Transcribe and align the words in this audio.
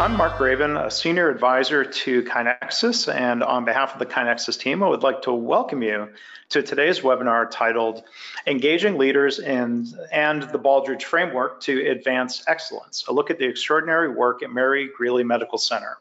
I'm 0.00 0.16
Mark 0.16 0.38
Graban, 0.38 0.82
a 0.82 0.90
senior 0.90 1.28
advisor 1.28 1.84
to 1.84 2.22
KaiNexus, 2.22 3.14
and 3.14 3.42
on 3.42 3.66
behalf 3.66 3.92
of 3.92 3.98
the 3.98 4.06
KaiNexus 4.06 4.58
team, 4.58 4.82
I 4.82 4.88
would 4.88 5.02
like 5.02 5.20
to 5.22 5.32
welcome 5.34 5.82
you 5.82 6.08
to 6.48 6.62
today's 6.62 7.00
webinar 7.00 7.50
titled 7.50 8.02
Engaging 8.46 8.96
Leaders 8.96 9.40
in, 9.40 9.88
and 10.10 10.44
the 10.44 10.58
Baldrige 10.58 11.02
Framework 11.02 11.60
to 11.64 11.86
Advance 11.90 12.42
Excellence, 12.46 13.04
a 13.08 13.12
look 13.12 13.30
at 13.30 13.38
the 13.38 13.44
extraordinary 13.44 14.08
work 14.08 14.42
at 14.42 14.50
Mary 14.50 14.88
Greeley 14.96 15.22
Medical 15.22 15.58
Center. 15.58 15.98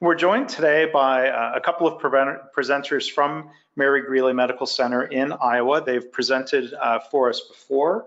We're 0.00 0.16
joined 0.16 0.48
today 0.48 0.86
by 0.92 1.28
uh, 1.28 1.52
a 1.54 1.60
couple 1.60 1.86
of 1.86 2.02
presenters 2.02 3.08
from 3.08 3.50
Mary 3.76 4.00
Greeley 4.00 4.32
Medical 4.32 4.66
Center 4.66 5.04
in 5.04 5.32
Iowa. 5.40 5.84
They've 5.84 6.10
presented 6.10 6.74
uh, 6.74 6.98
for 6.98 7.28
us 7.28 7.40
before. 7.42 8.06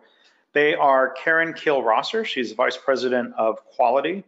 They 0.51 0.75
are 0.75 1.11
Karen 1.11 1.53
Kiel 1.53 1.81
Rosser, 1.81 2.25
she's 2.25 2.49
the 2.49 2.55
Vice 2.55 2.75
President 2.77 3.33
of 3.37 3.63
Quality, 3.67 4.25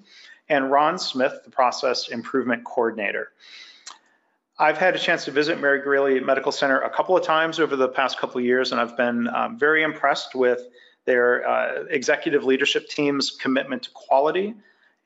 and 0.49 0.71
Ron 0.71 0.97
Smith, 0.97 1.41
the 1.43 1.51
Process 1.51 2.09
Improvement 2.09 2.63
Coordinator. 2.63 3.31
I've 4.57 4.77
had 4.77 4.95
a 4.95 4.99
chance 4.99 5.25
to 5.25 5.31
visit 5.31 5.59
Mary 5.59 5.81
Greeley 5.81 6.19
Medical 6.21 6.51
Center 6.51 6.79
a 6.79 6.89
couple 6.89 7.17
of 7.17 7.23
times 7.23 7.59
over 7.59 7.75
the 7.75 7.89
past 7.89 8.17
couple 8.17 8.37
of 8.39 8.45
years, 8.45 8.71
and 8.71 8.79
I've 8.79 8.95
been 8.95 9.27
um, 9.27 9.59
very 9.59 9.83
impressed 9.83 10.33
with 10.33 10.61
their 11.03 11.47
uh, 11.47 11.83
executive 11.89 12.43
leadership 12.43 12.87
team's 12.87 13.31
commitment 13.31 13.83
to 13.83 13.89
quality. 13.91 14.53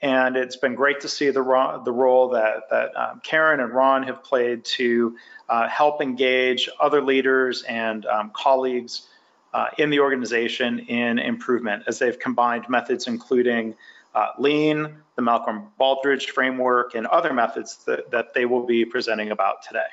And 0.02 0.38
it's 0.38 0.56
been 0.56 0.76
great 0.76 1.02
to 1.02 1.10
see 1.10 1.30
the, 1.30 1.42
ro 1.42 1.82
the 1.84 1.92
role 1.92 2.30
that, 2.30 2.70
that 2.70 2.96
um, 2.96 3.22
Karen 3.24 3.60
and 3.60 3.74
Ron 3.74 4.04
have 4.04 4.24
played 4.24 4.64
to 4.66 5.18
uh, 5.50 5.68
help 5.68 6.02
engage 6.02 6.70
other 6.80 7.02
leaders 7.02 7.64
and 7.64 8.06
um, 8.06 8.32
colleagues 8.34 9.08
uh, 9.54 9.68
in 9.78 9.90
the 9.90 10.00
organization 10.00 10.80
in 10.80 11.20
improvement 11.20 11.84
as 11.88 12.00
they've 12.00 12.20
combined 12.20 12.66
methods 12.70 13.08
including 13.08 13.74
uh, 14.16 14.28
lean, 14.38 14.96
the 15.16 15.22
Malcolm 15.22 15.68
Baldrige 15.80 16.30
framework, 16.30 16.96
and 16.96 17.08
other 17.08 17.34
methods 17.34 17.84
that, 17.86 18.10
that 18.12 18.34
they 18.34 18.46
will 18.46 18.66
be 18.66 18.86
presenting 18.86 19.32
about 19.32 19.62
today. 19.68 19.88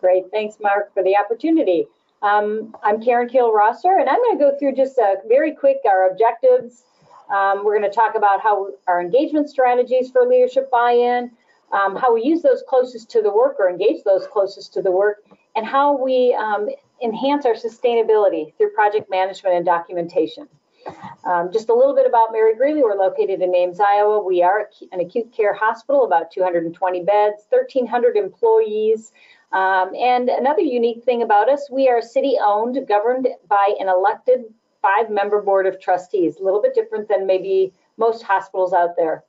Great, 0.00 0.24
thanks 0.30 0.56
Mark 0.60 0.92
for 0.94 1.02
the 1.02 1.16
opportunity. 1.16 1.86
Um, 2.22 2.74
I'm 2.82 3.02
Karen 3.02 3.28
Kiel 3.28 3.52
Rosser, 3.52 3.98
and 3.98 4.08
I'm 4.08 4.16
going 4.16 4.38
to 4.38 4.44
go 4.44 4.58
through 4.58 4.74
just 4.74 4.98
a 4.98 5.16
very 5.28 5.54
quick 5.54 5.78
our 5.86 6.10
objectives. 6.10 6.84
Um, 7.30 7.64
we're 7.64 7.78
going 7.78 7.90
to 7.90 7.94
talk 7.94 8.14
about 8.14 8.40
how 8.40 8.70
our 8.86 9.00
engagement 9.00 9.50
strategies 9.50 10.10
for 10.10 10.26
leadership 10.26 10.70
buy-in, 10.70 11.30
um, 11.72 11.96
how 11.96 12.14
we 12.14 12.22
use 12.22 12.42
those 12.42 12.62
closest 12.68 13.10
to 13.10 13.22
the 13.22 13.32
work 13.32 13.56
or 13.58 13.68
engage 13.68 14.04
those 14.04 14.26
closest 14.26 14.72
to 14.74 14.82
the 14.82 14.90
work, 14.90 15.24
and 15.56 15.66
how 15.66 15.96
we 15.96 16.34
um, 16.34 16.68
enhance 17.02 17.44
our 17.44 17.54
sustainability 17.54 18.56
through 18.56 18.70
project 18.70 19.10
management 19.10 19.56
and 19.56 19.66
documentation. 19.66 20.48
Um, 21.24 21.52
just 21.52 21.68
a 21.68 21.74
little 21.74 21.94
bit 21.94 22.06
about 22.06 22.28
Mary 22.32 22.54
Greeley. 22.54 22.82
We're 22.82 22.94
located 22.94 23.42
in 23.42 23.54
Ames, 23.54 23.80
Iowa. 23.80 24.22
We 24.22 24.42
are 24.42 24.70
an 24.92 25.00
acute 25.00 25.32
care 25.32 25.54
hospital, 25.54 26.04
about 26.04 26.30
220 26.30 27.02
beds, 27.02 27.42
1,300 27.48 28.16
employees. 28.16 29.12
Um, 29.52 29.94
and 29.94 30.28
another 30.28 30.62
unique 30.62 31.04
thing 31.04 31.22
about 31.22 31.48
us, 31.48 31.68
we 31.70 31.88
are 31.88 32.02
city 32.02 32.36
owned, 32.42 32.86
governed 32.86 33.28
by 33.48 33.74
an 33.78 33.88
elected 33.88 34.44
five 34.82 35.10
member 35.10 35.42
board 35.42 35.66
of 35.66 35.80
trustees, 35.80 36.36
a 36.38 36.44
little 36.44 36.62
bit 36.62 36.74
different 36.74 37.08
than 37.08 37.26
maybe 37.26 37.72
most 37.96 38.22
hospitals 38.22 38.72
out 38.72 38.96
there. 38.96 39.24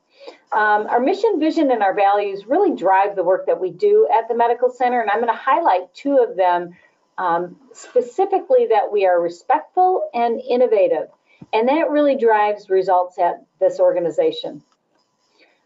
Um, 0.52 0.88
our 0.88 1.00
mission, 1.00 1.39
vision, 1.39 1.72
and 1.72 1.83
our 1.83 1.94
values 1.94 2.45
really 2.47 2.75
drive 2.75 3.16
the 3.16 3.23
work 3.23 3.45
that 3.45 3.59
we 3.59 3.72
do 3.72 4.08
at 4.13 4.28
the 4.28 4.35
medical 4.35 4.69
center, 4.69 5.02
and 5.02 5.09
I'm 5.09 5.19
going 5.19 5.31
to 5.31 5.39
highlight 5.39 5.94
two 5.94 6.17
of 6.17 6.35
them 6.35 6.75
um, 7.17 7.55
specifically 7.73 8.67
that 8.69 8.91
we 8.91 9.05
are 9.05 9.19
respectful 9.22 10.09
and 10.13 10.39
innovative. 10.39 11.08
And 11.53 11.67
that 11.67 11.90
really 11.90 12.17
drives 12.17 12.70
results 12.70 13.17
at 13.17 13.45
this 13.59 13.80
organization. 13.80 14.62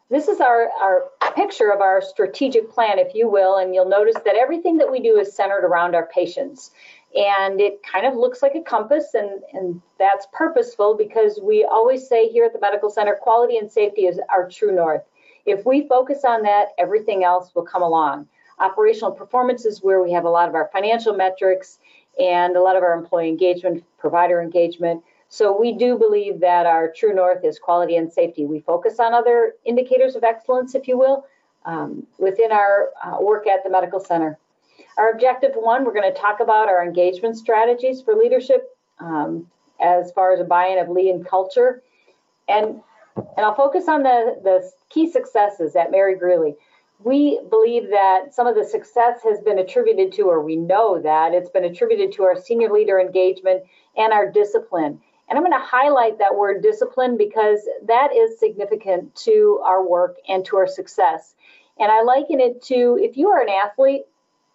This 0.09 0.27
is 0.27 0.41
our, 0.41 0.69
our 0.81 1.09
picture 1.35 1.71
of 1.71 1.79
our 1.79 2.01
strategic 2.01 2.69
plan, 2.69 2.99
if 2.99 3.15
you 3.15 3.29
will, 3.29 3.57
and 3.57 3.73
you'll 3.73 3.87
notice 3.87 4.15
that 4.25 4.35
everything 4.35 4.77
that 4.77 4.91
we 4.91 4.99
do 4.99 5.17
is 5.17 5.33
centered 5.33 5.63
around 5.65 5.95
our 5.95 6.07
patients. 6.07 6.71
And 7.15 7.59
it 7.59 7.81
kind 7.83 8.05
of 8.05 8.15
looks 8.15 8.41
like 8.41 8.55
a 8.55 8.61
compass, 8.61 9.13
and, 9.13 9.41
and 9.53 9.81
that's 9.97 10.27
purposeful 10.33 10.95
because 10.97 11.39
we 11.41 11.63
always 11.63 12.07
say 12.07 12.27
here 12.27 12.45
at 12.45 12.53
the 12.53 12.59
Medical 12.59 12.89
Center, 12.89 13.17
quality 13.21 13.57
and 13.57 13.71
safety 13.71 14.01
is 14.01 14.19
our 14.29 14.49
true 14.49 14.73
north. 14.73 15.03
If 15.45 15.65
we 15.65 15.87
focus 15.87 16.23
on 16.25 16.43
that, 16.43 16.69
everything 16.77 17.23
else 17.23 17.55
will 17.55 17.65
come 17.65 17.81
along. 17.81 18.27
Operational 18.59 19.11
performance 19.11 19.65
is 19.65 19.81
where 19.81 20.03
we 20.03 20.11
have 20.11 20.25
a 20.25 20.29
lot 20.29 20.47
of 20.47 20.55
our 20.55 20.69
financial 20.71 21.13
metrics 21.13 21.79
and 22.19 22.55
a 22.55 22.61
lot 22.61 22.75
of 22.75 22.83
our 22.83 22.93
employee 22.93 23.29
engagement, 23.29 23.83
provider 23.97 24.41
engagement. 24.41 25.03
So 25.33 25.57
we 25.57 25.71
do 25.71 25.97
believe 25.97 26.41
that 26.41 26.65
our 26.65 26.91
true 26.91 27.15
north 27.15 27.45
is 27.45 27.57
quality 27.57 27.95
and 27.95 28.11
safety. 28.11 28.45
We 28.45 28.59
focus 28.59 28.99
on 28.99 29.13
other 29.13 29.55
indicators 29.63 30.17
of 30.17 30.25
excellence, 30.25 30.75
if 30.75 30.89
you 30.89 30.97
will, 30.97 31.25
um, 31.63 32.05
within 32.19 32.51
our 32.51 32.89
uh, 33.01 33.15
work 33.21 33.47
at 33.47 33.63
the 33.63 33.69
medical 33.69 34.01
center. 34.01 34.37
Our 34.97 35.09
objective 35.09 35.51
one, 35.55 35.85
we're 35.85 35.93
going 35.93 36.13
to 36.13 36.19
talk 36.19 36.41
about 36.41 36.67
our 36.67 36.83
engagement 36.83 37.37
strategies 37.37 38.01
for 38.01 38.13
leadership 38.13 38.77
um, 38.99 39.47
as 39.81 40.11
far 40.11 40.33
as 40.33 40.41
a 40.41 40.43
buy-in 40.43 40.79
of 40.79 40.89
lean 40.89 41.23
culture. 41.23 41.81
And, 42.49 42.81
and 43.15 43.45
I'll 43.45 43.55
focus 43.55 43.87
on 43.87 44.03
the, 44.03 44.37
the 44.43 44.69
key 44.89 45.09
successes 45.09 45.77
at 45.77 45.91
Mary 45.91 46.17
Greeley. 46.17 46.55
We 47.05 47.39
believe 47.49 47.89
that 47.89 48.33
some 48.35 48.47
of 48.47 48.55
the 48.55 48.65
success 48.65 49.21
has 49.23 49.39
been 49.39 49.59
attributed 49.59 50.11
to, 50.13 50.23
or 50.23 50.41
we 50.41 50.57
know 50.57 51.01
that 51.01 51.33
it's 51.33 51.49
been 51.49 51.63
attributed 51.63 52.11
to 52.15 52.23
our 52.23 52.35
senior 52.35 52.69
leader 52.69 52.99
engagement 52.99 53.63
and 53.95 54.11
our 54.11 54.29
discipline. 54.29 54.99
And 55.31 55.37
I'm 55.37 55.45
going 55.45 55.57
to 55.57 55.65
highlight 55.65 56.19
that 56.19 56.35
word 56.35 56.61
discipline 56.61 57.15
because 57.15 57.61
that 57.85 58.13
is 58.13 58.37
significant 58.37 59.15
to 59.23 59.61
our 59.63 59.81
work 59.81 60.17
and 60.27 60.43
to 60.47 60.57
our 60.57 60.67
success. 60.67 61.35
And 61.79 61.89
I 61.89 62.01
liken 62.01 62.41
it 62.41 62.61
to 62.63 62.99
if 63.01 63.15
you 63.15 63.29
are 63.29 63.41
an 63.41 63.47
athlete, 63.47 64.01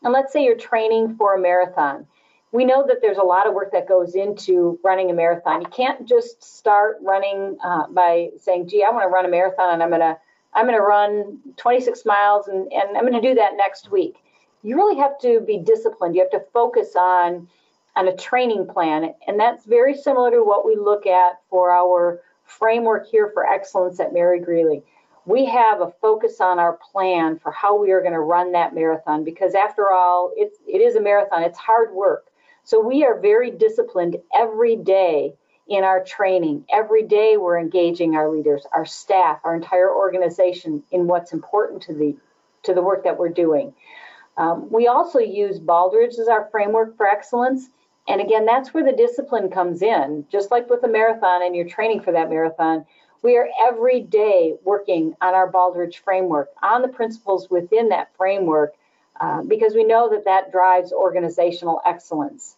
and 0.03 0.13
let's 0.13 0.35
say 0.35 0.45
you're 0.45 0.55
training 0.59 1.17
for 1.17 1.35
a 1.35 1.41
marathon, 1.41 2.07
we 2.53 2.67
know 2.67 2.87
that 2.87 2.99
there's 3.01 3.17
a 3.17 3.23
lot 3.23 3.47
of 3.47 3.55
work 3.55 3.73
that 3.73 3.89
goes 3.89 4.15
into 4.15 4.79
running 4.85 5.11
a 5.11 5.15
marathon. 5.15 5.63
You 5.63 5.69
can't 5.69 6.07
just 6.07 6.45
start 6.45 6.99
running 7.01 7.57
uh, 7.65 7.87
by 7.89 8.33
saying, 8.39 8.69
"Gee, 8.69 8.85
I 8.85 8.91
want 8.91 9.05
to 9.05 9.09
run 9.09 9.25
a 9.25 9.29
marathon, 9.29 9.73
and 9.73 9.83
I'm 9.83 9.89
gonna 9.91 10.19
I'm 10.53 10.67
gonna 10.67 10.83
run 10.83 11.39
26 11.57 12.05
miles, 12.05 12.49
and, 12.49 12.71
and 12.71 12.99
I'm 12.99 13.05
gonna 13.07 13.23
do 13.23 13.35
that 13.37 13.57
next 13.57 13.91
week." 13.91 14.17
You 14.63 14.77
really 14.77 14.97
have 14.97 15.19
to 15.21 15.41
be 15.41 15.57
disciplined. 15.57 16.15
You 16.15 16.21
have 16.21 16.31
to 16.33 16.47
focus 16.53 16.97
on 16.97 17.49
on 17.97 18.09
a 18.09 18.17
training 18.17 18.67
plan. 18.67 19.15
And 19.27 19.41
that's 19.41 19.65
very 19.65 19.97
similar 19.97 20.31
to 20.31 20.45
what 20.45 20.67
we 20.67 20.77
look 20.77 21.07
at 21.07 21.41
for 21.51 21.71
our 21.71 22.21
framework 22.45 23.09
here 23.09 23.31
for 23.33 23.47
excellence 23.47 23.99
at 23.99 24.13
Mary 24.13 24.39
Greeley. 24.39 24.83
We 25.25 25.47
have 25.47 25.81
a 25.81 25.91
focus 26.01 26.41
on 26.41 26.61
our 26.61 26.79
plan 26.93 27.41
for 27.41 27.51
how 27.51 27.77
we 27.77 27.91
are 27.91 28.01
going 28.01 28.13
to 28.13 28.21
run 28.21 28.53
that 28.53 28.75
marathon 28.75 29.25
because 29.25 29.55
after 29.55 29.91
all, 29.91 30.31
it's, 30.37 30.59
it 30.69 30.81
is 30.81 30.95
a 30.95 31.01
marathon, 31.01 31.43
it's 31.43 31.59
hard 31.59 31.93
work. 31.93 32.27
So 32.63 32.81
we 32.81 33.05
are 33.05 33.19
very 33.19 33.51
disciplined 33.51 34.17
every 34.35 34.77
day 34.77 35.35
in 35.69 35.83
our 35.83 36.05
training. 36.05 36.65
Every 36.73 37.03
day 37.03 37.37
we're 37.37 37.59
engaging 37.59 38.15
our 38.15 38.31
leaders, 38.31 38.65
our 38.73 38.87
staff, 38.87 39.41
our 39.43 39.57
entire 39.57 39.93
organization 39.93 40.83
in 40.93 41.07
what's 41.07 41.33
important 41.33 41.83
to 41.85 41.95
the 41.95 42.17
to 42.63 42.75
the 42.75 42.83
work 42.83 43.05
that 43.05 43.19
we're 43.19 43.29
doing. 43.29 43.73
Um, 44.37 44.69
we 44.71 44.87
also 44.89 45.19
use 45.19 45.59
Baldrige 45.59 46.19
as 46.19 46.29
our 46.29 46.49
framework 46.51 46.97
for 46.97 47.07
excellence. 47.07 47.69
And 48.09 48.21
again, 48.21 48.47
that's 48.47 48.73
where 48.73 48.85
the 48.85 48.93
discipline 48.93 49.51
comes 49.51 49.83
in. 49.83 50.27
Just 50.31 50.51
like 50.51 50.71
with 50.71 50.85
a 50.85 50.89
marathon 50.89 51.43
and 51.43 51.57
you're 51.57 51.69
training 51.69 52.03
for 52.03 52.13
that 52.13 52.31
marathon, 52.31 52.85
we 53.23 53.37
are 53.37 53.49
every 53.67 54.01
day 54.01 54.55
working 54.65 55.15
on 55.21 55.35
our 55.35 55.51
Baldrige 55.51 55.97
framework, 55.97 56.51
on 56.63 56.83
the 56.83 56.89
principles 56.89 57.51
within 57.51 57.89
that 57.89 58.15
framework, 58.17 58.75
uh, 59.21 59.43
because 59.43 59.75
we 59.75 59.85
know 59.85 60.11
that 60.11 60.27
that 60.27 60.53
drives 60.53 60.93
organizational 60.93 61.81
excellence. 61.85 62.57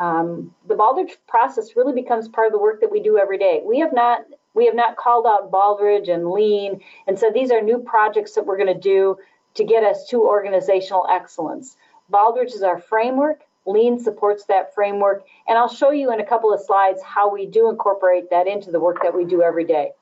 Um, 0.00 0.54
the 0.66 0.74
Baldrige 0.74 1.16
process 1.28 1.76
really 1.76 1.92
becomes 1.92 2.28
part 2.28 2.46
of 2.46 2.52
the 2.52 2.58
work 2.58 2.80
that 2.80 2.90
we 2.90 3.00
do 3.00 3.18
every 3.18 3.38
day. 3.38 3.62
We 3.64 3.78
have 3.80 3.92
not 3.92 4.24
we 4.54 4.66
have 4.66 4.74
not 4.74 4.96
called 4.96 5.26
out 5.26 5.50
Baldrige 5.50 6.08
and 6.08 6.30
Lean 6.30 6.80
and 7.06 7.18
said 7.18 7.34
these 7.34 7.50
are 7.50 7.60
new 7.60 7.78
projects 7.78 8.34
that 8.34 8.46
we're 8.46 8.56
going 8.56 8.72
to 8.72 8.80
do 8.80 9.18
to 9.54 9.64
get 9.64 9.82
us 9.82 10.08
to 10.08 10.22
organizational 10.22 11.06
excellence. 11.10 11.76
Baldrige 12.12 12.54
is 12.54 12.62
our 12.62 12.78
framework. 12.78 13.40
Lean 13.66 13.98
supports 13.98 14.44
that 14.44 14.74
framework, 14.74 15.24
and 15.48 15.56
I'll 15.56 15.72
show 15.72 15.90
you 15.90 16.12
in 16.12 16.20
a 16.20 16.26
couple 16.26 16.52
of 16.52 16.60
slides 16.60 17.00
how 17.02 17.32
we 17.32 17.46
do 17.46 17.70
incorporate 17.70 18.30
that 18.30 18.46
into 18.46 18.70
the 18.70 18.80
work 18.80 19.02
that 19.02 19.14
we 19.14 19.24
do 19.24 19.42
every 19.42 19.64
day. 19.64 19.92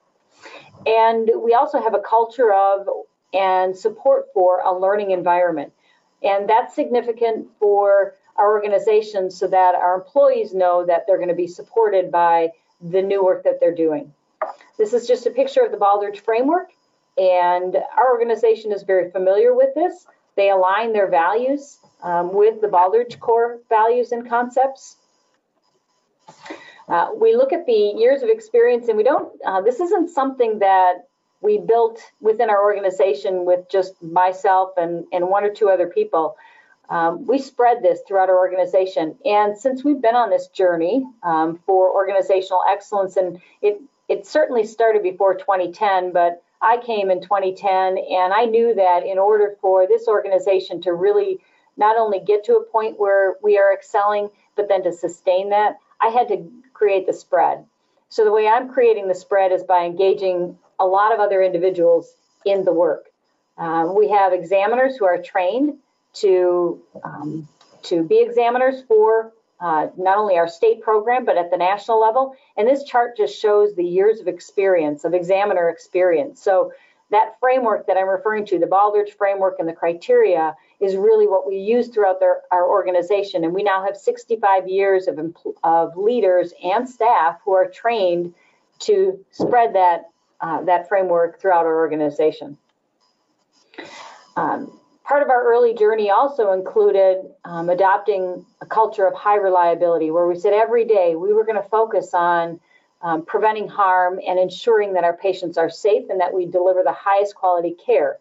And 0.87 1.31
we 1.43 1.55
also 1.55 1.81
have 1.81 1.95
a 1.95 2.01
culture 2.01 2.53
of 2.53 2.89
and 3.33 3.77
support 3.77 4.27
for 4.35 4.61
a 4.61 4.77
learning 4.77 5.11
environment. 5.13 5.73
And 6.23 6.49
that's 6.49 6.75
significant 6.75 7.49
for 7.59 8.15
our 8.37 8.51
organization 8.53 9.31
so 9.31 9.47
that 9.49 9.75
our 9.75 9.95
employees 9.95 10.53
know 10.55 10.85
that 10.87 11.05
they're 11.07 11.17
going 11.17 11.29
to 11.29 11.35
be 11.35 11.47
supported 11.47 12.11
by 12.11 12.51
the 12.81 13.03
new 13.03 13.25
work 13.25 13.45
that 13.45 13.61
they're 13.61 13.75
doing. 13.75 14.13
This 14.77 14.93
is 14.93 15.07
just 15.07 15.27
a 15.27 15.31
picture 15.31 15.61
of 15.61 15.71
the 15.71 15.79
Baldrige 15.79 16.21
framework, 16.21 16.71
and 17.17 17.77
our 17.97 18.11
organization 18.11 18.73
is 18.73 18.83
very 18.83 19.11
familiar 19.11 19.55
with 19.55 19.75
this. 19.75 20.07
They 20.35 20.51
align 20.51 20.93
their 20.93 21.09
values 21.09 21.79
um, 22.03 22.33
with 22.35 22.61
the 22.61 22.67
Baldrige 22.67 23.19
core 23.21 23.61
values 23.69 24.13
and 24.13 24.29
concepts. 24.29 24.97
Uh, 26.89 27.11
we 27.15 27.35
look 27.35 27.53
at 27.53 27.67
the 27.67 27.95
years 27.97 28.23
of 28.23 28.29
experience 28.29 28.89
and 28.89 28.97
we 28.97 29.05
don't, 29.05 29.33
uh, 29.47 29.61
this 29.61 29.81
isn't 29.81 30.11
something 30.11 30.59
that 30.59 31.07
we 31.41 31.59
built 31.59 32.01
within 32.21 32.51
our 32.51 32.63
organization 32.63 33.45
with 33.45 33.69
just 33.71 34.01
myself 34.03 34.71
and, 34.77 35.05
and 35.13 35.29
one 35.29 35.45
or 35.45 35.53
two 35.53 35.69
other 35.69 35.87
people. 35.87 36.37
Um, 36.89 37.27
we 37.27 37.39
spread 37.39 37.83
this 37.83 38.01
throughout 38.07 38.29
our 38.29 38.39
organization. 38.39 39.17
And 39.25 39.57
since 39.57 39.83
we've 39.83 40.01
been 40.01 40.15
on 40.15 40.31
this 40.31 40.49
journey 40.49 41.05
um, 41.23 41.59
for 41.67 41.91
organizational 41.91 42.61
excellence, 42.69 43.17
and 43.17 43.41
it, 43.61 43.81
it 44.09 44.27
certainly 44.27 44.67
started 44.67 45.03
before 45.03 45.35
2010, 45.35 46.13
but 46.13 46.43
I 46.61 46.77
came 46.77 47.11
in 47.11 47.23
2010 47.23 47.99
and 47.99 48.33
I 48.33 48.45
knew 48.45 48.75
that 48.75 49.05
in 49.05 49.19
order 49.19 49.57
for 49.61 49.87
this 49.89 50.07
organization 50.07 50.81
to 50.83 50.93
really 50.93 51.41
not 51.77 51.97
only 51.97 52.21
get 52.21 52.45
to 52.45 52.57
a 52.57 52.65
point 52.65 52.99
where 52.99 53.35
we 53.43 53.59
are 53.59 53.73
excelling, 53.73 54.29
but 54.57 54.69
then 54.69 54.83
to 54.85 54.93
sustain 54.93 55.51
that, 55.51 55.79
I 56.01 56.09
had 56.09 56.29
to 56.29 56.51
create 56.73 57.07
the 57.07 57.13
spread. 57.13 57.65
So 58.09 58.25
the 58.25 58.33
way 58.33 58.47
I'm 58.47 58.69
creating 58.69 59.09
the 59.09 59.15
spread 59.15 59.53
is 59.53 59.63
by 59.63 59.85
engaging 59.85 60.59
a 60.79 60.87
lot 60.87 61.15
of 61.15 61.21
other 61.21 61.43
individuals 61.43 62.15
in 62.45 62.65
the 62.65 62.73
work. 62.73 63.07
Um, 63.57 63.95
we 63.97 64.11
have 64.11 64.33
examiners 64.33 64.97
who 64.97 65.05
are 65.07 65.23
trained 65.23 65.79
to 66.15 66.83
um, 67.05 67.49
to 67.85 68.03
be 68.03 68.21
examiners 68.21 68.83
for 68.87 69.33
uh, 69.61 69.89
not 69.97 70.19
only 70.19 70.37
our 70.37 70.49
state 70.49 70.83
program, 70.83 71.25
but 71.25 71.37
at 71.37 71.51
the 71.51 71.57
national 71.57 72.01
level. 72.01 72.35
And 72.57 72.67
this 72.67 72.85
chart 72.85 73.17
just 73.17 73.41
shows 73.41 73.75
the 73.75 73.85
years 73.85 74.21
of 74.21 74.29
experience, 74.29 75.05
of 75.05 75.15
examiner 75.15 75.69
experience. 75.69 76.43
So 76.43 76.73
that 77.11 77.37
framework 77.41 77.87
that 77.87 77.97
I'm 77.97 78.09
referring 78.09 78.47
to, 78.47 78.59
the 78.59 78.67
Baldrige 78.67 79.17
framework 79.17 79.57
and 79.59 79.69
the 79.69 79.73
criteria, 79.73 80.57
is 80.83 80.97
really 80.97 81.29
what 81.29 81.47
we 81.49 81.57
use 81.57 81.89
throughout 81.89 82.19
their, 82.19 82.41
our 82.51 82.69
organization. 82.69 83.45
And 83.45 83.55
we 83.55 83.63
now 83.63 83.85
have 83.85 83.97
65 83.97 84.69
years 84.69 85.07
of, 85.07 85.19
of 85.63 85.97
leaders 85.97 86.53
and 86.63 86.89
staff 86.89 87.39
who 87.45 87.53
are 87.53 87.69
trained 87.69 88.35
to 88.81 89.25
spread 89.31 89.77
that, 89.77 90.11
uh, 90.41 90.63
that 90.63 90.89
framework 90.89 91.41
throughout 91.41 91.67
our 91.67 91.77
organization. 91.77 92.59
Um, 94.37 94.81
part 95.05 95.23
of 95.23 95.31
our 95.31 95.45
early 95.45 95.73
journey 95.75 96.11
also 96.11 96.53
included 96.53 97.31
um, 97.45 97.71
adopting 97.71 98.45
a 98.61 98.67
culture 98.67 99.07
of 99.07 99.15
high 99.15 99.37
reliability, 99.37 100.11
where 100.11 100.27
we 100.27 100.37
said 100.37 100.53
every 100.53 100.85
day 100.85 101.15
we 101.15 101.33
were 101.33 101.45
going 101.45 101.63
to 101.63 101.69
focus 101.69 102.13
on 102.13 102.59
um, 103.03 103.25
preventing 103.25 103.69
harm 103.69 104.19
and 104.27 104.39
ensuring 104.39 104.95
that 104.95 105.05
our 105.05 105.17
patients 105.17 105.57
are 105.59 105.71
safe 105.71 106.05
and 106.11 106.21
that 106.21 106.35
we 106.35 106.47
deliver 106.47 106.83
the 106.83 106.93
highest 106.93 107.37
quality 107.37 107.77
care. 107.87 108.19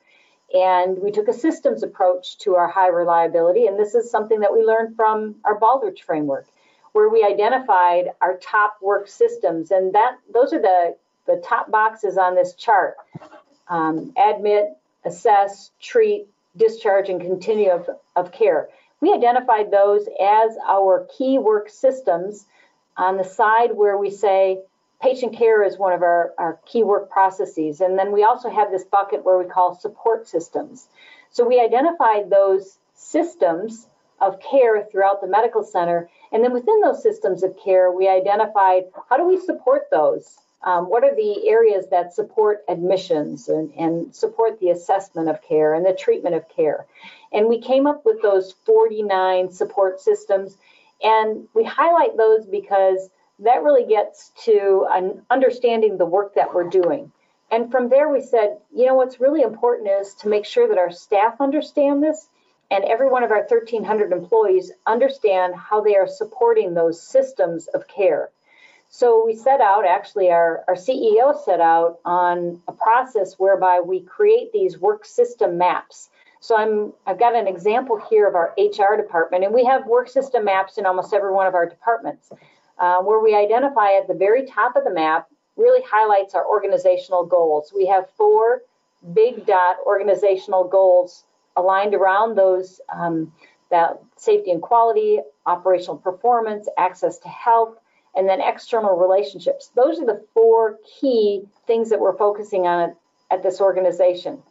And 0.54 1.00
we 1.00 1.12
took 1.12 1.28
a 1.28 1.34
systems 1.34 1.84
approach 1.84 2.38
to 2.40 2.56
our 2.56 2.68
high 2.68 2.90
reliability, 2.90 3.68
and 3.68 3.80
this 3.80 3.96
is 3.96 4.12
something 4.12 4.42
that 4.42 4.54
we 4.54 4.64
learned 4.64 4.96
from 4.96 5.36
our 5.46 5.58
Baldrige 5.58 6.02
framework, 6.02 6.46
where 6.92 7.10
we 7.10 7.24
identified 7.24 8.12
our 8.20 8.38
top 8.38 8.78
work 8.82 9.08
systems, 9.08 9.72
and 9.72 9.94
that 9.94 10.18
those 10.34 10.54
are 10.54 10.62
the 10.62 10.96
the 11.28 11.42
top 11.46 11.72
boxes 11.72 12.18
on 12.18 12.36
this 12.36 12.54
chart: 12.56 12.98
um, 13.70 14.14
admit, 14.18 14.76
assess, 15.06 15.72
treat, 15.80 16.28
discharge, 16.58 17.10
and 17.10 17.22
continue 17.22 17.70
of, 17.70 17.90
of 18.16 18.32
care. 18.32 18.70
We 19.00 19.14
identified 19.14 19.72
those 19.72 20.08
as 20.22 20.58
our 20.68 21.08
key 21.18 21.40
work 21.40 21.70
systems 21.70 22.46
on 22.98 23.18
the 23.18 23.24
side 23.24 23.72
where 23.74 23.98
we 23.98 24.12
say 24.12 24.60
patient 25.02 25.38
care 25.38 25.64
is 25.64 25.78
one 25.78 25.94
of 25.94 26.02
our, 26.02 26.34
our 26.38 26.60
key 26.66 26.84
work 26.84 27.10
processes. 27.10 27.82
And 27.82 27.98
then 27.98 28.12
we 28.12 28.24
also 28.24 28.50
have 28.50 28.72
this 28.72 28.84
bucket 28.84 29.26
where 29.26 29.38
we 29.38 29.46
call 29.46 29.76
support 29.76 30.28
systems. 30.28 30.88
So 31.32 31.48
we 31.48 31.60
identified 31.60 32.30
those 32.30 32.78
systems 32.94 33.88
of 34.20 34.40
care 34.40 34.86
throughout 34.92 35.22
the 35.22 35.28
medical 35.28 35.64
center. 35.64 36.10
And 36.32 36.44
then 36.44 36.54
within 36.54 36.82
those 36.82 37.02
systems 37.02 37.44
of 37.44 37.56
care, 37.64 37.92
we 37.92 38.08
identified 38.08 38.84
how 39.10 39.18
do 39.18 39.28
we 39.28 39.40
support 39.40 39.88
those? 39.92 40.38
Um, 40.64 40.86
what 40.86 41.04
are 41.04 41.16
the 41.16 41.48
areas 41.50 41.88
that 41.90 42.14
support 42.14 42.64
admissions 42.70 43.50
and, 43.50 43.74
and 43.74 44.16
support 44.16 44.60
the 44.60 44.70
assessment 44.70 45.28
of 45.28 45.42
care 45.42 45.74
and 45.74 45.84
the 45.84 45.94
treatment 45.94 46.36
of 46.36 46.48
care? 46.56 46.86
And 47.34 47.48
we 47.48 47.62
came 47.62 47.88
up 47.88 48.06
with 48.06 48.22
those 48.22 48.52
49 48.66 49.52
support 49.52 50.00
systems. 50.00 50.56
And 51.02 51.48
we 51.56 51.64
highlight 51.64 52.16
those 52.16 52.46
because 52.46 53.10
that 53.42 53.64
really 53.64 53.86
gets 53.86 54.32
to 54.46 54.88
an 54.90 55.24
understanding 55.30 55.98
the 55.98 56.06
work 56.06 56.36
that 56.36 56.54
we're 56.54 56.70
doing. 56.70 57.12
And 57.52 57.70
from 57.70 57.90
there, 57.90 58.08
we 58.10 58.22
said, 58.22 58.58
you 58.74 58.86
know, 58.86 58.96
what's 58.96 59.20
really 59.20 59.42
important 59.42 59.90
is 59.90 60.14
to 60.16 60.30
make 60.30 60.46
sure 60.46 60.70
that 60.70 60.78
our 60.78 60.92
staff 60.92 61.42
understand 61.42 62.02
this 62.02 62.30
and 62.70 62.86
every 62.86 63.10
one 63.10 63.24
of 63.24 63.32
our 63.32 63.46
1,300 63.46 64.14
employees 64.14 64.72
understand 64.88 65.54
how 65.56 65.82
they 65.82 65.98
are 65.98 66.08
supporting 66.08 66.74
those 66.74 67.02
systems 67.02 67.68
of 67.68 67.88
care. 67.88 68.30
So 68.88 69.26
we 69.26 69.36
set 69.36 69.60
out, 69.60 69.86
actually, 69.86 70.32
our, 70.32 70.64
our 70.68 70.76
CEO 70.76 71.38
set 71.44 71.60
out 71.60 72.00
on 72.06 72.62
a 72.68 72.72
process 72.72 73.36
whereby 73.36 73.82
we 73.82 74.02
create 74.02 74.52
these 74.54 74.80
work 74.80 75.06
system 75.06 75.58
maps. 75.58 76.10
So 76.40 76.58
I'm, 76.58 76.94
I've 77.06 77.20
got 77.20 77.36
an 77.36 77.48
example 77.48 78.02
here 78.10 78.28
of 78.28 78.36
our 78.36 78.54
HR 78.58 78.98
department, 78.98 79.44
and 79.44 79.54
we 79.54 79.66
have 79.66 79.86
work 79.86 80.10
system 80.10 80.46
maps 80.46 80.78
in 80.78 80.86
almost 80.86 81.14
every 81.14 81.32
one 81.32 81.48
of 81.48 81.56
our 81.56 81.68
departments, 81.68 82.32
uh, 82.82 82.98
where 82.98 83.20
we 83.20 83.36
identify 83.36 83.94
at 83.94 84.08
the 84.08 84.14
very 84.14 84.46
top 84.46 84.76
of 84.76 84.84
the 84.84 84.92
map 84.92 85.28
really 85.56 85.84
highlights 85.88 86.34
our 86.34 86.46
organizational 86.46 87.26
goals. 87.26 87.72
We 87.74 87.86
have 87.88 88.10
four 88.18 88.64
big 89.14 89.46
dot 89.46 89.78
organizational 89.86 90.66
goals 90.68 91.24
aligned 91.56 91.94
around 91.94 92.36
those 92.36 92.82
um, 92.94 93.32
that 93.70 94.02
safety 94.18 94.52
and 94.52 94.62
quality, 94.62 95.20
operational 95.46 95.98
performance, 95.98 96.68
access 96.78 97.18
to 97.20 97.30
health, 97.30 97.78
and 98.16 98.28
then 98.28 98.42
external 98.42 98.98
relationships. 98.98 99.72
Those 99.76 100.00
are 100.00 100.06
the 100.06 100.26
four 100.34 100.78
key 101.00 101.44
things 101.68 101.90
that 101.90 102.00
we're 102.00 102.18
focusing 102.18 102.68
on 102.68 102.96
at, 103.32 103.44
this 103.44 103.62
organization. 103.62 104.42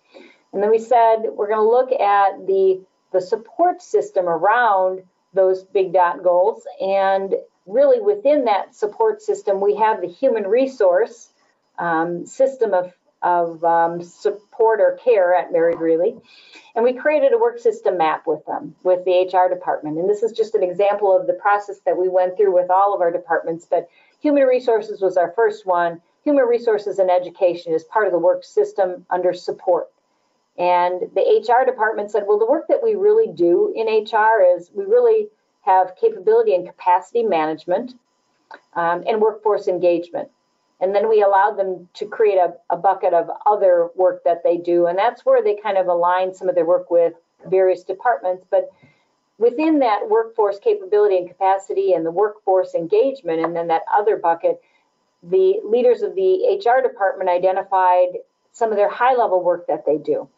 And 0.53 0.63
then 0.63 0.71
we 0.71 0.79
said 0.79 1.17
we're 1.33 1.49
going 1.49 1.59
to 1.59 1.69
look 1.69 1.93
at 1.93 2.47
the 2.47 2.83
the 3.13 3.21
support 3.21 3.83
system 3.83 4.29
around 4.29 5.03
those 5.35 5.65
big 5.65 5.93
dot 5.93 6.23
goals 6.23 6.63
and 6.81 7.35
really 7.71 8.01
within 8.01 8.45
that 8.45 8.75
support 8.75 9.23
system 9.23 9.61
we 9.61 9.77
have 9.77 10.01
the 10.01 10.09
human 10.09 10.45
resource 10.47 11.31
um, 11.79 12.27
system 12.27 12.75
of 12.75 12.93
of 13.23 13.63
um, 13.65 14.03
support 14.03 14.81
or 14.81 14.99
care 15.05 15.35
at 15.35 15.53
Mary 15.53 15.75
Greeley. 15.75 16.17
And 16.75 16.85
we 16.85 16.95
created 16.95 17.33
a 17.33 17.39
work 17.39 17.59
system 17.59 17.99
map 17.99 18.27
with 18.27 18.45
them, 18.47 18.75
with 18.83 19.05
the 19.05 19.13
HR 19.13 19.53
department. 19.53 19.99
And 19.99 20.09
this 20.09 20.23
is 20.23 20.33
just 20.33 20.55
an 20.55 20.63
example 20.63 21.15
of 21.15 21.27
the 21.27 21.35
process 21.35 21.81
that 21.85 21.99
we 21.99 22.09
went 22.09 22.37
through 22.37 22.55
with 22.55 22.71
all 22.71 22.95
of 22.95 23.01
our 23.01 23.13
departments. 23.13 23.67
But 23.69 23.89
human 24.21 24.45
resources 24.45 25.03
was 25.03 25.17
our 25.17 25.33
first 25.33 25.67
one. 25.67 26.01
Human 26.25 26.45
resources 26.45 26.99
and 26.99 27.11
education 27.11 27.75
is 27.75 27.85
part 27.85 28.07
of 28.07 28.13
the 28.13 28.19
work 28.19 28.45
system 28.45 29.05
under 29.11 29.35
support. 29.35 29.91
And 30.59 31.03
the 31.15 31.45
HR 31.47 31.65
department 31.65 32.11
said, 32.11 32.25
well, 32.27 32.39
the 32.39 32.47
work 32.47 32.69
that 32.69 32.83
we 32.83 32.95
really 32.95 33.33
do 33.33 33.73
in 33.75 33.87
HR 33.87 34.43
is 34.57 34.71
we 34.75 34.85
really 34.85 35.29
have 35.63 35.95
capability 36.01 36.55
and 36.55 36.67
capacity 36.67 37.23
management 37.23 37.95
um, 38.75 39.05
and 39.07 39.21
workforce 39.21 39.69
engagement. 39.69 40.29
And 40.81 40.95
then 40.95 41.09
we 41.09 41.23
allowed 41.23 41.59
them 41.59 41.89
to 41.95 42.07
create 42.07 42.39
a, 42.39 42.55
a 42.71 42.77
bucket 42.77 43.13
of 43.13 43.31
other 43.45 43.91
work 43.95 44.25
that 44.25 44.43
they 44.43 44.57
do. 44.57 44.87
And 44.87 44.97
that's 44.99 45.27
where 45.27 45.43
they 45.43 45.57
kind 45.57 45.77
of 45.77 45.89
align 45.89 46.35
some 46.35 46.49
of 46.49 46.55
their 46.55 46.65
work 46.65 46.91
with 46.91 47.13
various 47.47 47.85
departments. 47.85 48.47
But 48.51 48.71
within 49.39 49.79
that 49.81 50.09
workforce 50.09 50.59
capability 50.59 51.19
and 51.19 51.29
capacity 51.29 51.93
and 51.93 52.05
the 52.05 52.11
workforce 52.11 52.75
engagement, 52.75 53.45
and 53.45 53.55
then 53.55 53.69
that 53.69 53.83
other 53.95 54.17
bucket, 54.17 54.61
the 55.23 55.61
leaders 55.65 56.01
of 56.01 56.15
the 56.15 56.59
HR 56.65 56.83
department 56.83 57.29
identified 57.29 58.09
some 58.53 58.71
of 58.71 58.77
their 58.77 58.91
high 58.91 59.15
level 59.15 59.43
work 59.43 59.67
that 59.67 59.85
they 59.85 59.99
do. 59.99 60.29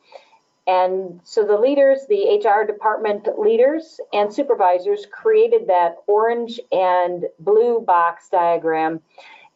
And 0.66 1.20
so 1.24 1.44
the 1.44 1.58
leaders, 1.58 2.06
the 2.08 2.40
HR 2.40 2.64
department 2.64 3.28
leaders 3.38 3.98
and 4.12 4.32
supervisors 4.32 5.06
created 5.10 5.66
that 5.66 5.96
orange 6.06 6.60
and 6.70 7.24
blue 7.40 7.80
box 7.80 8.28
diagram 8.28 9.00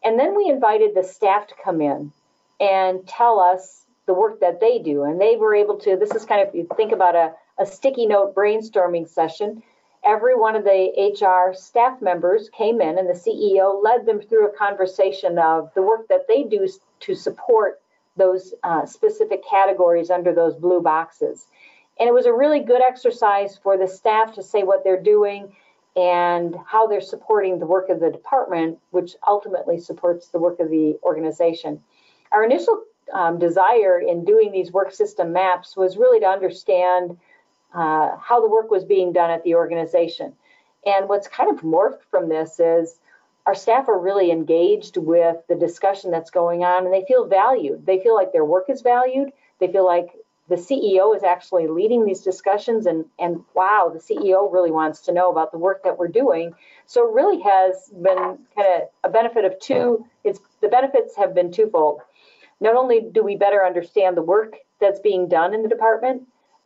and 0.03 0.19
then 0.19 0.35
we 0.35 0.49
invited 0.49 0.95
the 0.95 1.03
staff 1.03 1.47
to 1.47 1.55
come 1.63 1.81
in 1.81 2.11
and 2.59 3.05
tell 3.07 3.39
us 3.39 3.85
the 4.05 4.13
work 4.13 4.39
that 4.39 4.59
they 4.59 4.79
do. 4.79 5.03
And 5.03 5.19
they 5.19 5.35
were 5.35 5.55
able 5.55 5.77
to, 5.79 5.97
this 5.97 6.11
is 6.11 6.25
kind 6.25 6.47
of, 6.47 6.55
you 6.55 6.67
think 6.77 6.91
about 6.91 7.15
a, 7.15 7.33
a 7.59 7.65
sticky 7.65 8.05
note 8.05 8.35
brainstorming 8.35 9.09
session. 9.09 9.61
Every 10.05 10.35
one 10.35 10.55
of 10.55 10.63
the 10.63 11.13
HR 11.19 11.53
staff 11.53 12.01
members 12.01 12.49
came 12.57 12.79
in 12.79 12.97
and 12.97 13.09
the 13.09 13.13
CEO 13.13 13.83
led 13.83 14.05
them 14.05 14.21
through 14.21 14.47
a 14.47 14.57
conversation 14.57 15.37
of 15.39 15.71
the 15.75 15.81
work 15.81 16.07
that 16.07 16.27
they 16.27 16.43
do 16.43 16.67
to 17.01 17.15
support 17.15 17.81
those 18.17 18.53
uh, 18.63 18.85
specific 18.85 19.41
categories 19.49 20.09
under 20.09 20.33
those 20.33 20.55
blue 20.55 20.81
boxes. 20.81 21.45
And 21.99 22.07
it 22.07 22.13
was 22.13 22.25
a 22.25 22.33
really 22.33 22.59
good 22.59 22.81
exercise 22.81 23.57
for 23.57 23.77
the 23.77 23.87
staff 23.87 24.33
to 24.35 24.43
say 24.43 24.63
what 24.63 24.83
they're 24.83 25.01
doing 25.01 25.55
and 25.95 26.55
how 26.65 26.85
they're 26.85 27.01
supporting 27.01 27.57
the 27.57 27.65
work 27.65 27.89
of 27.89 27.99
the 27.99 28.11
department, 28.11 28.77
which 28.91 29.15
ultimately 29.27 29.79
supports 29.79 30.27
the 30.27 30.37
work 30.37 30.59
of 30.59 30.69
the 30.69 30.97
organization. 31.03 31.81
Our 32.31 32.43
initial 32.43 32.83
um, 33.11 33.39
desire 33.39 33.99
in 33.99 34.23
doing 34.23 34.51
these 34.51 34.71
work 34.71 34.93
system 34.93 35.33
maps 35.33 35.75
was 35.75 35.97
really 35.97 36.19
to 36.19 36.27
understand 36.27 37.17
uh, 37.73 38.15
how 38.17 38.41
the 38.41 38.49
work 38.49 38.69
was 38.69 38.85
being 38.85 39.11
done 39.11 39.31
at 39.31 39.43
the 39.43 39.55
organization. 39.55 40.33
And 40.85 41.09
what's 41.09 41.27
kind 41.27 41.49
of 41.49 41.63
morphed 41.63 42.03
from 42.11 42.29
this 42.29 42.59
is 42.59 42.99
our 43.47 43.55
staff 43.55 43.87
are 43.87 43.97
really 43.97 44.29
engaged 44.29 44.97
with 44.97 45.37
the 45.47 45.55
discussion 45.55 46.11
that's 46.11 46.29
going 46.29 46.65
on 46.65 46.83
and 46.83 46.93
they 46.93 47.05
feel 47.07 47.25
valued. 47.25 47.85
They 47.85 47.99
feel 47.99 48.13
like 48.13 48.33
their 48.33 48.43
work 48.43 48.65
is 48.69 48.81
valued. 48.81 49.29
They 49.59 49.71
feel 49.71 49.85
like 49.85 50.09
the 50.49 50.55
CEO 50.55 51.15
is 51.15 51.23
actually 51.23 51.67
leading 51.67 52.05
these 52.05 52.21
discussions 52.21 52.85
and, 52.85 53.05
and 53.17 53.45
wow, 53.53 53.89
the 53.91 53.99
CEO 53.99 54.51
really 54.51 54.71
wants 54.71 54.99
to 55.01 55.13
know 55.13 55.31
about 55.31 55.53
the 55.53 55.57
work 55.57 55.83
that 55.83 55.97
we're 55.97 56.09
doing. 56.09 56.53
So 56.85 57.07
it 57.07 57.13
really 57.13 57.41
has 57.41 57.89
been 57.93 58.37
kind 58.53 58.67
of 58.75 58.81
a 59.05 59.09
benefit 59.09 59.45
of 59.45 59.57
two, 59.59 60.05
it's 60.25 60.39
the 60.61 60.67
benefits 60.67 61.15
have 61.15 61.33
been 61.33 61.51
twofold. 61.51 62.01
Not 62.59 62.75
only 62.75 62.99
do 62.99 63.23
we 63.23 63.37
better 63.37 63.65
understand 63.65 64.17
the 64.17 64.21
work 64.21 64.57
that's 64.81 64.99
being 64.99 65.29
done 65.29 65.53
in 65.53 65.63
the 65.63 65.69
department, 65.69 66.23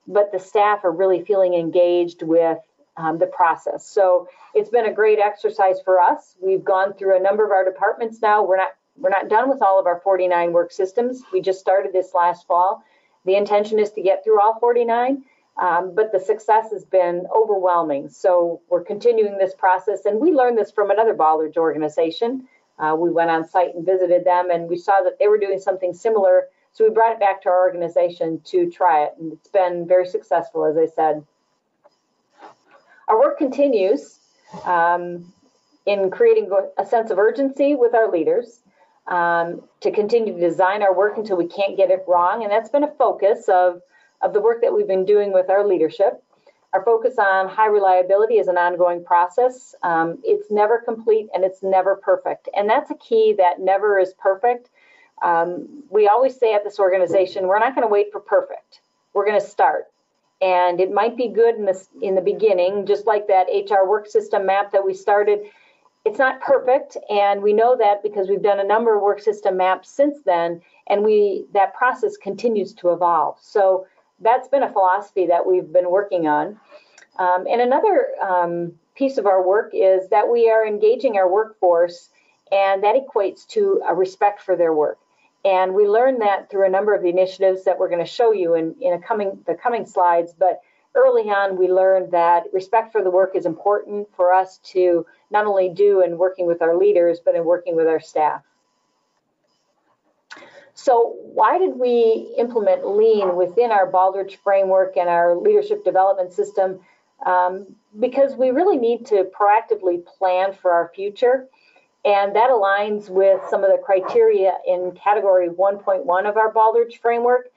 but 0.08 0.32
the 0.32 0.40
staff 0.40 0.84
are 0.84 0.92
really 0.92 1.24
feeling 1.24 1.54
engaged 1.54 2.24
with 2.24 2.58
um, 2.98 3.18
the 3.18 3.28
process. 3.28 3.88
So 3.88 4.28
it's 4.54 4.70
been 4.70 4.86
a 4.86 4.94
great 4.94 5.20
exercise 5.20 5.82
for 5.84 6.00
us. 6.00 6.36
We've 6.42 6.64
gone 6.64 6.94
through 6.94 7.18
a 7.18 7.22
number 7.22 7.46
of 7.46 7.52
our 7.52 7.66
departments 7.66 8.22
now. 8.22 8.44
We're 8.44 8.58
not 8.58 8.72
we're 8.98 9.10
not 9.10 9.30
done 9.30 9.50
with 9.50 9.62
all 9.62 9.80
of 9.80 9.88
our 9.88 10.02
49 10.02 10.52
work 10.52 10.72
systems. 10.72 11.24
We 11.32 11.42
just 11.42 11.60
started 11.60 11.94
this 11.94 12.14
last 12.14 12.46
fall. 12.46 12.84
The 13.26 13.36
intention 13.36 13.80
is 13.80 13.92
to 13.94 14.02
get 14.02 14.24
through 14.24 14.42
all 14.42 14.60
49, 14.60 15.24
um, 15.60 15.96
but 15.96 16.12
the 16.12 16.20
success 16.20 16.72
has 16.72 16.84
been 16.86 17.26
overwhelming. 17.34 18.10
So 18.10 18.62
we're 18.70 18.84
continuing 18.84 19.38
this 19.38 19.54
process, 19.54 20.06
and 20.06 20.20
we 20.20 20.32
learned 20.32 20.58
this 20.58 20.72
from 20.72 20.92
another 20.92 21.14
Baldrige 21.14 21.58
organization. 21.58 22.48
Uh, 22.80 22.96
we 22.98 23.12
went 23.12 23.30
on 23.30 23.48
site 23.48 23.76
and 23.76 23.86
visited 23.86 24.26
them, 24.26 24.50
and 24.52 24.68
we 24.68 24.78
saw 24.78 25.02
that 25.04 25.18
they 25.20 25.28
were 25.28 25.38
doing 25.38 25.60
something 25.60 25.94
similar. 25.94 26.48
So 26.74 26.84
we 26.84 26.92
brought 26.92 27.14
it 27.14 27.20
back 27.20 27.42
to 27.44 27.50
our 27.50 27.60
organization 27.60 28.42
to 28.46 28.70
try 28.70 29.04
it, 29.04 29.14
and 29.20 29.34
it's 29.34 29.50
been 29.50 29.88
very 29.88 30.08
successful, 30.08 30.66
as 30.66 30.78
I 30.78 30.88
said. 30.88 31.24
Our 33.12 33.20
work 33.20 33.38
continues 33.38 34.20
um, 34.64 35.34
in 35.86 36.10
creating 36.12 36.50
a 36.78 36.86
sense 36.86 37.12
of 37.12 37.20
urgency 37.20 37.76
with 37.76 37.94
our 37.94 38.10
leaders 38.10 38.62
um, 39.06 39.64
to 39.82 39.92
continue 39.92 40.34
to 40.34 40.40
design 40.40 40.82
our 40.82 40.96
work 40.96 41.18
until 41.18 41.36
we 41.36 41.48
can't 41.48 41.76
get 41.76 41.92
it 41.92 42.06
wrong. 42.08 42.44
And 42.44 42.50
that's 42.50 42.70
been 42.70 42.86
a 42.86 42.92
focus 42.94 43.50
of, 43.50 43.82
of 44.22 44.32
the 44.32 44.40
work 44.40 44.62
that 44.62 44.74
we've 44.74 44.88
been 44.88 45.04
doing 45.04 45.34
with 45.34 45.50
our 45.50 45.68
leadership. 45.68 46.24
Our 46.72 46.86
focus 46.86 47.18
on 47.20 47.50
high 47.50 47.68
reliability 47.68 48.36
is 48.36 48.48
an 48.48 48.58
ongoing 48.58 49.04
process. 49.04 49.76
Um, 49.84 50.20
it's 50.24 50.50
never 50.50 50.80
complete 50.80 51.28
and 51.34 51.44
it's 51.44 51.62
never 51.62 51.98
perfect. 51.98 52.48
And 52.56 52.70
that's 52.70 52.92
a 52.92 52.96
key 52.96 53.36
that 53.40 53.60
never 53.60 54.00
is 54.00 54.14
perfect. 54.14 54.70
Um, 55.22 55.84
we 55.90 56.08
always 56.08 56.40
say 56.40 56.54
at 56.54 56.64
this 56.64 56.80
organization, 56.80 57.48
we're 57.48 57.60
not 57.60 57.76
going 57.76 57.86
to 57.86 57.92
wait 57.92 58.14
for 58.14 58.22
perfect. 58.22 58.80
We're 59.14 59.26
going 59.26 59.40
to 59.40 59.46
start. 59.46 59.91
And 60.42 60.80
it 60.80 60.92
might 60.92 61.16
be 61.16 61.28
good 61.28 61.56
in 61.56 61.66
the, 61.66 61.88
in 62.02 62.16
the 62.16 62.22
beginning, 62.22 62.86
just 62.86 63.06
like 63.06 63.28
that 63.28 63.48
HR 63.54 63.88
work 63.88 64.08
system 64.08 64.46
map 64.46 64.72
that 64.72 64.86
we 64.86 64.94
started. 64.94 65.42
It's 66.04 66.18
not 66.18 66.42
perfect 66.42 66.98
and 67.12 67.44
we 67.44 67.54
know 67.54 67.78
that 67.78 68.02
because 68.02 68.28
we've 68.28 68.42
done 68.42 68.60
a 68.60 68.64
number 68.64 68.96
of 68.96 69.04
work 69.04 69.22
system 69.22 69.56
maps 69.58 69.88
since 69.88 70.18
then 70.26 70.60
and 70.88 71.04
we 71.04 71.46
that 71.54 71.76
process 71.76 72.18
continues 72.18 72.74
to 72.76 72.90
evolve. 72.90 73.38
So 73.40 73.86
that's 74.20 74.48
been 74.48 74.64
a 74.64 74.72
philosophy 74.72 75.28
that 75.28 75.46
we've 75.46 75.72
been 75.72 75.92
working 75.92 76.28
on. 76.28 76.60
Um, 77.20 77.46
and 77.48 77.62
another 77.62 78.08
um, 78.20 78.74
piece 78.96 79.20
of 79.20 79.28
our 79.28 79.46
work 79.46 79.72
is 79.74 80.10
that 80.10 80.28
we 80.28 80.50
are 80.50 80.66
engaging 80.66 81.18
our 81.18 81.32
workforce 81.32 82.10
and 82.52 82.84
that 82.84 82.96
equates 82.96 83.46
to 83.50 83.82
a 83.88 83.94
respect 83.94 84.42
for 84.42 84.56
their 84.56 84.74
work 84.74 84.98
and 85.44 85.74
we 85.74 85.88
learned 85.88 86.22
that 86.22 86.50
through 86.50 86.66
a 86.66 86.70
number 86.70 86.94
of 86.94 87.02
the 87.02 87.10
initiatives 87.10 87.64
that 87.64 87.80
we're 87.80 87.90
going 87.90 88.04
to 88.04 88.12
show 88.12 88.32
you 88.32 88.56
in, 88.56 88.76
in 88.80 89.02
coming 89.02 89.40
the 89.48 89.56
coming 89.56 89.86
slides 89.86 90.34
but 90.38 90.62
early 90.96 91.30
on, 91.30 91.58
we 91.58 91.68
learned 91.68 92.12
that 92.12 92.44
respect 92.54 92.92
for 92.92 93.04
the 93.04 93.10
work 93.10 93.36
is 93.36 93.46
important 93.46 94.08
for 94.16 94.34
us 94.34 94.58
to 94.64 95.06
not 95.30 95.46
only 95.46 95.70
do 95.70 96.02
in 96.02 96.18
working 96.18 96.46
with 96.46 96.62
our 96.62 96.76
leaders, 96.76 97.20
but 97.24 97.36
in 97.36 97.46
working 97.46 97.76
with 97.76 97.88
our 97.88 98.00
staff. 98.00 98.42
So 100.74 101.16
why 101.22 101.58
did 101.58 101.78
we 101.78 102.34
implement 102.38 102.88
lean 102.88 103.36
within 103.36 103.72
our 103.72 103.90
Baldrige 103.90 104.38
framework 104.44 104.98
and 104.98 105.10
our 105.10 105.36
leadership 105.36 105.84
development 105.84 106.34
system? 106.34 106.80
Um, 107.26 107.76
because 108.00 108.36
we 108.36 108.50
really 108.50 108.78
need 108.78 109.06
to 109.08 109.26
proactively 109.26 110.04
plan 110.04 110.54
for 110.54 110.72
our 110.72 110.92
future. 110.96 111.48
And 112.04 112.36
that 112.36 112.50
aligns 112.50 113.10
with 113.10 113.42
some 113.50 113.64
of 113.64 113.72
the 113.72 113.78
criteria 113.78 114.54
in 114.68 114.92
category 114.94 115.50
1.1 115.50 116.30
of 116.30 116.38
our 116.38 116.52
Baldrige 116.52 117.00
framework 117.00 117.52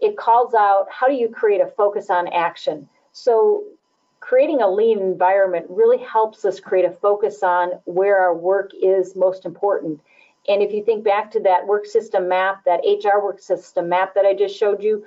it 0.00 0.16
calls 0.16 0.54
out 0.54 0.86
how 0.90 1.06
do 1.06 1.14
you 1.14 1.28
create 1.28 1.60
a 1.60 1.66
focus 1.66 2.10
on 2.10 2.28
action. 2.28 2.88
So 3.12 3.64
creating 4.20 4.62
a 4.62 4.70
lean 4.70 4.98
environment 4.98 5.66
really 5.68 5.98
helps 5.98 6.44
us 6.44 6.60
create 6.60 6.84
a 6.84 6.90
focus 6.90 7.42
on 7.42 7.72
where 7.84 8.18
our 8.18 8.34
work 8.34 8.72
is 8.82 9.16
most 9.16 9.44
important. 9.44 10.00
And 10.48 10.62
if 10.62 10.72
you 10.72 10.84
think 10.84 11.04
back 11.04 11.30
to 11.32 11.40
that 11.40 11.66
work 11.66 11.86
system 11.86 12.28
map, 12.28 12.64
that 12.64 12.80
HR 12.84 13.22
work 13.22 13.40
system 13.40 13.88
map 13.88 14.14
that 14.14 14.24
I 14.24 14.34
just 14.34 14.56
showed 14.56 14.82
you, 14.82 15.04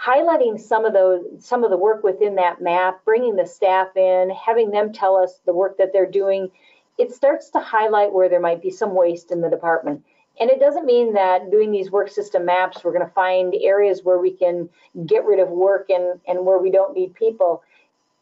highlighting 0.00 0.60
some 0.60 0.84
of 0.84 0.92
those 0.92 1.24
some 1.40 1.64
of 1.64 1.70
the 1.70 1.76
work 1.76 2.04
within 2.04 2.36
that 2.36 2.62
map, 2.62 3.04
bringing 3.04 3.34
the 3.34 3.46
staff 3.46 3.96
in, 3.96 4.30
having 4.30 4.70
them 4.70 4.92
tell 4.92 5.16
us 5.16 5.40
the 5.44 5.52
work 5.52 5.78
that 5.78 5.92
they're 5.92 6.10
doing, 6.10 6.50
it 6.98 7.12
starts 7.12 7.50
to 7.50 7.60
highlight 7.60 8.12
where 8.12 8.28
there 8.28 8.40
might 8.40 8.60
be 8.60 8.70
some 8.70 8.94
waste 8.94 9.30
in 9.30 9.40
the 9.40 9.48
department. 9.48 10.04
And 10.40 10.50
it 10.50 10.60
doesn't 10.60 10.86
mean 10.86 11.14
that 11.14 11.50
doing 11.50 11.70
these 11.70 11.90
work 11.90 12.10
system 12.10 12.44
maps, 12.44 12.84
we're 12.84 12.92
going 12.92 13.06
to 13.06 13.12
find 13.12 13.54
areas 13.60 14.04
where 14.04 14.18
we 14.18 14.32
can 14.32 14.68
get 15.06 15.24
rid 15.24 15.40
of 15.40 15.48
work 15.48 15.90
and, 15.90 16.20
and 16.26 16.44
where 16.44 16.58
we 16.58 16.70
don't 16.70 16.94
need 16.94 17.14
people. 17.14 17.62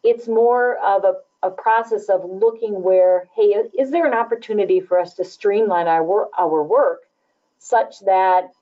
It's 0.03 0.29
more 0.29 0.79
of 0.79 1.05
a, 1.05 1.15
a 1.47 1.51
process 1.51 2.09
of 2.09 2.25
looking 2.25 2.83
where, 2.83 3.29
hey, 3.35 3.55
is 3.79 3.91
there 3.91 4.07
an 4.07 4.15
opportunity 4.15 4.81
for 4.81 4.99
us 4.99 5.15
to 5.15 5.25
streamline 5.25 5.89
our 5.89 6.03
work, 6.03 6.31
our 6.39 6.63
work 6.63 7.03
such 7.59 8.01
that 8.01 8.53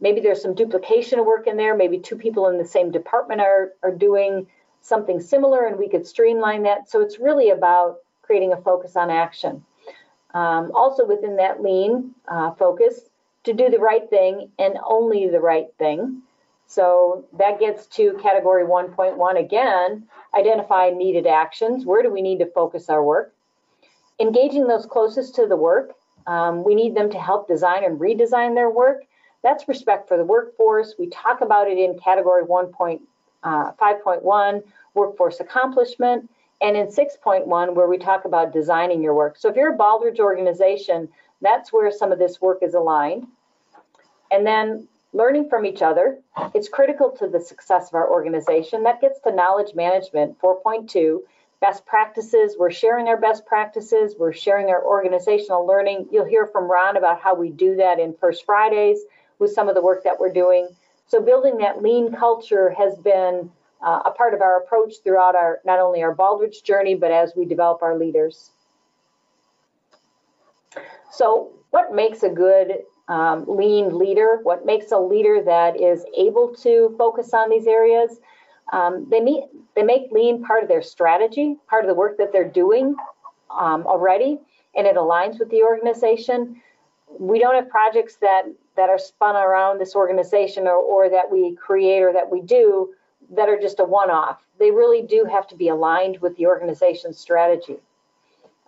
maybe 0.00 0.20
there's 0.20 0.42
some 0.42 0.54
duplication 0.54 1.18
of 1.18 1.26
work 1.26 1.46
in 1.46 1.56
there, 1.56 1.76
maybe 1.76 1.98
two 1.98 2.16
people 2.16 2.48
in 2.48 2.58
the 2.58 2.64
same 2.64 2.90
department 2.90 3.40
are, 3.40 3.72
are 3.82 3.94
doing 3.94 4.46
something 4.80 5.20
similar 5.20 5.66
and 5.66 5.78
we 5.78 5.88
could 5.88 6.06
streamline 6.06 6.62
that. 6.64 6.90
So 6.90 7.00
it's 7.00 7.18
really 7.18 7.50
about 7.50 7.98
creating 8.32 8.54
a 8.54 8.62
focus 8.62 8.96
on 8.96 9.10
action. 9.10 9.62
Um, 10.32 10.72
also 10.74 11.04
within 11.04 11.36
that 11.36 11.62
lean 11.62 12.14
uh, 12.26 12.52
focus, 12.52 13.10
to 13.44 13.52
do 13.52 13.68
the 13.68 13.78
right 13.78 14.08
thing 14.08 14.48
and 14.58 14.78
only 14.86 15.28
the 15.28 15.38
right 15.40 15.66
thing. 15.78 16.22
So 16.66 17.26
that 17.36 17.60
gets 17.60 17.84
to 17.98 18.18
category 18.22 18.64
1.1 18.64 19.38
again, 19.38 20.08
identify 20.34 20.88
needed 20.88 21.26
actions. 21.26 21.84
Where 21.84 22.02
do 22.02 22.10
we 22.10 22.22
need 22.22 22.38
to 22.38 22.46
focus 22.46 22.88
our 22.88 23.04
work? 23.04 23.34
Engaging 24.18 24.66
those 24.66 24.86
closest 24.86 25.34
to 25.34 25.46
the 25.46 25.56
work. 25.56 25.92
Um, 26.26 26.64
we 26.64 26.74
need 26.74 26.94
them 26.94 27.10
to 27.10 27.18
help 27.18 27.48
design 27.48 27.84
and 27.84 28.00
redesign 28.00 28.54
their 28.54 28.70
work. 28.70 29.02
That's 29.42 29.68
respect 29.68 30.08
for 30.08 30.16
the 30.16 30.24
workforce. 30.24 30.94
We 30.98 31.08
talk 31.10 31.42
about 31.42 31.68
it 31.68 31.76
in 31.76 31.98
category 31.98 32.44
1.5.1, 32.44 33.02
uh, 33.44 34.60
workforce 34.94 35.40
accomplishment 35.40 36.30
and 36.62 36.76
in 36.76 36.86
6.1 36.86 37.74
where 37.74 37.88
we 37.88 37.98
talk 37.98 38.24
about 38.24 38.52
designing 38.52 39.02
your 39.02 39.14
work. 39.14 39.36
So 39.36 39.48
if 39.48 39.56
you're 39.56 39.74
a 39.74 39.76
Baldrige 39.76 40.20
organization, 40.20 41.08
that's 41.40 41.72
where 41.72 41.90
some 41.90 42.12
of 42.12 42.18
this 42.18 42.40
work 42.40 42.58
is 42.62 42.74
aligned. 42.74 43.26
And 44.30 44.46
then 44.46 44.88
learning 45.12 45.48
from 45.48 45.66
each 45.66 45.82
other, 45.82 46.18
it's 46.54 46.68
critical 46.68 47.10
to 47.18 47.26
the 47.26 47.40
success 47.40 47.88
of 47.88 47.94
our 47.94 48.08
organization. 48.08 48.84
That 48.84 49.00
gets 49.00 49.20
to 49.20 49.34
knowledge 49.34 49.74
management, 49.74 50.38
4.2. 50.38 51.18
Best 51.60 51.84
practices, 51.84 52.56
we're 52.58 52.70
sharing 52.70 53.08
our 53.08 53.16
best 53.16 53.44
practices, 53.46 54.14
we're 54.18 54.32
sharing 54.32 54.68
our 54.68 54.84
organizational 54.84 55.66
learning. 55.66 56.08
You'll 56.10 56.24
hear 56.24 56.46
from 56.46 56.70
Ron 56.70 56.96
about 56.96 57.20
how 57.20 57.34
we 57.34 57.50
do 57.50 57.76
that 57.76 58.00
in 58.00 58.14
First 58.14 58.44
Fridays 58.44 59.00
with 59.38 59.52
some 59.52 59.68
of 59.68 59.74
the 59.74 59.82
work 59.82 60.02
that 60.04 60.18
we're 60.18 60.32
doing. 60.32 60.68
So 61.06 61.20
building 61.20 61.58
that 61.58 61.82
lean 61.82 62.12
culture 62.12 62.70
has 62.70 62.96
been 62.96 63.50
uh, 63.82 64.00
a 64.04 64.10
part 64.10 64.34
of 64.34 64.40
our 64.40 64.58
approach 64.58 64.94
throughout 65.02 65.34
our 65.34 65.60
not 65.64 65.78
only 65.78 66.02
our 66.02 66.14
Baldrige 66.14 66.62
journey, 66.62 66.94
but 66.94 67.10
as 67.10 67.32
we 67.36 67.44
develop 67.44 67.82
our 67.82 67.98
leaders. 67.98 68.50
So 71.10 71.52
what 71.70 71.94
makes 71.94 72.22
a 72.22 72.28
good 72.28 72.84
um, 73.08 73.44
lean 73.46 73.98
leader? 73.98 74.38
What 74.42 74.64
makes 74.64 74.92
a 74.92 74.98
leader 74.98 75.42
that 75.44 75.80
is 75.80 76.04
able 76.16 76.54
to 76.62 76.94
focus 76.96 77.34
on 77.34 77.50
these 77.50 77.66
areas? 77.66 78.20
Um, 78.72 79.06
they, 79.10 79.20
meet, 79.20 79.44
they 79.74 79.82
make 79.82 80.10
lean 80.10 80.42
part 80.42 80.62
of 80.62 80.68
their 80.68 80.82
strategy, 80.82 81.56
part 81.68 81.84
of 81.84 81.88
the 81.88 81.94
work 81.94 82.16
that 82.18 82.32
they're 82.32 82.48
doing 82.48 82.94
um, 83.50 83.86
already, 83.86 84.38
and 84.74 84.86
it 84.86 84.96
aligns 84.96 85.38
with 85.38 85.50
the 85.50 85.62
organization. 85.62 86.62
We 87.18 87.38
don't 87.38 87.54
have 87.54 87.68
projects 87.68 88.16
that, 88.16 88.44
that 88.76 88.88
are 88.88 88.98
spun 88.98 89.36
around 89.36 89.78
this 89.78 89.94
organization 89.94 90.66
or, 90.66 90.76
or 90.76 91.10
that 91.10 91.30
we 91.30 91.54
create 91.56 92.00
or 92.00 92.12
that 92.14 92.30
we 92.30 92.40
do 92.40 92.94
that 93.32 93.48
are 93.48 93.58
just 93.58 93.80
a 93.80 93.84
one-off. 93.84 94.44
They 94.58 94.70
really 94.70 95.02
do 95.02 95.26
have 95.30 95.46
to 95.48 95.56
be 95.56 95.68
aligned 95.68 96.20
with 96.20 96.36
the 96.36 96.46
organization's 96.46 97.18
strategy. 97.18 97.78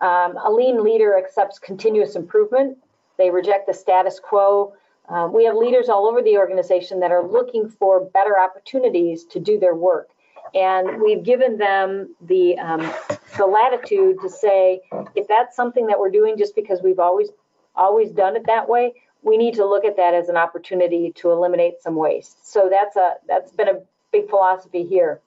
Um, 0.00 0.36
a 0.36 0.50
lean 0.50 0.82
leader 0.82 1.16
accepts 1.16 1.58
continuous 1.58 2.16
improvement. 2.16 2.78
They 3.16 3.30
reject 3.30 3.66
the 3.66 3.74
status 3.74 4.18
quo. 4.18 4.74
Um, 5.08 5.32
we 5.32 5.44
have 5.44 5.54
leaders 5.54 5.88
all 5.88 6.06
over 6.06 6.22
the 6.22 6.36
organization 6.38 7.00
that 7.00 7.12
are 7.12 7.22
looking 7.26 7.68
for 7.68 8.04
better 8.06 8.38
opportunities 8.38 9.24
to 9.26 9.38
do 9.38 9.58
their 9.58 9.74
work. 9.74 10.10
And 10.54 11.00
we've 11.02 11.22
given 11.22 11.58
them 11.58 12.14
the, 12.20 12.58
um, 12.58 12.92
the 13.36 13.46
latitude 13.46 14.16
to 14.22 14.28
say, 14.28 14.80
if 15.14 15.26
that's 15.28 15.54
something 15.54 15.86
that 15.88 15.98
we're 15.98 16.10
doing 16.10 16.38
just 16.38 16.54
because 16.54 16.80
we've 16.82 16.98
always, 16.98 17.28
always 17.76 18.10
done 18.12 18.36
it 18.36 18.46
that 18.46 18.68
way, 18.68 18.94
we 19.22 19.36
need 19.36 19.54
to 19.54 19.66
look 19.66 19.84
at 19.84 19.96
that 19.96 20.14
as 20.14 20.28
an 20.28 20.36
opportunity 20.36 21.12
to 21.16 21.30
eliminate 21.30 21.80
some 21.82 21.96
waste. 21.96 22.50
So 22.50 22.68
that's 22.70 22.96
a, 22.96 23.14
that's 23.26 23.52
been 23.52 23.68
a 23.68 23.80
big 24.14 24.30
philosophy 24.30 24.84
here. 24.84 25.20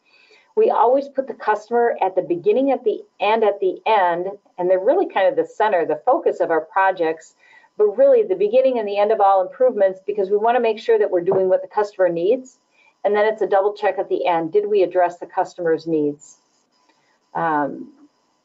We 0.55 0.71
always 0.71 1.07
put 1.07 1.27
the 1.27 1.35
customer 1.35 1.95
at 2.01 2.15
the 2.15 2.23
beginning, 2.23 2.71
at 2.71 2.83
the 2.83 3.03
end, 3.19 3.43
at 3.43 3.59
the 3.59 3.79
end, 3.85 4.27
and 4.57 4.69
they're 4.69 4.83
really 4.83 5.07
kind 5.07 5.27
of 5.27 5.35
the 5.35 5.45
center, 5.45 5.85
the 5.85 6.01
focus 6.03 6.39
of 6.39 6.49
our 6.49 6.61
projects, 6.61 7.35
but 7.77 7.97
really 7.97 8.23
the 8.23 8.35
beginning 8.35 8.79
and 8.79 8.87
the 8.87 8.97
end 8.97 9.11
of 9.11 9.21
all 9.21 9.45
improvements 9.45 9.99
because 10.07 10.31
we 10.31 10.37
want 10.37 10.55
to 10.55 10.61
make 10.61 10.79
sure 10.79 10.97
that 10.97 11.11
we're 11.11 11.21
doing 11.21 11.47
what 11.47 11.61
the 11.61 11.67
customer 11.67 12.09
needs. 12.09 12.57
And 13.03 13.15
then 13.15 13.25
it's 13.31 13.43
a 13.43 13.47
double 13.47 13.73
check 13.73 13.99
at 13.99 14.09
the 14.09 14.25
end. 14.25 14.51
Did 14.51 14.67
we 14.67 14.81
address 14.81 15.19
the 15.19 15.27
customer's 15.27 15.85
needs? 15.85 16.37
Um, 17.35 17.93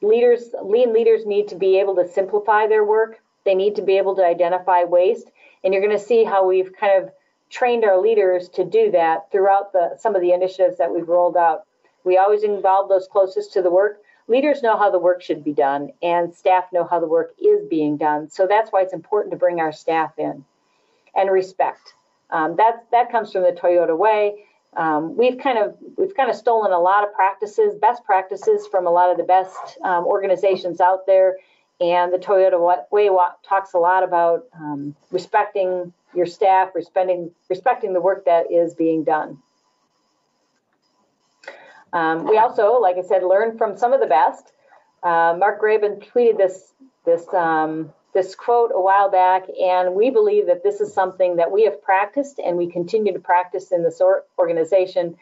leaders, 0.02 0.54
lean 0.62 0.92
leaders 0.92 1.24
need 1.24 1.48
to 1.48 1.56
be 1.56 1.80
able 1.80 1.94
to 1.96 2.06
simplify 2.06 2.66
their 2.66 2.84
work. 2.84 3.22
They 3.44 3.54
need 3.54 3.76
to 3.76 3.82
be 3.82 3.96
able 3.96 4.16
to 4.16 4.24
identify 4.24 4.84
waste. 4.84 5.30
And 5.64 5.72
you're 5.72 5.82
going 5.82 5.98
to 5.98 6.04
see 6.04 6.24
how 6.24 6.46
we've 6.46 6.72
kind 6.78 7.02
of 7.02 7.10
trained 7.52 7.84
our 7.84 8.00
leaders 8.00 8.48
to 8.48 8.64
do 8.64 8.90
that 8.90 9.30
throughout 9.30 9.72
the, 9.72 9.94
some 9.98 10.16
of 10.16 10.22
the 10.22 10.32
initiatives 10.32 10.78
that 10.78 10.92
we've 10.92 11.08
rolled 11.08 11.36
out. 11.36 11.66
We 12.02 12.16
always 12.16 12.42
involve 12.42 12.88
those 12.88 13.06
closest 13.06 13.52
to 13.52 13.62
the 13.62 13.70
work. 13.70 14.00
Leaders 14.26 14.62
know 14.62 14.76
how 14.78 14.90
the 14.90 14.98
work 14.98 15.20
should 15.22 15.44
be 15.44 15.52
done, 15.52 15.90
and 16.02 16.34
staff 16.34 16.64
know 16.72 16.84
how 16.84 16.98
the 16.98 17.06
work 17.06 17.34
is 17.40 17.64
being 17.68 17.96
done. 17.98 18.30
So 18.30 18.46
that's 18.46 18.72
why 18.72 18.82
it's 18.82 18.94
important 18.94 19.32
to 19.32 19.36
bring 19.36 19.60
our 19.60 19.72
staff 19.72 20.12
in 20.18 20.44
and 21.14 21.30
respect. 21.30 21.94
Um, 22.30 22.56
that 22.56 22.86
that 22.92 23.12
comes 23.12 23.30
from 23.30 23.42
the 23.42 23.52
Toyota 23.52 23.96
way. 23.96 24.46
Um, 24.74 25.16
we've 25.16 25.38
kind 25.38 25.58
of 25.58 25.76
we've 25.98 26.16
kind 26.16 26.30
of 26.30 26.36
stolen 26.36 26.72
a 26.72 26.80
lot 26.80 27.04
of 27.04 27.12
practices, 27.12 27.74
best 27.74 28.04
practices 28.04 28.66
from 28.66 28.86
a 28.86 28.90
lot 28.90 29.10
of 29.10 29.18
the 29.18 29.24
best 29.24 29.78
um, 29.84 30.06
organizations 30.06 30.80
out 30.80 31.04
there. 31.06 31.36
And 31.80 32.12
the 32.12 32.18
Toyota 32.18 32.58
way 32.90 33.10
talks 33.46 33.74
a 33.74 33.78
lot 33.78 34.02
about 34.04 34.46
um, 34.54 34.94
respecting 35.10 35.92
your 36.14 36.26
staff, 36.26 36.70
respecting 36.74 37.30
respecting 37.48 37.92
the 37.92 38.00
work 38.00 38.24
that 38.26 38.50
is 38.50 38.74
being 38.74 39.04
done. 39.04 39.38
Um, 41.92 42.26
we 42.26 42.38
also, 42.38 42.78
like 42.80 42.96
I 42.96 43.02
said, 43.02 43.22
learn 43.22 43.58
from 43.58 43.76
some 43.76 43.92
of 43.92 44.00
the 44.00 44.06
best. 44.06 44.52
Uh, 45.02 45.34
Mark 45.38 45.60
Graban 45.60 46.02
tweeted 46.08 46.38
this 46.38 46.72
this 47.04 47.26
um, 47.34 47.92
this 48.14 48.34
quote 48.34 48.70
a 48.74 48.80
while 48.80 49.10
back, 49.10 49.44
and 49.60 49.94
we 49.94 50.10
believe 50.10 50.46
that 50.46 50.62
this 50.62 50.80
is 50.80 50.92
something 50.92 51.36
that 51.36 51.50
we 51.50 51.64
have 51.64 51.82
practiced 51.82 52.38
and 52.38 52.56
we 52.56 52.66
continue 52.66 53.12
to 53.12 53.18
practice 53.18 53.72
in 53.72 53.82
this 53.82 54.00
organization. 54.38 55.16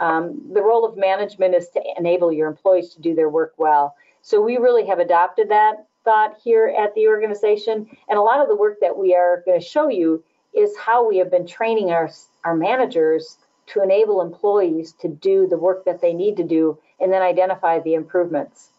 Um, 0.00 0.50
the 0.52 0.62
role 0.62 0.84
of 0.84 0.96
management 0.96 1.54
is 1.54 1.68
to 1.70 1.82
enable 1.96 2.32
your 2.32 2.48
employees 2.48 2.94
to 2.94 3.00
do 3.00 3.14
their 3.14 3.28
work 3.28 3.54
well. 3.58 3.94
So 4.22 4.40
we 4.40 4.56
really 4.56 4.86
have 4.86 4.98
adopted 4.98 5.50
that 5.50 5.86
thought 6.04 6.36
here 6.42 6.66
at 6.66 6.94
the 6.94 7.08
organization, 7.08 7.88
and 8.08 8.18
a 8.18 8.22
lot 8.22 8.40
of 8.40 8.48
the 8.48 8.56
work 8.56 8.78
that 8.80 8.96
we 8.96 9.14
are 9.14 9.42
going 9.46 9.58
to 9.58 9.64
show 9.64 9.88
you 9.88 10.22
is 10.56 10.76
how 10.76 11.08
we 11.08 11.18
have 11.18 11.30
been 11.30 11.46
training 11.46 11.90
our 11.90 12.10
our 12.44 12.54
managers 12.54 13.38
to 13.66 13.82
enable 13.82 14.20
employees 14.20 14.92
to 15.00 15.08
do 15.08 15.46
the 15.46 15.56
work 15.56 15.84
that 15.84 16.00
they 16.00 16.12
need 16.12 16.36
to 16.36 16.44
do 16.44 16.78
and 17.00 17.12
then 17.12 17.22
identify 17.22 17.80
the 17.80 17.94
improvements. 17.94 18.70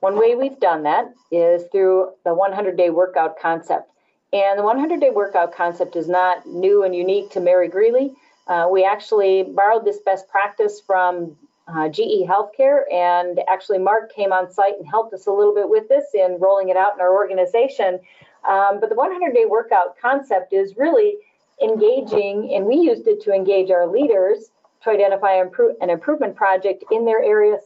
One 0.00 0.18
way 0.18 0.34
we've 0.34 0.58
done 0.58 0.84
that 0.84 1.12
is 1.30 1.64
through 1.72 2.12
the 2.24 2.34
100 2.34 2.76
day 2.76 2.90
workout 2.90 3.38
concept. 3.38 3.90
And 4.32 4.58
the 4.58 4.62
100 4.62 5.00
day 5.00 5.10
workout 5.10 5.54
concept 5.54 5.96
is 5.96 6.08
not 6.08 6.46
new 6.46 6.82
and 6.82 6.94
unique 6.94 7.30
to 7.30 7.40
Mary 7.40 7.68
Greeley. 7.68 8.12
Uh, 8.46 8.68
we 8.70 8.84
actually 8.84 9.42
borrowed 9.42 9.84
this 9.84 9.98
best 10.04 10.28
practice 10.28 10.80
from 10.80 11.36
uh, 11.68 11.88
GE 11.88 12.24
Healthcare, 12.26 12.90
and 12.90 13.40
actually, 13.46 13.78
Mark 13.78 14.10
came 14.14 14.32
on 14.32 14.50
site 14.50 14.78
and 14.78 14.88
helped 14.88 15.12
us 15.12 15.26
a 15.26 15.30
little 15.30 15.54
bit 15.54 15.68
with 15.68 15.86
this 15.88 16.06
in 16.14 16.38
rolling 16.40 16.70
it 16.70 16.76
out 16.76 16.94
in 16.94 17.00
our 17.00 17.12
organization. 17.12 18.00
Um, 18.46 18.80
but 18.80 18.88
the 18.88 18.94
100 18.94 19.34
day 19.34 19.44
workout 19.46 19.96
concept 20.00 20.52
is 20.52 20.76
really 20.76 21.16
engaging, 21.62 22.52
and 22.54 22.66
we 22.66 22.76
used 22.76 23.06
it 23.06 23.20
to 23.22 23.32
engage 23.32 23.70
our 23.70 23.86
leaders 23.86 24.50
to 24.84 24.90
identify 24.90 25.42
an 25.80 25.90
improvement 25.90 26.36
project 26.36 26.84
in 26.90 27.04
their 27.04 27.22
areas, 27.22 27.62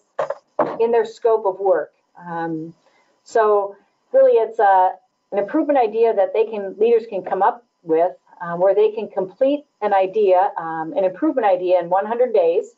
in 0.80 0.90
their 0.90 1.04
scope 1.04 1.44
of 1.44 1.60
work. 1.60 1.92
Um, 2.18 2.74
so 3.24 3.76
really 4.12 4.32
it's 4.32 4.58
a, 4.58 4.92
an 5.30 5.38
improvement 5.38 5.78
idea 5.78 6.14
that 6.14 6.32
they 6.32 6.44
can, 6.44 6.74
leaders 6.78 7.04
can 7.08 7.22
come 7.22 7.42
up 7.42 7.64
with 7.82 8.12
um, 8.42 8.60
where 8.60 8.74
they 8.74 8.90
can 8.90 9.08
complete 9.08 9.64
an 9.80 9.94
idea, 9.94 10.52
um, 10.58 10.92
an 10.96 11.04
improvement 11.04 11.46
idea 11.46 11.80
in 11.80 11.88
100 11.88 12.34
days. 12.34 12.74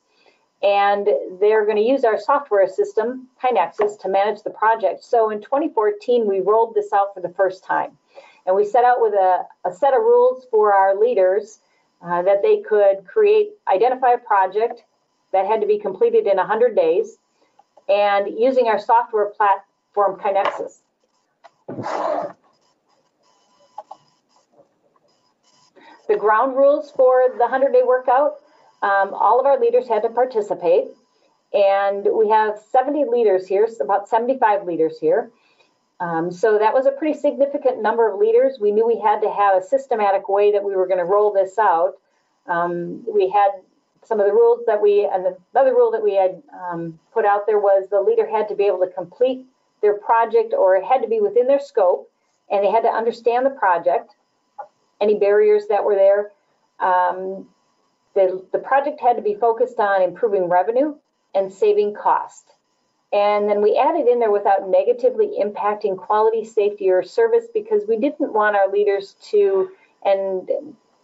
And 0.65 1.07
they're 1.41 1.67
going 1.67 1.77
to 1.77 1.83
use 1.83 2.05
our 2.05 2.19
software 2.19 2.67
system, 2.67 3.29
KaiNexus, 3.43 4.01
to 4.01 4.09
manage 4.09 4.43
the 4.43 4.51
project. 4.51 5.05
So 5.05 5.29
in 5.29 5.43
2014, 5.43 6.27
we 6.27 6.41
rolled 6.41 6.75
this 6.75 6.91
out 6.93 7.13
for 7.13 7.21
the 7.21 7.29
first 7.29 7.63
time. 7.65 7.99
And 8.47 8.57
we 8.57 8.65
set 8.65 8.83
out 8.83 9.01
with 9.01 9.13
a, 9.13 9.45
a 9.67 9.73
set 9.73 9.93
of 9.93 10.01
rules 10.01 10.47
for 10.51 10.73
our 10.73 10.99
leaders 10.99 11.61
uh, 12.03 12.23
that 12.23 12.43
they 12.43 12.61
could 12.61 13.07
create, 13.07 13.51
identify 13.73 14.13
a 14.13 14.19
project 14.19 14.85
that 15.33 15.47
had 15.47 15.61
to 15.61 15.67
be 15.67 15.79
completed 15.79 16.27
in 16.27 16.39
100 16.39 16.75
days 16.75 17.19
and 17.89 18.29
using 18.39 18.69
our 18.69 18.79
software 18.79 19.27
platform 19.27 20.19
KaiNexus. 20.19 20.81
The 26.07 26.17
ground 26.17 26.57
rules 26.57 26.91
for 26.91 27.25
the 27.33 27.45
100 27.45 27.73
day 27.73 27.83
workout, 27.85 28.37
um, 28.85 29.15
all 29.15 29.41
of 29.41 29.47
our 29.47 29.59
leaders 29.59 29.89
had 29.89 30.03
to 30.03 30.11
participate. 30.11 30.85
And 31.55 32.07
we 32.13 32.29
have 32.29 32.59
70 32.71 33.07
leaders 33.07 33.47
here, 33.47 33.67
about 33.81 34.09
75 34.09 34.67
leaders 34.67 34.99
here. 35.01 35.31
Um, 36.01 36.31
so 36.31 36.59
that 36.59 36.75
was 36.75 36.85
a 36.85 36.91
pretty 36.91 37.19
significant 37.19 37.81
number 37.81 38.13
of 38.13 38.19
leaders. 38.19 38.59
We 38.61 38.73
knew 38.73 38.87
we 38.87 39.01
had 39.01 39.23
to 39.23 39.31
have 39.31 39.57
a 39.57 39.65
systematic 39.65 40.29
way 40.29 40.53
that 40.53 40.63
we 40.63 40.77
were 40.77 40.87
going 40.87 40.99
to 40.99 41.05
roll 41.05 41.33
this 41.33 41.59
out. 41.59 41.95
Um, 42.47 43.05
we 43.09 43.31
had 43.31 43.53
some 44.05 44.21
of 44.21 44.27
the 44.27 44.33
rules 44.33 44.67
that 44.67 44.83
we, 44.83 45.09
and 45.11 45.35
another 45.55 45.73
rule 45.73 45.91
that 45.93 46.03
we 46.03 46.15
had 46.15 46.43
um, 46.53 46.99
put 47.15 47.25
out 47.25 47.47
there 47.47 47.61
was 47.61 47.89
the 47.89 48.01
leader 48.01 48.29
had 48.29 48.49
to 48.49 48.55
be 48.55 48.65
able 48.65 48.81
to 48.81 48.93
complete 48.93 49.47
their 49.81 49.95
project 49.95 50.53
or 50.53 50.77
it 50.77 50.85
had 50.85 51.01
to 51.01 51.09
be 51.09 51.21
within 51.21 51.47
their 51.47 51.61
scope 51.61 52.11
and 52.51 52.63
they 52.63 52.71
had 52.71 52.83
to 52.83 52.89
understand 52.89 53.47
the 53.47 53.51
project, 53.51 54.15
any 55.01 55.19
barriers 55.19 55.69
that 55.69 55.83
were 55.83 55.95
there. 55.95 56.33
The, 58.15 58.45
the 58.53 58.59
project 58.59 59.01
had 59.01 59.17
to 59.17 59.23
be 59.23 59.35
focused 59.35 59.79
on 59.79 60.03
improving 60.03 60.49
revenue 60.49 60.95
and 61.35 61.53
saving 61.53 61.95
cost. 61.95 62.53
And 63.13 63.49
then 63.49 63.63
we 63.63 63.79
added 63.79 64.09
in 64.09 64.19
there 64.19 64.33
without 64.33 64.69
negatively 64.69 65.39
impacting 65.41 65.97
quality, 65.97 66.45
safety, 66.45 66.91
or 66.91 67.03
service 67.03 67.45
because 67.53 67.83
we 67.89 67.97
didn't 67.97 68.33
want 68.33 68.57
our 68.57 68.71
leaders 68.71 69.15
to, 69.31 69.71
and 70.05 70.51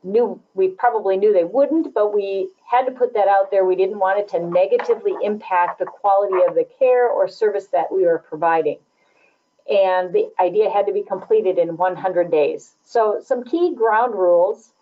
knew 0.02 0.40
we 0.54 0.68
probably 0.68 1.16
knew 1.16 1.32
they 1.32 1.44
wouldn't, 1.44 1.94
but 1.94 2.14
we 2.14 2.48
had 2.68 2.84
to 2.86 2.92
put 2.92 3.14
that 3.14 3.28
out 3.28 3.50
there. 3.50 3.64
We 3.64 3.76
didn't 3.76 3.98
want 3.98 4.18
it 4.18 4.28
to 4.28 4.40
negatively 4.40 5.14
impact 5.22 5.78
the 5.78 5.86
quality 5.86 6.38
of 6.48 6.54
the 6.54 6.66
care 6.78 7.08
or 7.08 7.28
service 7.28 7.66
that 7.68 7.92
we 7.92 8.04
were 8.04 8.18
providing. 8.18 8.78
And 9.70 10.12
the 10.12 10.30
idea 10.40 10.68
had 10.68 10.86
to 10.86 10.92
be 10.92 11.02
completed 11.02 11.58
in 11.58 11.76
100 11.76 12.30
days. 12.30 12.74
So 12.82 13.20
some 13.24 13.44
key 13.44 13.74
ground 13.74 14.14
rules 14.14 14.72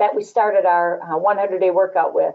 that 0.00 0.16
we 0.16 0.24
started 0.24 0.66
our 0.66 1.00
100-day 1.04 1.68
uh, 1.68 1.72
workout 1.72 2.14
with. 2.14 2.34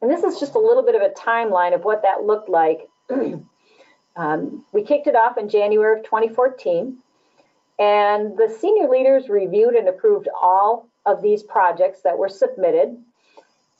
And 0.00 0.10
this 0.10 0.24
is 0.24 0.40
just 0.40 0.54
a 0.54 0.58
little 0.58 0.82
bit 0.82 0.94
of 0.94 1.02
a 1.02 1.10
timeline 1.10 1.74
of 1.74 1.84
what 1.84 2.02
that 2.02 2.24
looked 2.24 2.48
like. 2.48 2.88
um, 4.16 4.64
we 4.72 4.82
kicked 4.82 5.06
it 5.06 5.14
off 5.14 5.36
in 5.36 5.50
January 5.50 5.98
of 5.98 6.04
2014, 6.04 6.96
and 7.78 8.38
the 8.38 8.56
senior 8.60 8.88
leaders 8.88 9.28
reviewed 9.28 9.74
and 9.74 9.88
approved 9.88 10.28
all 10.40 10.88
of 11.04 11.20
these 11.22 11.42
projects 11.42 12.02
that 12.02 12.16
were 12.16 12.28
submitted. 12.28 12.96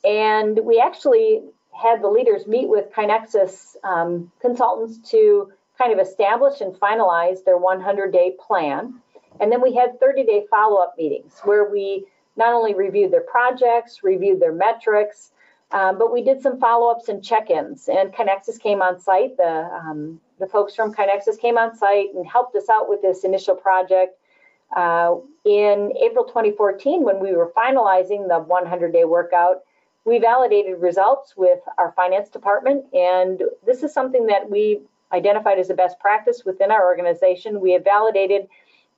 And 0.04 0.60
we 0.64 0.80
actually 0.80 1.42
had 1.72 2.02
the 2.02 2.08
leaders 2.08 2.46
meet 2.46 2.68
with 2.68 2.92
KaiNexus 2.92 3.76
um, 3.84 4.30
consultants 4.40 5.10
to 5.10 5.52
kind 5.78 5.92
of 5.92 6.04
establish 6.04 6.60
and 6.60 6.74
finalize 6.74 7.44
their 7.44 7.56
100 7.56 8.12
day 8.12 8.34
plan. 8.46 9.00
And 9.38 9.52
then 9.52 9.62
we 9.62 9.74
had 9.74 10.00
30 10.00 10.24
day 10.24 10.44
follow 10.50 10.80
up 10.82 10.94
meetings 10.98 11.40
where 11.44 11.70
we 11.70 12.06
not 12.36 12.52
only 12.52 12.74
reviewed 12.74 13.12
their 13.12 13.22
projects, 13.22 14.02
reviewed 14.02 14.40
their 14.40 14.52
metrics, 14.52 15.32
um, 15.72 15.98
but 15.98 16.12
we 16.12 16.22
did 16.22 16.42
some 16.42 16.58
follow-ups 16.58 17.08
and 17.08 17.22
check-ins, 17.22 17.88
and 17.88 18.12
KaiNexus 18.12 18.58
came 18.58 18.82
on 18.82 18.98
site. 18.98 19.36
The 19.36 19.70
um, 19.72 20.20
the 20.40 20.46
folks 20.46 20.74
from 20.74 20.92
KaiNexus 20.92 21.38
came 21.38 21.58
on 21.58 21.76
site 21.76 22.08
and 22.14 22.26
helped 22.26 22.56
us 22.56 22.68
out 22.68 22.88
with 22.88 23.02
this 23.02 23.24
initial 23.24 23.54
project. 23.54 24.18
Uh, 24.74 25.16
in 25.44 25.92
April 26.02 26.24
2014, 26.24 27.02
when 27.04 27.20
we 27.20 27.32
were 27.32 27.52
finalizing 27.56 28.26
the 28.26 28.44
100-day 28.48 29.04
workout, 29.04 29.62
we 30.04 30.18
validated 30.18 30.80
results 30.80 31.34
with 31.36 31.58
our 31.76 31.92
finance 31.92 32.30
department, 32.30 32.84
and 32.94 33.42
this 33.66 33.82
is 33.82 33.92
something 33.92 34.26
that 34.26 34.48
we 34.48 34.80
identified 35.12 35.58
as 35.58 35.70
a 35.70 35.74
best 35.74 35.98
practice 36.00 36.44
within 36.44 36.70
our 36.70 36.86
organization. 36.86 37.60
We 37.60 37.72
have 37.72 37.84
validated 37.84 38.48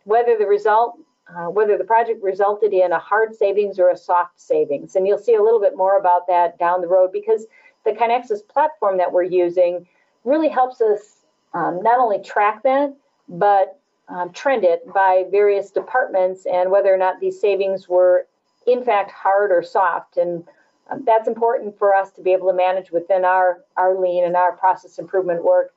whether 0.04 0.36
the 0.38 0.46
result 0.46 0.98
uh, 1.28 1.46
whether 1.46 1.78
the 1.78 1.84
project 1.84 2.22
resulted 2.22 2.72
in 2.72 2.92
a 2.92 2.98
hard 2.98 3.34
savings 3.34 3.78
or 3.78 3.90
a 3.90 3.96
soft 3.96 4.40
savings. 4.40 4.96
And 4.96 5.06
you'll 5.06 5.18
see 5.18 5.34
a 5.34 5.42
little 5.42 5.60
bit 5.60 5.76
more 5.76 5.96
about 5.96 6.26
that 6.26 6.58
down 6.58 6.80
the 6.80 6.88
road 6.88 7.10
because 7.12 7.46
the 7.84 7.92
KaiNexus 7.92 8.46
platform 8.48 8.98
that 8.98 9.12
we're 9.12 9.22
using 9.22 9.86
really 10.24 10.48
helps 10.48 10.80
us 10.80 11.24
um, 11.54 11.80
not 11.82 11.98
only 11.98 12.18
track 12.22 12.62
that, 12.64 12.94
but 13.28 13.78
um, 14.08 14.32
trend 14.32 14.64
it 14.64 14.82
by 14.92 15.24
various 15.30 15.70
departments 15.70 16.44
and 16.46 16.70
whether 16.70 16.92
or 16.92 16.98
not 16.98 17.20
these 17.20 17.40
savings 17.40 17.88
were 17.88 18.26
in 18.66 18.84
fact 18.84 19.10
hard 19.10 19.50
or 19.50 19.62
soft. 19.62 20.16
And 20.16 20.44
um, 20.90 21.02
that's 21.06 21.28
important 21.28 21.78
for 21.78 21.94
us 21.94 22.10
to 22.12 22.22
be 22.22 22.32
able 22.32 22.48
to 22.48 22.56
manage 22.56 22.90
within 22.90 23.24
our, 23.24 23.60
our 23.76 23.98
lean 23.98 24.24
and 24.24 24.36
our 24.36 24.52
process 24.52 24.98
improvement 24.98 25.44
work. 25.44 25.72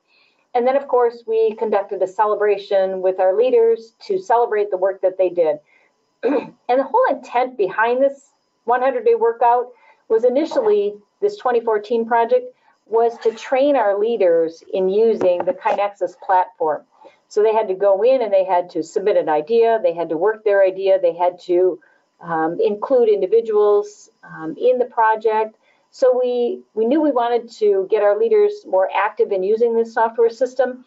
And 0.56 0.66
then, 0.66 0.74
of 0.74 0.88
course, 0.88 1.22
we 1.26 1.54
conducted 1.56 2.00
a 2.00 2.06
celebration 2.06 3.02
with 3.02 3.20
our 3.20 3.36
leaders 3.36 3.92
to 4.06 4.18
celebrate 4.18 4.70
the 4.70 4.78
work 4.78 5.02
that 5.02 5.18
they 5.18 5.28
did. 5.28 5.58
and 6.22 6.54
the 6.66 6.82
whole 6.82 7.04
intent 7.10 7.58
behind 7.58 8.02
this 8.02 8.30
100 8.64 9.04
day 9.04 9.16
workout 9.16 9.66
was 10.08 10.24
initially 10.24 10.94
this 11.20 11.36
2014 11.36 12.06
project 12.06 12.46
was 12.86 13.18
to 13.18 13.34
train 13.34 13.76
our 13.76 13.98
leaders 13.98 14.64
in 14.72 14.88
using 14.88 15.44
the 15.44 15.52
KaiNexus 15.52 16.18
platform. 16.24 16.84
So 17.28 17.42
they 17.42 17.52
had 17.52 17.68
to 17.68 17.74
go 17.74 18.02
in 18.02 18.22
and 18.22 18.32
they 18.32 18.44
had 18.44 18.70
to 18.70 18.82
submit 18.82 19.18
an 19.18 19.28
idea, 19.28 19.78
they 19.82 19.92
had 19.92 20.08
to 20.08 20.16
work 20.16 20.42
their 20.42 20.64
idea, 20.64 20.98
they 20.98 21.14
had 21.14 21.38
to 21.40 21.78
um, 22.22 22.56
include 22.64 23.10
individuals 23.10 24.08
um, 24.22 24.56
in 24.58 24.78
the 24.78 24.86
project. 24.86 25.58
So 25.90 26.18
we, 26.18 26.62
we 26.74 26.84
knew 26.84 27.00
we 27.00 27.10
wanted 27.10 27.50
to 27.58 27.86
get 27.90 28.02
our 28.02 28.18
leaders 28.18 28.64
more 28.66 28.88
active 28.94 29.32
in 29.32 29.42
using 29.42 29.74
this 29.74 29.94
software 29.94 30.30
system. 30.30 30.84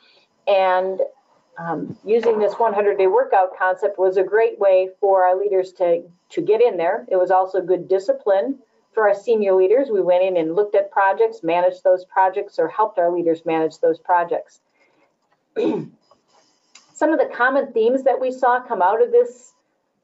And 0.48 1.02
um, 1.58 1.98
using 2.06 2.40
this 2.40 2.54
100 2.54 2.98
day 2.98 3.08
workout 3.08 3.58
concept 3.58 4.00
was 4.00 4.18
a 4.18 4.24
great 4.24 4.60
way 4.60 4.90
for 5.00 5.26
our 5.26 5.38
leaders 5.38 5.74
to, 5.74 6.04
to 6.30 6.42
get 6.42 6.62
in 6.62 6.78
there. 6.78 7.06
It 7.10 7.18
was 7.18 7.32
also 7.32 7.62
good 7.62 7.88
discipline 7.88 8.60
for 8.94 9.08
our 9.08 9.16
senior 9.16 9.54
leaders. 9.54 9.90
We 9.90 10.02
went 10.02 10.24
in 10.24 10.38
and 10.38 10.56
looked 10.56 10.76
at 10.76 10.92
projects, 10.92 11.44
managed 11.44 11.84
those 11.84 12.06
projects, 12.06 12.60
or 12.60 12.68
helped 12.68 12.98
our 12.98 13.12
leaders 13.12 13.46
manage 13.46 13.80
those 13.80 14.00
projects. 14.00 14.62
Some 15.58 17.14
of 17.14 17.20
the 17.20 17.30
common 17.34 17.72
themes 17.74 18.04
that 18.04 18.20
we 18.20 18.32
saw 18.32 18.62
come 18.62 18.82
out 18.82 19.02
of 19.02 19.12
this 19.12 19.54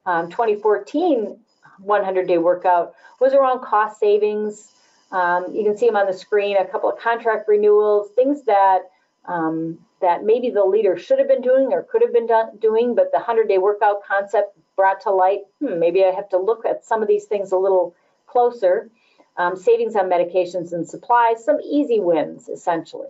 um, 0.05 0.29
2014 0.29 1.39
100 1.79 2.27
day 2.27 2.37
workout 2.37 2.95
was 3.19 3.33
around 3.33 3.61
cost 3.61 3.99
savings. 3.99 4.71
Um, 5.15 5.55
you 5.55 5.63
can 5.63 5.77
see 5.77 5.85
them 5.85 5.95
on 5.95 6.07
the 6.07 6.13
screen, 6.13 6.57
a 6.57 6.65
couple 6.65 6.89
of 6.89 6.99
contract 6.99 7.47
renewals, 7.47 8.09
things 8.15 8.43
that 8.43 8.79
um, 9.27 9.79
that 10.01 10.25
maybe 10.25 10.49
the 10.49 10.63
leader 10.65 10.97
should 10.97 11.19
have 11.19 11.27
been 11.29 11.41
doing 11.41 11.71
or 11.71 11.83
could 11.83 12.01
have 12.01 12.11
been 12.11 12.27
done, 12.27 12.57
doing, 12.59 12.95
but 12.95 13.11
the 13.11 13.17
100 13.17 13.47
day 13.47 13.57
workout 13.57 14.03
concept 14.03 14.57
brought 14.75 14.99
to 15.01 15.11
light, 15.11 15.39
hmm, 15.59 15.79
maybe 15.79 16.03
I 16.03 16.11
have 16.11 16.27
to 16.29 16.37
look 16.37 16.65
at 16.65 16.83
some 16.83 17.01
of 17.01 17.07
these 17.07 17.23
things 17.25 17.53
a 17.53 17.57
little 17.57 17.95
closer. 18.27 18.89
Um, 19.37 19.55
savings 19.55 19.95
on 19.95 20.09
medications 20.09 20.73
and 20.73 20.87
supplies, 20.87 21.43
some 21.43 21.59
easy 21.61 22.01
wins 22.01 22.49
essentially. 22.49 23.09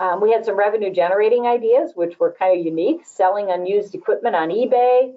Um, 0.00 0.20
we 0.20 0.32
had 0.32 0.44
some 0.44 0.56
revenue 0.56 0.92
generating 0.92 1.46
ideas, 1.46 1.92
which 1.94 2.18
were 2.18 2.34
kind 2.36 2.58
of 2.58 2.64
unique, 2.64 3.06
selling 3.06 3.50
unused 3.50 3.94
equipment 3.94 4.34
on 4.34 4.48
eBay, 4.50 5.14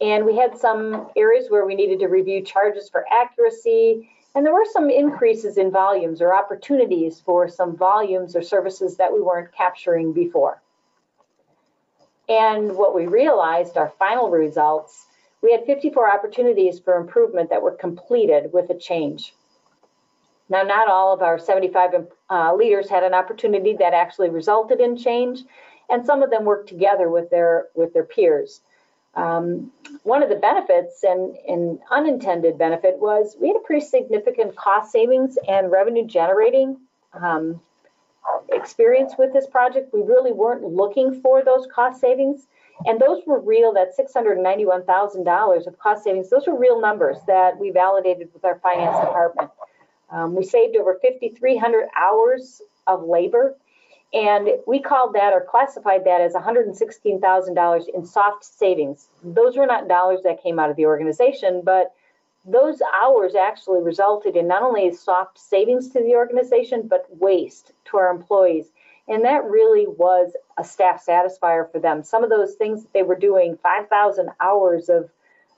and 0.00 0.24
we 0.24 0.36
had 0.36 0.56
some 0.56 1.08
areas 1.16 1.50
where 1.50 1.66
we 1.66 1.74
needed 1.74 2.00
to 2.00 2.06
review 2.06 2.42
charges 2.42 2.88
for 2.88 3.04
accuracy. 3.12 4.10
And 4.38 4.46
there 4.46 4.54
were 4.54 4.66
some 4.72 4.88
increases 4.88 5.58
in 5.58 5.72
volumes 5.72 6.22
or 6.22 6.32
opportunities 6.32 7.18
for 7.18 7.48
some 7.48 7.76
volumes 7.76 8.36
or 8.36 8.42
services 8.42 8.96
that 8.96 9.12
we 9.12 9.20
weren't 9.20 9.50
capturing 9.50 10.12
before. 10.12 10.62
And 12.28 12.76
what 12.76 12.94
we 12.94 13.08
realized, 13.08 13.76
our 13.76 13.92
final 13.98 14.30
results, 14.30 15.08
we 15.42 15.50
had 15.50 15.66
54 15.66 16.08
opportunities 16.08 16.78
for 16.78 16.94
improvement 16.94 17.50
that 17.50 17.60
were 17.60 17.72
completed 17.72 18.52
with 18.52 18.70
a 18.70 18.78
change. 18.78 19.34
Now, 20.48 20.62
not 20.62 20.88
all 20.88 21.12
of 21.12 21.20
our 21.20 21.40
75 21.40 22.06
uh, 22.30 22.54
leaders 22.54 22.88
had 22.88 23.02
an 23.02 23.14
opportunity 23.14 23.72
that 23.80 23.92
actually 23.92 24.30
resulted 24.30 24.78
in 24.78 24.96
change, 24.96 25.40
and 25.90 26.06
some 26.06 26.22
of 26.22 26.30
them 26.30 26.44
worked 26.44 26.68
together 26.68 27.10
with 27.10 27.28
their 27.30 27.70
with 27.74 27.92
their 27.92 28.04
peers. 28.04 28.60
Um, 29.18 29.72
one 30.04 30.22
of 30.22 30.28
the 30.28 30.36
benefits 30.36 31.02
and, 31.02 31.80
unintended 31.90 32.56
benefit 32.56 32.98
was 32.98 33.36
we 33.40 33.48
had 33.48 33.56
a 33.56 33.60
pretty 33.60 33.84
significant 33.84 34.54
cost 34.54 34.92
savings 34.92 35.36
and 35.48 35.72
revenue 35.72 36.06
generating 36.06 36.76
um, 37.14 37.60
experience 38.52 39.14
with 39.18 39.32
this 39.32 39.46
project. 39.46 39.92
We 39.92 40.02
really 40.02 40.32
weren't 40.32 40.62
looking 40.62 41.20
for 41.20 41.42
those 41.42 41.66
cost 41.74 42.00
savings. 42.00 42.46
And 42.86 43.00
those 43.00 43.22
were 43.26 43.40
real, 43.40 43.72
that 43.72 43.96
$691,000 43.98 45.66
of 45.66 45.78
cost 45.80 46.04
savings, 46.04 46.30
those 46.30 46.46
were 46.46 46.56
real 46.56 46.80
numbers 46.80 47.18
that 47.26 47.58
we 47.58 47.70
validated 47.70 48.28
with 48.32 48.44
our 48.44 48.60
finance 48.60 48.98
department. 49.00 49.50
Um, 50.10 50.36
we 50.36 50.44
saved 50.44 50.76
over 50.76 50.96
5,300 51.02 51.88
hours 51.96 52.62
of 52.86 53.02
labor 53.02 53.56
and 54.12 54.48
we 54.66 54.80
called 54.80 55.14
that 55.14 55.32
or 55.32 55.44
classified 55.48 56.04
that 56.04 56.20
as 56.20 56.32
$116,000 56.32 57.88
in 57.94 58.06
soft 58.06 58.44
savings. 58.44 59.08
Those 59.22 59.56
were 59.56 59.66
not 59.66 59.88
dollars 59.88 60.20
that 60.24 60.42
came 60.42 60.58
out 60.58 60.70
of 60.70 60.76
the 60.76 60.86
organization, 60.86 61.62
but 61.62 61.92
those 62.44 62.80
hours 63.02 63.34
actually 63.34 63.82
resulted 63.82 64.34
in 64.34 64.48
not 64.48 64.62
only 64.62 64.92
soft 64.94 65.38
savings 65.38 65.88
to 65.90 66.00
the 66.00 66.14
organization, 66.14 66.88
but 66.88 67.06
waste 67.20 67.72
to 67.86 67.98
our 67.98 68.10
employees. 68.10 68.66
And 69.08 69.24
that 69.24 69.44
really 69.44 69.86
was 69.86 70.32
a 70.56 70.64
staff 70.64 71.04
satisfier 71.04 71.70
for 71.70 71.78
them. 71.78 72.02
Some 72.02 72.24
of 72.24 72.30
those 72.30 72.54
things 72.54 72.82
that 72.82 72.92
they 72.92 73.02
were 73.02 73.16
doing, 73.16 73.58
5,000 73.62 74.30
hours 74.40 74.88
of, 74.88 75.10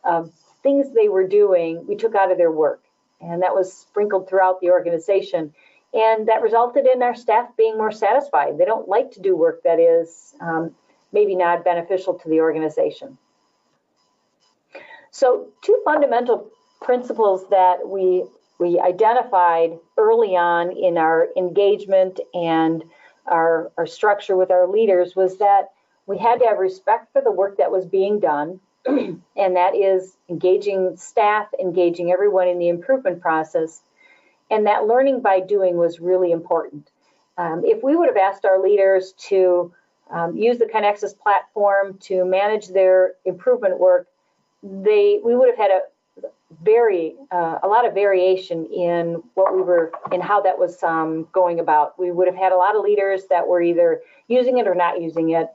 of 0.02 0.32
things 0.62 0.92
they 0.92 1.08
were 1.08 1.26
doing, 1.26 1.86
we 1.86 1.96
took 1.96 2.14
out 2.14 2.32
of 2.32 2.38
their 2.38 2.52
work. 2.52 2.82
And 3.20 3.42
that 3.42 3.54
was 3.54 3.72
sprinkled 3.72 4.28
throughout 4.28 4.60
the 4.60 4.70
organization. 4.70 5.52
And 5.92 6.28
that 6.28 6.42
resulted 6.42 6.86
in 6.86 7.02
our 7.02 7.14
staff 7.14 7.48
being 7.56 7.76
more 7.76 7.90
satisfied. 7.90 8.58
They 8.58 8.64
don't 8.64 8.88
like 8.88 9.10
to 9.12 9.20
do 9.20 9.36
work 9.36 9.62
that 9.64 9.80
is 9.80 10.34
um, 10.40 10.74
maybe 11.12 11.34
not 11.34 11.64
beneficial 11.64 12.14
to 12.14 12.28
the 12.28 12.40
organization. 12.40 13.18
So 15.10 15.48
two 15.62 15.82
fundamental 15.84 16.48
principles 16.80 17.48
that 17.50 17.86
we 17.86 18.24
we 18.60 18.78
identified 18.78 19.78
early 19.96 20.36
on 20.36 20.70
in 20.70 20.98
our 20.98 21.28
engagement 21.34 22.20
and 22.34 22.84
our, 23.26 23.72
our 23.78 23.86
structure 23.86 24.36
with 24.36 24.50
our 24.50 24.68
leaders 24.68 25.16
was 25.16 25.38
that 25.38 25.70
we 26.06 26.18
had 26.18 26.40
to 26.40 26.46
have 26.46 26.58
respect 26.58 27.10
for 27.12 27.22
the 27.22 27.30
work 27.30 27.56
that 27.56 27.72
was 27.72 27.86
being 27.86 28.20
done, 28.20 28.60
and 28.86 29.22
that 29.36 29.74
is 29.74 30.14
engaging 30.28 30.96
staff, 30.96 31.48
engaging 31.58 32.12
everyone 32.12 32.48
in 32.48 32.58
the 32.58 32.68
improvement 32.68 33.22
process, 33.22 33.82
and 34.50 34.66
that 34.66 34.86
learning 34.86 35.20
by 35.20 35.40
doing 35.40 35.76
was 35.76 36.00
really 36.00 36.32
important. 36.32 36.90
Um, 37.38 37.62
if 37.64 37.82
we 37.82 37.96
would 37.96 38.08
have 38.08 38.16
asked 38.16 38.44
our 38.44 38.62
leaders 38.62 39.14
to 39.28 39.72
um, 40.10 40.36
use 40.36 40.58
the 40.58 40.66
KaiNexus 40.66 41.16
platform 41.18 41.96
to 42.00 42.24
manage 42.24 42.68
their 42.68 43.14
improvement 43.24 43.78
work, 43.78 44.08
they 44.62 45.20
we 45.24 45.34
would 45.34 45.48
have 45.48 45.56
had 45.56 45.70
a 45.70 45.80
very 46.62 47.14
uh, 47.30 47.58
a 47.62 47.68
lot 47.68 47.86
of 47.86 47.94
variation 47.94 48.66
in 48.66 49.22
what 49.34 49.54
we 49.54 49.62
were 49.62 49.92
in 50.12 50.20
how 50.20 50.40
that 50.42 50.58
was 50.58 50.82
um, 50.82 51.28
going 51.32 51.60
about. 51.60 51.98
We 51.98 52.10
would 52.10 52.26
have 52.26 52.36
had 52.36 52.52
a 52.52 52.56
lot 52.56 52.76
of 52.76 52.82
leaders 52.82 53.22
that 53.30 53.46
were 53.46 53.62
either 53.62 54.00
using 54.28 54.58
it 54.58 54.66
or 54.66 54.74
not 54.74 55.00
using 55.00 55.30
it, 55.30 55.48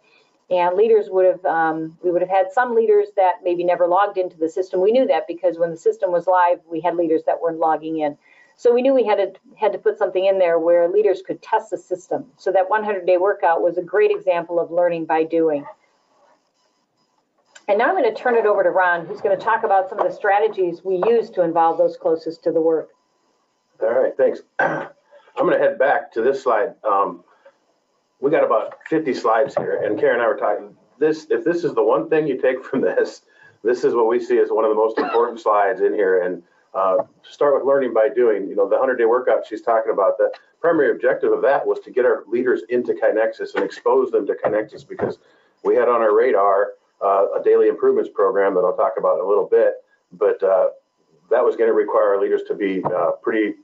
and 0.50 0.76
leaders 0.76 1.08
would 1.10 1.26
have 1.26 1.46
um, 1.46 1.98
we 2.04 2.12
would 2.12 2.22
have 2.22 2.30
had 2.30 2.52
some 2.52 2.76
leaders 2.76 3.10
that 3.18 3.36
maybe 3.44 3.64
never 3.64 3.88
logged 3.88 4.18
into 4.18 4.38
the 4.38 4.50
system. 4.50 4.82
We 4.82 4.92
knew 4.92 5.06
that 5.08 5.28
because 5.28 5.58
when 5.58 5.72
the 5.72 5.78
system 5.78 6.12
was 6.12 6.28
live, 6.28 6.60
we 6.70 6.80
had 6.80 6.96
leaders 6.96 7.24
that 7.26 7.42
weren't 7.42 7.60
logging 7.60 8.00
in. 8.00 8.18
So 8.58 8.74
we 8.74 8.82
knew 8.82 8.94
we 8.94 9.06
had 9.06 9.18
to 9.18 9.34
had 9.56 9.74
to 9.74 9.78
put 9.78 9.98
something 9.98 10.26
in 10.26 10.40
there 10.40 10.60
where 10.60 10.88
leaders 10.88 11.22
could 11.26 11.42
test 11.42 11.72
the 11.72 11.78
system. 11.78 12.26
So 12.38 12.52
that 12.52 12.70
100 12.70 13.06
day 13.06 13.18
workout 13.18 13.62
was 13.62 13.78
a 13.78 13.82
great 13.82 14.12
example 14.12 14.60
of 14.60 14.72
learning 14.72 15.06
by 15.06 15.24
doing. 15.24 15.66
And 17.68 17.80
now 17.80 17.90
I'm 17.90 17.96
going 17.96 18.14
to 18.14 18.22
turn 18.22 18.36
it 18.36 18.46
over 18.46 18.64
to 18.64 18.70
Ron, 18.70 19.06
who's 19.06 19.22
going 19.22 19.38
to 19.38 19.44
talk 19.44 19.64
about 19.64 19.90
some 19.90 20.00
of 20.00 20.08
the 20.08 20.14
strategies 20.14 20.84
we 20.84 21.02
use 21.08 21.32
to 21.32 21.42
involve 21.42 21.78
those 21.78 21.98
closest 21.98 22.44
to 22.44 22.52
the 22.52 22.62
work. 22.62 22.90
All 23.82 23.90
right, 23.90 24.16
thanks. 24.16 24.42
I'm 24.60 24.90
going 25.36 25.60
to 25.60 25.60
head 25.60 25.80
back 25.80 26.12
to 26.14 26.22
this 26.22 26.44
slide. 26.44 26.76
Um, 26.84 27.24
we 28.22 28.30
got 28.30 28.44
about 28.44 28.78
50 28.88 29.14
slides 29.16 29.56
here, 29.56 29.82
and 29.84 30.00
Karen 30.00 30.16
and 30.16 30.24
I 30.24 30.28
were 30.28 30.38
talking. 30.38 30.76
This, 31.00 31.28
if 31.30 31.44
this 31.44 31.64
is 31.64 31.74
the 31.74 31.84
one 31.84 32.10
thing 32.10 32.28
you 32.28 32.40
take 32.40 32.64
from 32.64 32.82
this, 32.82 33.24
this 33.64 33.84
is 33.84 33.96
what 33.96 34.08
we 34.08 34.20
see 34.20 34.38
as 34.38 34.50
one 34.50 34.64
of 34.64 34.70
the 34.70 34.76
most 34.76 35.00
important 35.00 35.40
slides 35.40 35.82
in 35.82 35.94
here. 35.94 36.22
And 36.22 36.44
uh, 36.76 36.98
start 37.24 37.56
with 37.56 37.64
learning 37.64 37.94
by 37.94 38.10
doing. 38.14 38.48
You 38.48 38.56
know, 38.56 38.68
the 38.68 38.76
100 38.76 38.98
day 38.98 39.06
workout 39.06 39.46
she's 39.48 39.62
talking 39.62 39.92
about, 39.92 40.18
the 40.18 40.32
primary 40.60 40.92
objective 40.92 41.32
of 41.32 41.42
that 41.42 41.66
was 41.66 41.80
to 41.86 41.92
get 41.92 42.06
our 42.06 42.24
leaders 42.28 42.64
into 42.70 42.94
KaiNexus 42.94 43.56
and 43.56 43.64
expose 43.64 44.12
them 44.12 44.28
to 44.28 44.34
KaiNexus 44.34 44.88
because 44.88 45.20
we 45.64 45.76
had 45.76 45.88
on 45.88 46.02
our 46.02 46.16
radar 46.16 46.74
uh, 47.02 47.28
a 47.40 47.44
daily 47.44 47.68
improvements 47.68 48.10
program 48.14 48.54
that 48.56 48.62
I'll 48.62 48.76
talk 48.76 48.94
about 48.98 49.20
in 49.20 49.26
a 49.26 49.28
little 49.28 49.48
bit. 49.48 49.76
But 50.12 50.42
uh, 50.44 50.70
that 51.32 51.44
was 51.44 51.56
going 51.56 51.70
to 51.70 51.74
require 51.74 52.16
our 52.16 52.22
leaders 52.22 52.42
to 52.48 52.56
be 52.56 52.84
uh, 52.84 53.12
pretty 53.22 53.56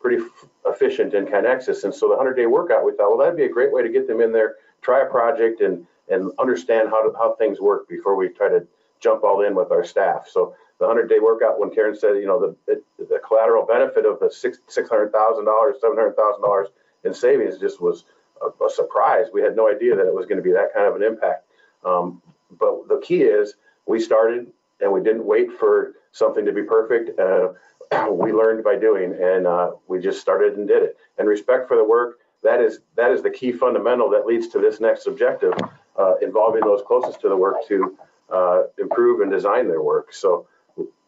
pretty 0.00 0.22
efficient 0.64 1.12
in 1.12 1.26
KaiNexus. 1.26 1.82
And 1.82 1.92
so 1.92 2.06
the 2.06 2.16
100 2.16 2.34
day 2.34 2.46
workout, 2.46 2.84
we 2.84 2.92
thought, 2.92 3.08
well, 3.08 3.18
that'd 3.18 3.36
be 3.36 3.44
a 3.44 3.48
great 3.48 3.72
way 3.72 3.82
to 3.82 3.88
get 3.88 4.06
them 4.06 4.20
in 4.20 4.32
there, 4.32 4.56
try 4.80 5.02
a 5.02 5.06
project 5.06 5.60
and 5.60 5.86
and 6.10 6.30
understand 6.38 6.88
how 6.88 7.02
to, 7.02 7.16
how 7.18 7.34
things 7.34 7.60
work 7.60 7.88
before 7.88 8.16
we 8.16 8.28
try 8.28 8.48
to 8.48 8.66
jump 9.00 9.24
all 9.24 9.42
in 9.42 9.54
with 9.54 9.70
our 9.70 9.84
staff. 9.84 10.28
So 10.30 10.54
the 10.78 10.86
hundred 10.86 11.08
day 11.08 11.18
workout, 11.20 11.58
when 11.58 11.70
Karen 11.70 11.96
said, 11.96 12.16
you 12.16 12.26
know, 12.26 12.54
the, 12.66 12.82
the 12.98 13.18
collateral 13.26 13.66
benefit 13.66 14.06
of 14.06 14.20
the 14.20 14.30
six, 14.30 14.58
six 14.68 14.88
hundred 14.88 15.12
thousand 15.12 15.44
dollars, 15.44 15.76
seven 15.80 15.96
hundred 15.96 16.16
thousand 16.16 16.42
dollars 16.42 16.68
in 17.04 17.14
savings 17.14 17.58
just 17.58 17.80
was 17.80 18.04
a, 18.42 18.64
a 18.64 18.70
surprise. 18.70 19.26
We 19.32 19.42
had 19.42 19.56
no 19.56 19.68
idea 19.68 19.96
that 19.96 20.06
it 20.06 20.14
was 20.14 20.26
gonna 20.26 20.42
be 20.42 20.52
that 20.52 20.72
kind 20.74 20.86
of 20.86 20.96
an 20.96 21.02
impact. 21.02 21.44
Um, 21.84 22.22
but 22.58 22.88
the 22.88 23.00
key 23.04 23.22
is, 23.22 23.54
we 23.86 24.00
started 24.00 24.52
and 24.80 24.92
we 24.92 25.02
didn't 25.02 25.24
wait 25.24 25.52
for 25.58 25.94
something 26.12 26.44
to 26.44 26.52
be 26.52 26.62
perfect. 26.62 27.18
Uh, 27.18 27.48
we 28.10 28.32
learned 28.32 28.64
by 28.64 28.76
doing 28.76 29.14
and, 29.20 29.46
uh, 29.46 29.72
we 29.86 30.00
just 30.00 30.20
started 30.20 30.56
and 30.56 30.68
did 30.68 30.82
it. 30.82 30.96
And 31.18 31.28
respect 31.28 31.68
for 31.68 31.76
the 31.76 31.84
work, 31.84 32.18
that 32.42 32.60
is, 32.60 32.80
that 32.96 33.10
is 33.10 33.22
the 33.22 33.30
key 33.30 33.52
fundamental 33.52 34.08
that 34.10 34.26
leads 34.26 34.48
to 34.48 34.58
this 34.58 34.80
next 34.80 35.06
objective, 35.06 35.54
uh, 35.98 36.14
involving 36.22 36.60
those 36.60 36.82
closest 36.86 37.20
to 37.22 37.28
the 37.28 37.36
work 37.36 37.66
to, 37.66 37.96
uh, 38.32 38.62
improve 38.78 39.20
and 39.20 39.30
design 39.30 39.68
their 39.68 39.82
work. 39.82 40.12
So 40.12 40.46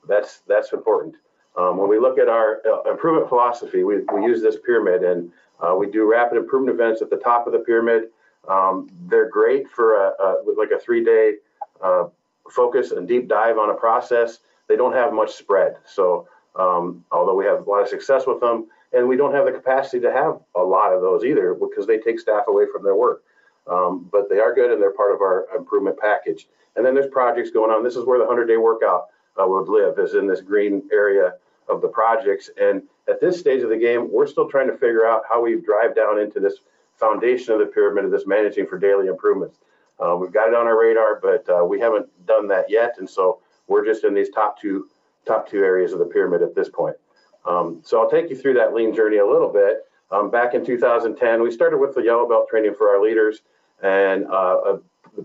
that's, 0.09 0.41
that's 0.47 0.73
important. 0.73 1.17
Um, 1.57 1.77
when 1.77 1.89
we 1.89 1.99
look 1.99 2.19
at 2.19 2.29
our 2.29 2.63
uh, 2.67 2.91
improvement 2.91 3.29
philosophy, 3.29 3.85
we, 3.85 3.99
we 4.15 4.25
use 4.25 4.41
this 4.41 4.57
pyramid 4.65 5.03
and, 5.03 5.33
uh, 5.61 5.75
we 5.75 5.91
do 5.91 6.11
rapid 6.11 6.39
improvement 6.39 6.75
events 6.75 7.03
at 7.03 7.11
the 7.11 7.17
top 7.17 7.47
of 7.47 7.53
the 7.53 7.59
pyramid. 7.59 8.05
Um, 8.49 8.89
they're 9.09 9.29
great 9.29 9.69
for 9.69 10.07
a, 10.07 10.09
a, 10.23 10.37
like 10.57 10.71
a 10.71 10.79
three-day, 10.79 11.35
uh, 11.83 12.05
focus 12.51 12.93
and 12.93 13.07
deep 13.07 13.29
dive 13.29 13.59
on 13.59 13.71
a 13.71 13.75
process. 13.75 14.39
They 14.69 14.77
don't 14.77 14.95
have 14.95 15.13
much 15.13 15.35
spread. 15.35 15.77
So, 15.85 16.29
um, 16.57 17.05
although 17.13 17.35
we 17.35 17.45
have 17.45 17.67
a 17.67 17.71
lot 17.71 17.83
of 17.83 17.89
success 17.89 18.27
with 18.27 18.41
them, 18.41 18.69
and 18.93 19.07
we 19.07 19.17
don't 19.17 19.35
have 19.35 19.45
the 19.45 19.53
capacity 19.53 20.01
to 20.01 20.13
have 20.13 20.41
a 20.57 20.63
lot 20.63 20.93
of 20.93 21.01
those 21.01 21.25
either 21.25 21.55
because 21.55 21.87
they 21.87 21.99
take 21.99 22.19
staff 22.19 22.45
away 22.49 22.65
from 22.73 22.83
their 22.83 22.97
work. 22.97 23.23
Um, 23.67 24.09
but 24.11 24.29
they 24.29 24.39
are 24.39 24.55
good 24.55 24.73
and 24.73 24.83
they're 24.83 24.91
part 24.93 25.15
of 25.15 25.21
our 25.21 25.47
improvement 25.57 25.97
package. 25.99 26.49
And 26.77 26.85
then 26.85 26.95
there's 26.95 27.11
projects 27.11 27.51
going 27.51 27.71
on. 27.71 27.83
This 27.83 27.97
is 27.97 28.05
where 28.05 28.19
the 28.19 28.25
100 28.25 28.47
day 28.47 28.57
workout 28.57 29.09
uh, 29.41 29.47
would 29.47 29.69
live, 29.69 29.99
is 29.99 30.15
in 30.15 30.27
this 30.27 30.41
green 30.41 30.83
area 30.93 31.35
of 31.69 31.81
the 31.81 31.89
projects. 31.89 32.51
And 32.61 32.83
at 33.09 33.21
this 33.21 33.39
stage 33.39 33.63
of 33.63 33.71
the 33.71 33.77
game, 33.77 34.11
we're 34.11 34.27
still 34.27 34.49
trying 34.49 34.69
to 34.69 34.77
figure 34.77 35.07
out 35.07 35.23
how 35.29 35.43
we 35.43 35.61
drive 35.61 35.95
down 35.95 36.19
into 36.19 36.41
this 36.41 36.59
foundation 36.97 37.55
of 37.55 37.61
the 37.61 37.67
pyramid 37.67 38.05
of 38.05 38.11
this 38.11 38.27
managing 38.27 38.67
for 38.67 38.79
daily 38.79 39.07
improvements. 39.07 39.59
Uh, 39.99 40.17
we've 40.17 40.33
got 40.33 40.49
it 40.49 40.55
on 40.55 40.67
our 40.67 40.79
radar, 40.79 41.21
but 41.21 41.49
uh, 41.49 41.65
we 41.65 41.79
haven't 41.79 42.07
done 42.27 42.49
that 42.49 42.67
yet. 42.69 42.97
And 42.99 43.09
so 43.09 43.41
we're 43.67 43.85
just 43.85 44.05
in 44.05 44.15
these 44.15 44.31
top 44.31 44.61
two 44.61 44.89
top 45.27 45.49
two 45.49 45.59
areas 45.59 45.93
of 45.93 45.99
the 45.99 46.05
pyramid 46.07 46.43
at 46.43 46.55
this 46.55 46.69
point. 46.69 46.97
Um, 47.45 47.81
so 47.85 48.01
I'll 48.01 48.11
take 48.11 48.31
you 48.31 48.37
through 48.37 48.55
that 48.55 48.75
lean 48.75 48.95
journey 48.95 49.19
a 49.19 49.27
little 49.27 49.53
bit. 49.53 49.87
Um, 50.11 50.31
back 50.31 50.55
in 50.55 50.65
2010, 50.65 51.43
we 51.43 51.51
started 51.51 51.79
with 51.79 51.95
the 51.95 52.03
yellow 52.03 52.29
belt 52.29 52.49
training 52.49 52.75
for 52.75 52.89
our 52.89 53.03
leaders, 53.03 53.43
and 53.83 54.27
uh, 54.27 54.57
uh, 54.57 54.79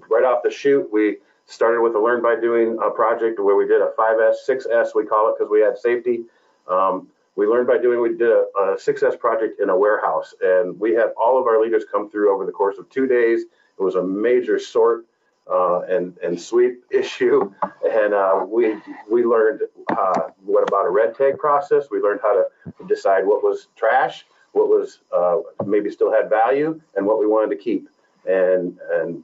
right 0.09 0.23
off 0.23 0.43
the 0.43 0.51
shoot, 0.51 0.87
we 0.91 1.17
started 1.47 1.81
with 1.81 1.95
a 1.95 1.99
learn 1.99 2.21
by 2.21 2.35
doing 2.39 2.77
uh 2.83 2.89
project 2.89 3.39
where 3.39 3.55
we 3.55 3.67
did 3.67 3.81
a 3.81 3.91
5S, 3.97 4.35
6S, 4.47 4.95
we 4.95 5.05
call 5.05 5.29
it 5.29 5.35
because 5.37 5.49
we 5.49 5.61
had 5.61 5.77
safety. 5.77 6.23
Um, 6.67 7.07
we 7.35 7.47
learned 7.47 7.67
by 7.67 7.77
doing, 7.77 8.01
we 8.01 8.09
did 8.17 8.29
a, 8.29 8.45
a 8.57 8.77
6S 8.77 9.19
project 9.19 9.59
in 9.59 9.69
a 9.69 9.77
warehouse, 9.77 10.33
and 10.41 10.79
we 10.79 10.93
had 10.93 11.09
all 11.21 11.39
of 11.39 11.47
our 11.47 11.61
leaders 11.61 11.83
come 11.91 12.09
through 12.09 12.33
over 12.33 12.45
the 12.45 12.51
course 12.51 12.77
of 12.77 12.89
two 12.89 13.07
days. 13.07 13.41
It 13.77 13.83
was 13.83 13.95
a 13.95 14.03
major 14.03 14.57
sort 14.57 15.05
uh, 15.51 15.81
and 15.81 16.17
and 16.23 16.39
sweep 16.39 16.83
issue, 16.91 17.51
and 17.83 18.13
uh, 18.13 18.45
we 18.47 18.77
we 19.09 19.23
learned 19.23 19.61
uh, 19.89 20.29
what 20.43 20.67
about 20.67 20.85
a 20.85 20.89
red 20.89 21.15
tag 21.15 21.37
process. 21.37 21.85
We 21.91 21.99
learned 21.99 22.21
how 22.23 22.33
to 22.33 22.85
decide 22.87 23.25
what 23.25 23.43
was 23.43 23.67
trash, 23.75 24.25
what 24.53 24.69
was 24.69 24.99
uh, 25.15 25.37
maybe 25.65 25.91
still 25.91 26.11
had 26.11 26.29
value, 26.29 26.81
and 26.95 27.05
what 27.05 27.19
we 27.19 27.27
wanted 27.27 27.55
to 27.55 27.61
keep. 27.61 27.89
And 28.25 28.79
and 28.91 29.23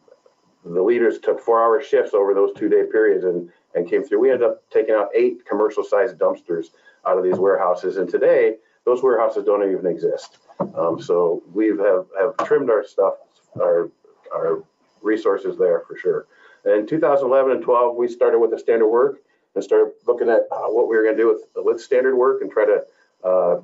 the 0.64 0.82
leaders 0.82 1.20
took 1.20 1.40
four-hour 1.40 1.82
shifts 1.82 2.14
over 2.14 2.34
those 2.34 2.54
two-day 2.54 2.84
periods 2.92 3.26
and 3.26 3.50
and 3.74 3.90
came 3.90 4.04
through. 4.04 4.20
We 4.20 4.32
ended 4.32 4.50
up 4.50 4.70
taking 4.70 4.94
out 4.94 5.10
eight 5.16 5.46
commercial-sized 5.46 6.18
dumpsters 6.18 6.68
out 7.08 7.18
of 7.18 7.24
these 7.24 7.38
warehouses, 7.38 7.98
and 7.98 8.10
today 8.10 8.58
those 8.86 9.02
warehouses 9.02 9.46
don't 9.46 9.64
even 9.70 9.86
exist. 9.86 10.38
Um, 10.76 11.02
so 11.02 11.42
we 11.54 11.68
have 11.68 12.06
have 12.20 12.48
trimmed 12.48 12.70
our 12.70 12.86
stuff, 12.86 13.16
our 13.60 13.90
our 14.34 14.64
resources 15.02 15.58
there 15.58 15.82
for 15.88 15.98
sure. 15.98 16.28
In 16.66 16.86
2011 16.86 17.54
and 17.54 17.64
12, 17.64 17.96
we 17.96 18.08
started 18.08 18.40
with 18.40 18.52
the 18.52 18.60
standard 18.60 18.88
work 18.88 19.22
and 19.56 19.64
started 19.64 19.94
looking 20.08 20.30
at 20.30 20.42
uh, 20.52 20.68
what 20.68 20.88
we 20.88 20.96
were 20.96 21.04
going 21.04 21.18
to 21.18 21.22
do 21.22 21.28
with, 21.28 21.66
with 21.66 21.82
standard 21.82 22.16
work 22.16 22.42
and 22.42 22.52
try 22.52 22.66
to 22.66 22.84
uh, 23.28 23.62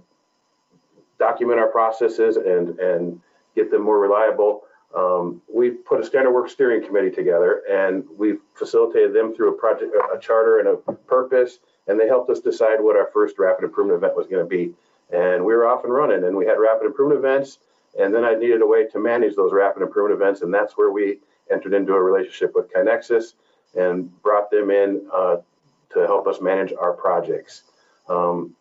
document 1.20 1.60
our 1.60 1.68
processes 1.68 2.38
and, 2.38 2.80
and 2.80 3.22
get 3.56 3.70
them 3.72 3.84
more 3.84 4.00
reliable. 4.00 4.64
Um, 4.95 5.41
we 5.54 5.71
put 5.71 6.00
a 6.00 6.06
standard 6.06 6.32
work 6.32 6.50
steering 6.50 6.86
committee 6.86 7.12
together 7.12 7.63
and 7.69 8.06
we 8.17 8.38
facilitated 8.56 9.13
them 9.13 9.36
through 9.36 9.50
a 9.50 9.58
project, 9.58 9.93
a 9.93 10.17
charter 10.19 10.60
and 10.60 10.67
a 10.69 10.93
purpose, 10.93 11.60
and 11.88 12.00
they 12.00 12.08
helped 12.08 12.30
us 12.30 12.39
decide 12.39 12.80
what 12.80 12.95
our 12.95 13.10
first 13.13 13.38
rapid 13.38 13.65
improvement 13.65 13.97
event 13.97 14.15
was 14.15 14.28
going 14.28 14.43
to 14.43 14.50
be. 14.50 14.73
And 15.12 15.43
we 15.43 15.54
were 15.54 15.67
off 15.67 15.84
and 15.84 15.93
running 15.93 16.23
and 16.23 16.36
we 16.36 16.45
had 16.45 16.54
rapid 16.60 16.86
improvement 16.86 17.19
events. 17.19 17.60
And 18.00 18.13
then 18.13 18.23
I 18.23 18.36
needed 18.36 18.62
a 18.62 18.67
way 18.67 18.88
to 18.88 19.00
manage 19.00 19.36
those 19.36 19.52
rapid 19.52 19.82
improvement 19.82 20.21
events. 20.21 20.41
And 20.41 20.54
that's 20.54 20.78
where 20.78 20.91
we 20.91 21.19
entered 21.52 21.73
into 21.73 21.93
a 21.93 22.02
relationship 22.02 22.54
with 22.56 22.71
KaiNexus 22.73 23.34
and 23.76 24.21
brought 24.21 24.50
them 24.52 24.71
in 24.71 25.08
uh, 25.13 25.38
to 25.93 26.00
help 26.06 26.28
us 26.28 26.41
manage 26.41 26.73
our 26.80 26.93
projects. 26.93 27.63
Um, 28.10 28.56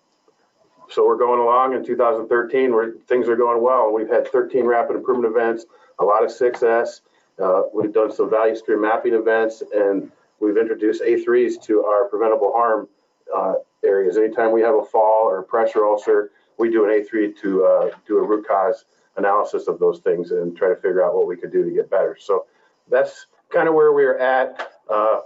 so 0.88 1.06
we're 1.06 1.18
going 1.18 1.40
along 1.40 1.74
in 1.74 1.84
2013 1.84 2.72
where 2.72 2.92
things 3.08 3.28
are 3.28 3.36
going 3.36 3.62
well. 3.62 3.92
We've 3.92 4.08
had 4.08 4.28
13 4.28 4.64
rapid 4.64 4.96
improvement 4.96 5.34
events, 5.34 5.66
a 5.98 6.04
lot 6.04 6.24
of 6.24 6.30
success. 6.30 7.00
Uh, 7.42 7.62
we've 7.74 7.92
done 7.92 8.12
some 8.12 8.30
value 8.30 8.56
stream 8.56 8.80
mapping 8.80 9.14
events 9.14 9.62
and 9.74 10.10
we've 10.40 10.56
introduced 10.56 11.02
A3s 11.02 11.62
to 11.64 11.84
our 11.84 12.08
preventable 12.08 12.52
harm 12.52 12.88
uh, 13.34 13.54
areas. 13.84 14.16
Anytime 14.16 14.52
we 14.52 14.62
have 14.62 14.74
a 14.74 14.84
fall 14.84 15.24
or 15.24 15.40
a 15.40 15.42
pressure 15.42 15.84
ulcer, 15.84 16.30
we 16.58 16.70
do 16.70 16.84
an 16.84 16.90
A3 16.90 17.38
to 17.40 17.64
uh, 17.64 17.90
do 18.06 18.18
a 18.18 18.26
root 18.26 18.46
cause 18.46 18.84
analysis 19.16 19.68
of 19.68 19.78
those 19.78 20.00
things 20.00 20.30
and 20.30 20.56
try 20.56 20.68
to 20.68 20.76
figure 20.76 21.04
out 21.04 21.14
what 21.14 21.26
we 21.26 21.36
could 21.36 21.52
do 21.52 21.64
to 21.64 21.70
get 21.70 21.90
better. 21.90 22.16
So 22.20 22.46
that's 22.90 23.26
kind 23.50 23.68
of 23.68 23.74
where 23.74 23.92
we 23.92 24.04
are 24.04 24.18
at 24.18 24.72
uh, 24.90 25.20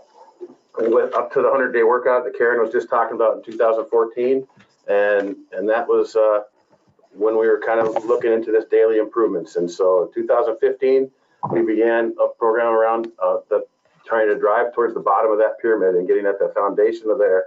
with 0.79 1.15
up 1.15 1.33
to 1.33 1.43
the 1.43 1.49
100 1.49 1.73
day 1.73 1.83
workout 1.83 2.25
that 2.25 2.37
Karen 2.37 2.61
was 2.61 2.73
just 2.73 2.89
talking 2.89 3.17
about 3.17 3.37
in 3.37 3.43
2014. 3.43 4.47
And, 4.89 5.37
and 5.53 5.69
that 5.69 5.87
was 5.87 6.17
uh, 6.17 6.43
when 7.13 7.39
we 7.39 7.49
were 7.49 7.61
kind 7.65 7.81
of 7.81 8.05
looking 8.05 8.33
into 8.33 8.53
this 8.53 8.65
daily 8.71 8.99
improvements. 8.99 9.57
And 9.57 9.71
so 9.71 10.05
in 10.05 10.23
2015, 10.23 11.11
we 11.51 11.63
began 11.63 12.15
a 12.23 12.29
program 12.39 12.69
around 12.69 13.09
uh, 13.23 13.39
the 13.49 13.67
trying 14.05 14.29
to 14.29 14.39
drive 14.39 14.75
towards 14.75 14.95
the 14.95 15.01
bottom 15.01 15.31
of 15.31 15.39
that 15.39 15.59
pyramid 15.61 15.95
and 15.95 16.07
getting 16.09 16.27
at 16.27 16.39
the 16.39 16.53
foundation 16.55 17.11
of 17.11 17.19
there. 17.19 17.47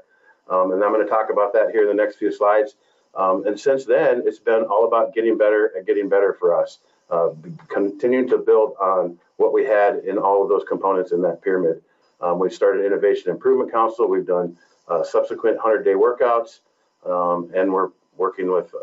Um, 0.50 0.72
and 0.72 0.84
I'm 0.84 0.94
going 0.94 1.06
to 1.06 1.10
talk 1.10 1.30
about 1.32 1.54
that 1.54 1.72
here 1.72 1.82
in 1.82 1.88
the 1.88 2.02
next 2.02 2.18
few 2.18 2.32
slides. 2.32 2.76
Um, 3.16 3.46
and 3.46 3.60
since 3.60 3.86
then, 3.86 4.24
it's 4.26 4.40
been 4.40 4.64
all 4.64 4.86
about 4.86 5.14
getting 5.14 5.38
better 5.38 5.72
and 5.76 5.86
getting 5.86 6.10
better 6.10 6.34
for 6.40 6.60
us, 6.60 6.80
uh, 7.10 7.30
continuing 7.68 8.28
to 8.30 8.38
build 8.38 8.76
on 8.80 9.20
what 9.38 9.54
we 9.54 9.66
had 9.66 9.98
in 9.98 10.18
all 10.18 10.42
of 10.44 10.50
those 10.50 10.64
components 10.68 11.12
in 11.12 11.22
that 11.22 11.42
pyramid. 11.42 11.82
Um, 12.22 12.40
we've 12.40 12.54
started 12.54 12.86
Innovation 12.86 13.30
Improvement 13.30 13.72
Council. 13.72 14.08
We've 14.08 14.26
done 14.26 14.58
uh, 14.88 15.04
subsequent 15.04 15.60
100-day 15.60 15.94
workouts, 15.94 16.60
um, 17.06 17.52
and 17.54 17.72
we're 17.72 17.90
working 18.18 18.52
with 18.52 18.74
uh, 18.74 18.80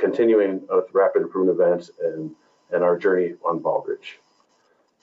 continuing 0.00 0.62
with 0.68 0.86
rapid 0.92 1.22
improvement 1.22 1.60
events 1.60 1.90
and, 2.02 2.30
and 2.72 2.82
our 2.82 2.98
journey 2.98 3.34
on 3.44 3.60
Baldrige. 3.60 4.18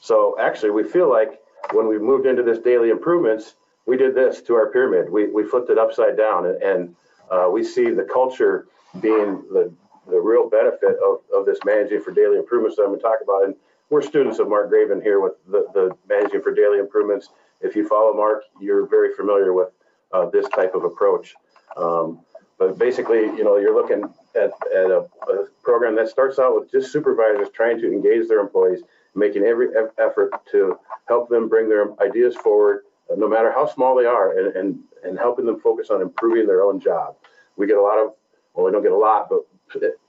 So 0.01 0.35
actually, 0.39 0.71
we 0.71 0.83
feel 0.83 1.09
like 1.09 1.39
when 1.71 1.87
we 1.87 1.97
moved 1.97 2.25
into 2.25 2.43
this 2.43 2.59
daily 2.59 2.89
improvements, 2.89 3.55
we 3.85 3.97
did 3.97 4.15
this 4.15 4.41
to 4.43 4.55
our 4.55 4.69
pyramid. 4.69 5.09
We, 5.09 5.27
we 5.27 5.43
flipped 5.43 5.69
it 5.69 5.77
upside 5.77 6.17
down 6.17 6.45
and, 6.45 6.61
and 6.61 6.95
uh, 7.31 7.49
we 7.51 7.63
see 7.63 7.89
the 7.89 8.03
culture 8.03 8.67
being 8.99 9.43
the, 9.51 9.71
the 10.07 10.19
real 10.19 10.49
benefit 10.49 10.97
of, 11.03 11.19
of 11.33 11.45
this 11.45 11.59
managing 11.65 12.01
for 12.01 12.11
daily 12.11 12.37
improvements 12.37 12.77
that 12.77 12.83
I'm 12.83 12.89
going 12.89 12.99
to 12.99 13.03
talk 13.03 13.19
about. 13.23 13.45
And 13.45 13.55
we're 13.89 14.01
students 14.01 14.39
of 14.39 14.49
Mark 14.49 14.71
Graban 14.71 15.01
here 15.01 15.19
with 15.19 15.33
the, 15.47 15.65
the 15.73 15.97
managing 16.07 16.41
for 16.41 16.53
daily 16.53 16.79
improvements. 16.79 17.29
If 17.61 17.75
you 17.75 17.87
follow 17.87 18.13
Mark, 18.13 18.43
you're 18.59 18.87
very 18.87 19.13
familiar 19.15 19.53
with 19.53 19.69
uh, 20.11 20.29
this 20.29 20.47
type 20.49 20.75
of 20.75 20.83
approach. 20.83 21.35
Um, 21.75 22.19
but 22.57 22.77
basically, 22.77 23.21
you 23.21 23.43
know, 23.43 23.57
you're 23.57 23.75
looking 23.75 24.03
at, 24.35 24.51
at 24.73 24.91
a, 24.91 25.05
a, 25.29 25.47
program 25.63 25.95
that 25.95 26.09
starts 26.09 26.39
out 26.39 26.55
with 26.55 26.71
just 26.71 26.91
supervisors 26.91 27.49
trying 27.53 27.79
to 27.79 27.87
engage 27.87 28.27
their 28.27 28.39
employees, 28.39 28.81
making 29.15 29.43
every 29.43 29.67
effort 29.97 30.31
to 30.51 30.79
help 31.07 31.29
them 31.29 31.49
bring 31.49 31.67
their 31.67 31.89
ideas 32.01 32.35
forward, 32.35 32.83
no 33.15 33.27
matter 33.27 33.51
how 33.51 33.65
small 33.65 33.95
they 33.95 34.05
are, 34.05 34.37
and, 34.37 34.55
and, 34.55 34.79
and 35.03 35.17
helping 35.17 35.45
them 35.45 35.59
focus 35.59 35.89
on 35.89 36.01
improving 36.01 36.47
their 36.47 36.63
own 36.63 36.79
job. 36.79 37.15
We 37.57 37.67
get 37.67 37.77
a 37.77 37.81
lot 37.81 37.97
of, 37.97 38.13
well, 38.53 38.65
we 38.65 38.71
don't 38.71 38.83
get 38.83 38.91
a 38.91 38.97
lot, 38.97 39.29
but 39.29 39.45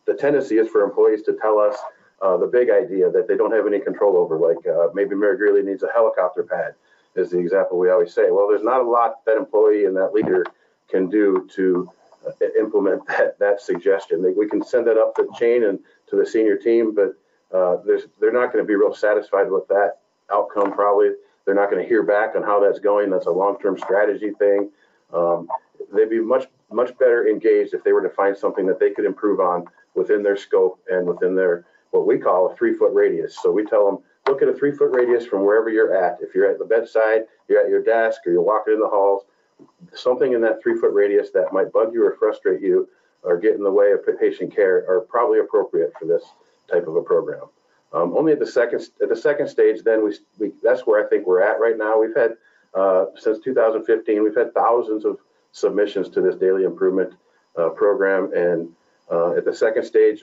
the 0.06 0.14
tendency 0.14 0.58
is 0.58 0.68
for 0.68 0.82
employees 0.82 1.22
to 1.22 1.36
tell 1.40 1.58
us 1.58 1.76
uh, 2.22 2.36
the 2.36 2.46
big 2.46 2.70
idea 2.70 3.10
that 3.10 3.28
they 3.28 3.36
don't 3.36 3.52
have 3.52 3.66
any 3.66 3.78
control 3.78 4.16
over, 4.16 4.38
like 4.38 4.66
uh, 4.66 4.88
maybe 4.94 5.14
Mary 5.14 5.36
Greeley 5.36 5.62
needs 5.62 5.82
a 5.82 5.88
helicopter 5.92 6.42
pad, 6.42 6.74
is 7.14 7.30
the 7.30 7.38
example 7.38 7.78
we 7.78 7.90
always 7.90 8.12
say. 8.12 8.30
Well, 8.30 8.48
there's 8.48 8.62
not 8.62 8.80
a 8.80 8.88
lot 8.88 9.24
that 9.26 9.36
employee 9.36 9.84
and 9.84 9.96
that 9.96 10.12
leader 10.12 10.44
can 10.88 11.08
do 11.08 11.48
to 11.54 11.88
implement 12.58 13.06
that, 13.06 13.38
that 13.38 13.60
suggestion. 13.60 14.34
We 14.36 14.48
can 14.48 14.64
send 14.64 14.86
that 14.86 14.98
up 14.98 15.14
the 15.14 15.28
chain 15.38 15.64
and 15.64 15.78
to 16.10 16.16
the 16.16 16.26
senior 16.26 16.56
team, 16.56 16.94
but 16.94 17.14
uh, 17.56 17.78
they're 18.20 18.32
not 18.32 18.52
going 18.52 18.64
to 18.64 18.68
be 18.68 18.74
real 18.74 18.94
satisfied 18.94 19.50
with 19.50 19.66
that 19.68 19.98
outcome 20.30 20.72
probably. 20.72 21.10
They're 21.44 21.54
not 21.54 21.70
going 21.70 21.82
to 21.82 21.88
hear 21.88 22.02
back 22.02 22.36
on 22.36 22.42
how 22.42 22.60
that's 22.60 22.78
going. 22.78 23.08
That's 23.10 23.26
a 23.26 23.30
long-term 23.30 23.78
strategy 23.78 24.32
thing. 24.38 24.70
Um, 25.14 25.48
they'd 25.94 26.10
be 26.10 26.20
much, 26.20 26.46
much 26.70 26.96
better 26.98 27.26
engaged 27.26 27.72
if 27.72 27.82
they 27.84 27.92
were 27.92 28.02
to 28.02 28.10
find 28.10 28.36
something 28.36 28.66
that 28.66 28.78
they 28.78 28.90
could 28.90 29.06
improve 29.06 29.40
on 29.40 29.64
within 29.94 30.22
their 30.22 30.36
scope 30.36 30.78
and 30.90 31.06
within 31.06 31.34
their, 31.34 31.64
what 31.90 32.06
we 32.06 32.18
call 32.18 32.52
a 32.52 32.56
three-foot 32.56 32.92
radius. 32.92 33.38
So 33.40 33.50
we 33.50 33.64
tell 33.64 33.86
them, 33.86 33.98
look 34.26 34.42
at 34.42 34.48
a 34.48 34.52
three-foot 34.52 34.90
radius 34.90 35.24
from 35.24 35.42
wherever 35.46 35.70
you're 35.70 35.96
at. 35.96 36.18
If 36.20 36.34
you're 36.34 36.50
at 36.50 36.58
the 36.58 36.66
bedside, 36.66 37.22
you're 37.48 37.62
at 37.62 37.70
your 37.70 37.82
desk, 37.82 38.20
or 38.26 38.32
you're 38.32 38.42
walking 38.42 38.74
in 38.74 38.80
the 38.80 38.88
halls, 38.88 39.24
something 39.94 40.32
in 40.32 40.40
that 40.42 40.62
three-foot 40.62 40.92
radius 40.92 41.30
that 41.30 41.52
might 41.52 41.72
bug 41.72 41.92
you 41.92 42.04
or 42.04 42.16
frustrate 42.18 42.60
you 42.60 42.88
or 43.22 43.36
get 43.38 43.54
in 43.54 43.62
the 43.62 43.70
way 43.70 43.92
of 43.92 44.00
patient 44.18 44.54
care 44.54 44.84
are 44.88 45.00
probably 45.00 45.40
appropriate 45.40 45.92
for 45.98 46.06
this 46.06 46.22
type 46.70 46.86
of 46.86 46.96
a 46.96 47.02
program. 47.02 47.44
Um, 47.92 48.16
only 48.16 48.32
at 48.32 48.38
the 48.38 48.46
second 48.46 48.86
at 49.02 49.08
the 49.08 49.16
second 49.16 49.48
stage, 49.48 49.82
then 49.82 50.04
we, 50.04 50.14
we 50.38 50.52
that's 50.62 50.82
where 50.82 51.04
I 51.04 51.08
think 51.08 51.26
we're 51.26 51.42
at 51.42 51.58
right 51.58 51.76
now. 51.76 51.98
We've 51.98 52.14
had 52.14 52.36
uh, 52.74 53.06
since 53.16 53.38
2015, 53.38 54.22
we've 54.22 54.36
had 54.36 54.52
thousands 54.52 55.04
of 55.06 55.18
submissions 55.52 56.10
to 56.10 56.20
this 56.20 56.36
daily 56.36 56.64
improvement 56.64 57.14
uh, 57.58 57.70
program, 57.70 58.30
and 58.34 58.68
uh, 59.10 59.32
at 59.36 59.46
the 59.46 59.54
second 59.54 59.84
stage, 59.84 60.22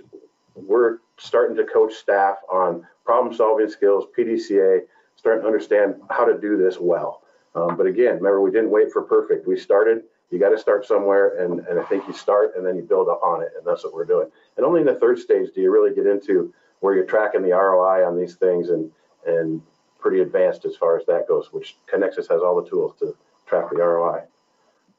we're 0.54 1.00
starting 1.18 1.58
to 1.58 1.64
coach 1.64 1.94
staff 1.94 2.38
on 2.52 2.86
problem-solving 3.04 3.70
skills, 3.70 4.06
PDCA, 4.18 4.82
starting 5.16 5.42
to 5.42 5.48
understand 5.48 5.96
how 6.10 6.24
to 6.24 6.40
do 6.40 6.58
this 6.58 6.78
well. 6.80 7.24
Um, 7.56 7.78
but 7.78 7.88
again, 7.88 8.16
remember, 8.16 8.42
we 8.42 8.52
didn't 8.52 8.70
wait 8.70 8.92
for 8.92 9.02
perfect. 9.02 9.48
We 9.48 9.58
started. 9.58 10.04
You 10.30 10.40
got 10.40 10.50
to 10.50 10.58
start 10.58 10.86
somewhere, 10.86 11.44
and, 11.44 11.62
and 11.68 11.80
I 11.80 11.84
think 11.84 12.06
you 12.08 12.14
start 12.14 12.54
and 12.58 12.66
then 12.66 12.76
you 12.76 12.82
build 12.82 13.08
up 13.08 13.22
on 13.24 13.42
it, 13.42 13.50
and 13.58 13.66
that's 13.66 13.84
what 13.84 13.94
we're 13.94 14.06
doing. 14.06 14.28
And 14.58 14.66
only 14.66 14.82
in 14.82 14.88
the 14.88 14.96
third 14.96 15.20
stage 15.20 15.50
do 15.54 15.62
you 15.62 15.72
really 15.72 15.96
get 15.96 16.06
into 16.06 16.54
where 16.82 16.94
you're 16.94 17.06
tracking 17.06 17.42
the 17.42 17.52
ROI 17.52 18.06
on 18.06 18.18
these 18.18 18.36
things 18.36 18.70
and 18.70 18.92
and 19.26 19.62
pretty 20.00 20.22
advanced 20.22 20.66
as 20.66 20.76
far 20.76 21.00
as 21.00 21.06
that 21.08 21.28
goes, 21.28 21.52
which 21.52 21.78
KaiNexus 21.92 22.30
has 22.30 22.42
all 22.42 22.62
the 22.62 22.70
tools 22.70 22.94
to 23.00 23.16
track 23.48 23.66
the 23.72 23.78
ROI, 23.78 24.24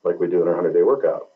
like 0.02 0.18
we 0.18 0.26
do 0.26 0.42
in 0.42 0.48
our 0.48 0.54
100-day 0.54 0.82
workout. 0.82 1.28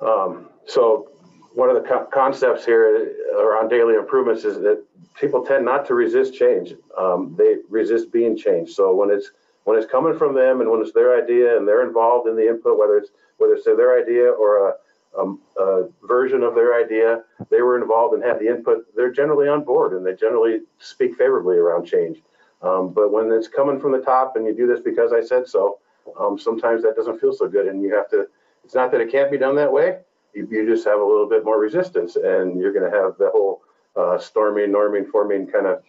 Um, 0.00 0.48
so 0.66 1.12
one 1.58 1.68
of 1.68 1.74
the 1.74 1.88
co 1.88 2.06
concepts 2.14 2.64
here 2.64 3.16
around 3.34 3.68
daily 3.68 3.96
improvements 3.96 4.44
is 4.44 4.60
that 4.60 4.80
people 5.18 5.44
tend 5.44 5.64
not 5.64 5.84
to 5.88 5.94
resist 5.94 6.32
change. 6.32 6.74
Um, 6.96 7.34
they 7.36 7.56
resist 7.68 8.12
being 8.12 8.36
changed. 8.36 8.74
So 8.74 8.94
when 8.94 9.10
it's 9.10 9.32
when 9.64 9.76
it's 9.76 9.90
coming 9.90 10.16
from 10.16 10.36
them 10.36 10.60
and 10.60 10.70
when 10.70 10.80
it's 10.80 10.92
their 10.92 11.20
idea 11.20 11.56
and 11.56 11.66
they're 11.66 11.84
involved 11.84 12.28
in 12.28 12.36
the 12.36 12.46
input, 12.46 12.78
whether 12.78 12.96
it's 12.96 13.10
whether 13.38 13.54
it's 13.54 13.64
their 13.64 14.00
idea 14.00 14.30
or 14.30 14.68
a, 14.68 14.74
a, 15.20 15.34
a 15.60 15.88
version 16.06 16.44
of 16.44 16.54
their 16.54 16.80
idea, 16.80 17.24
they 17.50 17.60
were 17.60 17.76
involved 17.76 18.14
and 18.14 18.22
had 18.22 18.38
the 18.38 18.46
input. 18.46 18.86
They're 18.94 19.10
generally 19.10 19.48
on 19.48 19.64
board 19.64 19.94
and 19.94 20.06
they 20.06 20.14
generally 20.14 20.60
speak 20.78 21.16
favorably 21.16 21.56
around 21.56 21.86
change. 21.86 22.22
Um, 22.62 22.92
but 22.92 23.10
when 23.10 23.32
it's 23.32 23.48
coming 23.48 23.80
from 23.80 23.90
the 23.90 24.00
top 24.00 24.36
and 24.36 24.46
you 24.46 24.54
do 24.54 24.68
this 24.68 24.78
because 24.78 25.12
I 25.12 25.22
said 25.22 25.48
so, 25.48 25.80
um, 26.20 26.38
sometimes 26.38 26.84
that 26.84 26.94
doesn't 26.94 27.20
feel 27.20 27.32
so 27.32 27.48
good, 27.48 27.66
and 27.66 27.82
you 27.82 27.92
have 27.96 28.08
to. 28.10 28.28
It's 28.64 28.76
not 28.76 28.92
that 28.92 29.00
it 29.00 29.10
can't 29.10 29.30
be 29.30 29.38
done 29.38 29.56
that 29.56 29.72
way. 29.72 29.98
You, 30.34 30.46
you 30.50 30.66
just 30.66 30.86
have 30.86 31.00
a 31.00 31.04
little 31.04 31.28
bit 31.28 31.44
more 31.44 31.58
resistance, 31.58 32.16
and 32.16 32.60
you're 32.60 32.72
going 32.72 32.90
to 32.90 32.96
have 32.96 33.16
the 33.18 33.30
whole 33.30 33.62
uh, 33.96 34.18
storming, 34.18 34.70
norming, 34.70 35.08
forming 35.08 35.46
kind 35.46 35.66
of 35.66 35.82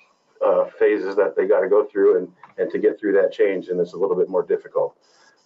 uh, 0.46 0.66
phases 0.80 1.16
that 1.16 1.36
they 1.36 1.46
got 1.46 1.60
to 1.62 1.70
go 1.70 1.86
through 1.86 2.18
and, 2.18 2.28
and 2.58 2.72
to 2.72 2.80
get 2.80 3.00
through 3.00 3.14
that 3.14 3.32
change, 3.32 3.68
and 3.68 3.80
it's 3.80 3.94
a 3.94 3.98
little 3.98 4.16
bit 4.16 4.30
more 4.30 4.44
difficult. 4.44 4.96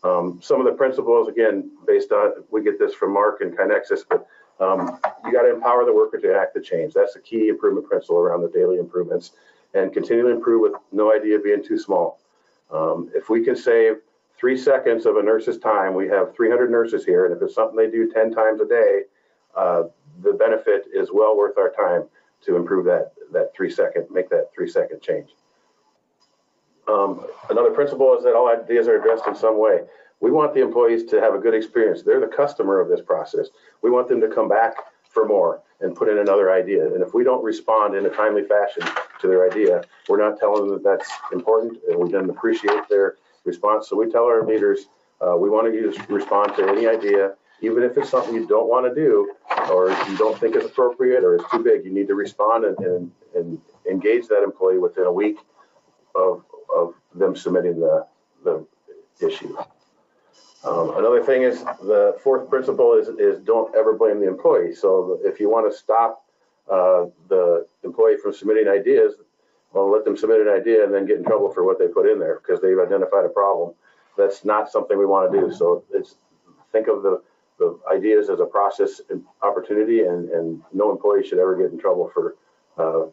Um, 0.03 0.39
some 0.41 0.60
of 0.60 0.65
the 0.65 0.73
principles, 0.73 1.27
again, 1.27 1.71
based 1.88 2.12
on, 2.12 2.43
we 2.51 2.62
get 2.63 2.77
this 2.77 2.93
from 2.93 3.13
Mark 3.13 3.41
and 3.41 3.58
KaiNexus, 3.58 4.01
but 4.08 4.27
um, 4.60 4.99
you 5.25 5.32
got 5.32 5.43
to 5.43 5.53
empower 5.53 5.86
the 5.86 5.93
worker 5.93 6.19
to 6.19 6.36
act 6.36 6.53
the 6.53 6.62
change. 6.62 6.93
That's 6.93 7.13
the 7.13 7.19
key 7.19 7.47
improvement 7.47 7.88
principle 7.88 8.17
around 8.17 8.41
the 8.41 8.49
daily 8.49 8.77
improvements 8.77 9.32
and 9.73 9.91
continually 9.91 10.34
improve 10.34 10.62
with 10.62 10.73
no 10.91 11.13
idea 11.13 11.38
of 11.38 11.43
being 11.43 11.63
too 11.63 11.79
small. 11.79 12.19
Um, 12.71 13.10
if 13.15 13.29
we 13.29 13.43
can 13.43 13.56
save 13.56 13.97
three 14.43 14.58
seconds 14.58 15.06
of 15.06 15.15
a 15.15 15.23
nurse's 15.23 15.58
time, 15.58 15.93
we 15.93 16.06
have 16.06 16.36
300 16.36 16.69
nurses 16.69 17.06
here, 17.06 17.25
and 17.25 17.34
if 17.34 17.41
it's 17.41 17.56
something 17.56 17.77
they 17.77 17.89
do 17.89 18.12
10 18.12 18.34
times 18.34 18.60
a 18.60 18.65
day, 18.65 19.03
uh, 19.56 19.84
the 20.21 20.34
benefit 20.34 20.84
is 20.93 21.12
well 21.13 21.38
worth 21.38 21.58
our 21.58 21.71
time 21.71 22.03
to 22.41 22.58
improve 22.58 22.84
that 22.84 23.13
that 23.32 23.56
three 23.56 23.71
second, 23.71 24.06
make 24.12 24.29
that 24.29 24.49
three 24.53 24.67
second 24.67 25.01
change. 25.01 25.29
Um, 26.89 27.25
another 27.49 27.71
principle 27.71 28.17
is 28.17 28.25
that 28.25 28.36
all 28.36 28.49
ideas 28.49 28.89
are 28.89 28.99
addressed 28.99 29.25
in 29.27 29.34
some 29.34 29.58
way. 29.58 29.84
We 30.19 30.29
want 30.29 30.53
the 30.53 30.62
employees 30.62 31.06
to 31.06 31.21
have 31.21 31.34
a 31.34 31.39
good 31.39 31.53
experience. 31.53 32.03
They're 32.03 32.19
the 32.19 32.27
customer 32.27 32.82
of 32.82 32.89
this 32.89 32.99
process. 32.99 33.47
We 33.82 33.91
want 33.91 34.10
them 34.10 34.19
to 34.19 34.27
come 34.27 34.49
back 34.49 34.75
for 35.10 35.25
more 35.25 35.62
and 35.79 35.95
put 35.95 36.10
in 36.10 36.17
another 36.17 36.51
idea. 36.51 36.86
And 36.93 37.01
if 37.01 37.13
we 37.13 37.23
don't 37.23 37.45
respond 37.45 37.95
in 37.95 38.06
a 38.06 38.10
timely 38.10 38.43
fashion 38.43 38.84
to 39.21 39.27
their 39.27 39.49
idea, 39.49 39.86
we're 40.10 40.21
not 40.21 40.38
telling 40.38 40.67
them 40.67 40.73
that 40.73 40.84
that's 40.84 41.10
important 41.32 41.77
and 41.88 41.97
we 41.97 42.10
didn't 42.10 42.29
appreciate 42.29 42.89
their 42.89 43.15
response. 43.45 43.89
So 43.89 43.95
we 43.95 44.12
tell 44.12 44.25
our 44.25 44.45
leaders, 44.45 44.88
uh, 45.21 45.36
we 45.38 45.49
want 45.49 45.73
you 45.73 45.91
to 45.91 46.13
respond 46.13 46.56
to 46.58 46.67
any 46.67 46.88
idea 46.88 47.34
even 47.63 47.82
if 47.82 47.97
it's 47.97 48.10
something 48.10 48.36
you 48.36 48.45
don't 48.45 48.67
want 48.67 48.86
to 48.86 48.93
do 48.93 49.34
or 49.71 49.89
you 50.10 50.17
don't 50.17 50.38
think 50.38 50.56
is 50.56 50.65
appropriate 50.65 51.23
or 51.23 51.36
it's 51.36 51.49
too 51.49 51.63
big, 51.63 51.86
you 51.86 51.93
need 51.93 52.08
to 52.08 52.13
respond 52.13 52.65
and, 52.65 52.77
and, 52.79 53.12
and 53.36 53.62
engage 53.89 54.27
that 54.27 54.43
employee 54.43 54.77
within 54.77 55.06
a 55.06 55.12
week 55.12 55.38
of, 56.13 56.43
of 56.75 56.93
them 57.15 57.36
submitting 57.36 57.79
the, 57.79 58.06
the 58.43 58.65
issue. 59.25 59.56
Um, 60.65 60.97
another 60.97 61.23
thing 61.23 61.43
is 61.43 61.63
the 61.63 62.17
fourth 62.21 62.49
principle 62.49 62.95
is, 62.95 63.08
is 63.08 63.39
don't 63.43 63.73
ever 63.75 63.93
blame 63.93 64.19
the 64.19 64.27
employee. 64.27 64.75
So 64.75 65.19
if 65.23 65.39
you 65.39 65.49
want 65.49 65.71
to 65.71 65.77
stop 65.77 66.25
uh, 66.69 67.06
the 67.29 67.65
employee 67.84 68.17
from 68.21 68.34
submitting 68.34 68.67
ideas, 68.67 69.13
well, 69.73 69.91
let 69.91 70.05
them 70.05 70.15
submit 70.15 70.41
an 70.41 70.49
idea 70.49 70.83
and 70.83 70.93
then 70.93 71.05
get 71.05 71.17
in 71.17 71.23
trouble 71.23 71.51
for 71.51 71.63
what 71.63 71.79
they 71.79 71.88
put 71.88 72.09
in 72.09 72.19
there 72.19 72.39
because 72.39 72.62
they've 72.62 72.79
identified 72.79 73.25
a 73.25 73.29
problem. 73.29 73.73
That's 74.17 74.45
not 74.45 74.71
something 74.71 74.97
we 74.97 75.05
want 75.05 75.31
to 75.31 75.39
do. 75.39 75.53
So 75.53 75.83
it's 75.91 76.15
think 76.71 76.88
of 76.88 77.03
the 77.03 77.21
the 77.59 77.79
ideas 77.91 78.29
as 78.29 78.39
a 78.39 78.45
process 78.45 79.01
and 79.09 79.23
opportunity, 79.41 80.01
and, 80.01 80.29
and 80.29 80.62
no 80.73 80.91
employee 80.91 81.25
should 81.25 81.38
ever 81.38 81.55
get 81.55 81.71
in 81.71 81.79
trouble 81.79 82.09
for 82.13 82.36
uh, 82.77 83.05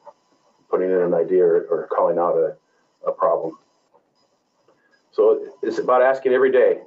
putting 0.71 0.91
in 0.91 0.97
an 0.97 1.15
idea 1.15 1.45
or, 1.45 1.67
or 1.71 1.89
calling 1.89 2.19
out 2.19 2.37
a, 2.37 2.57
a 3.07 3.13
problem. 3.13 3.59
So 5.13 5.47
it's 5.63 5.79
about 5.79 6.03
asking 6.03 6.33
every 6.33 6.53
day, 6.53 6.79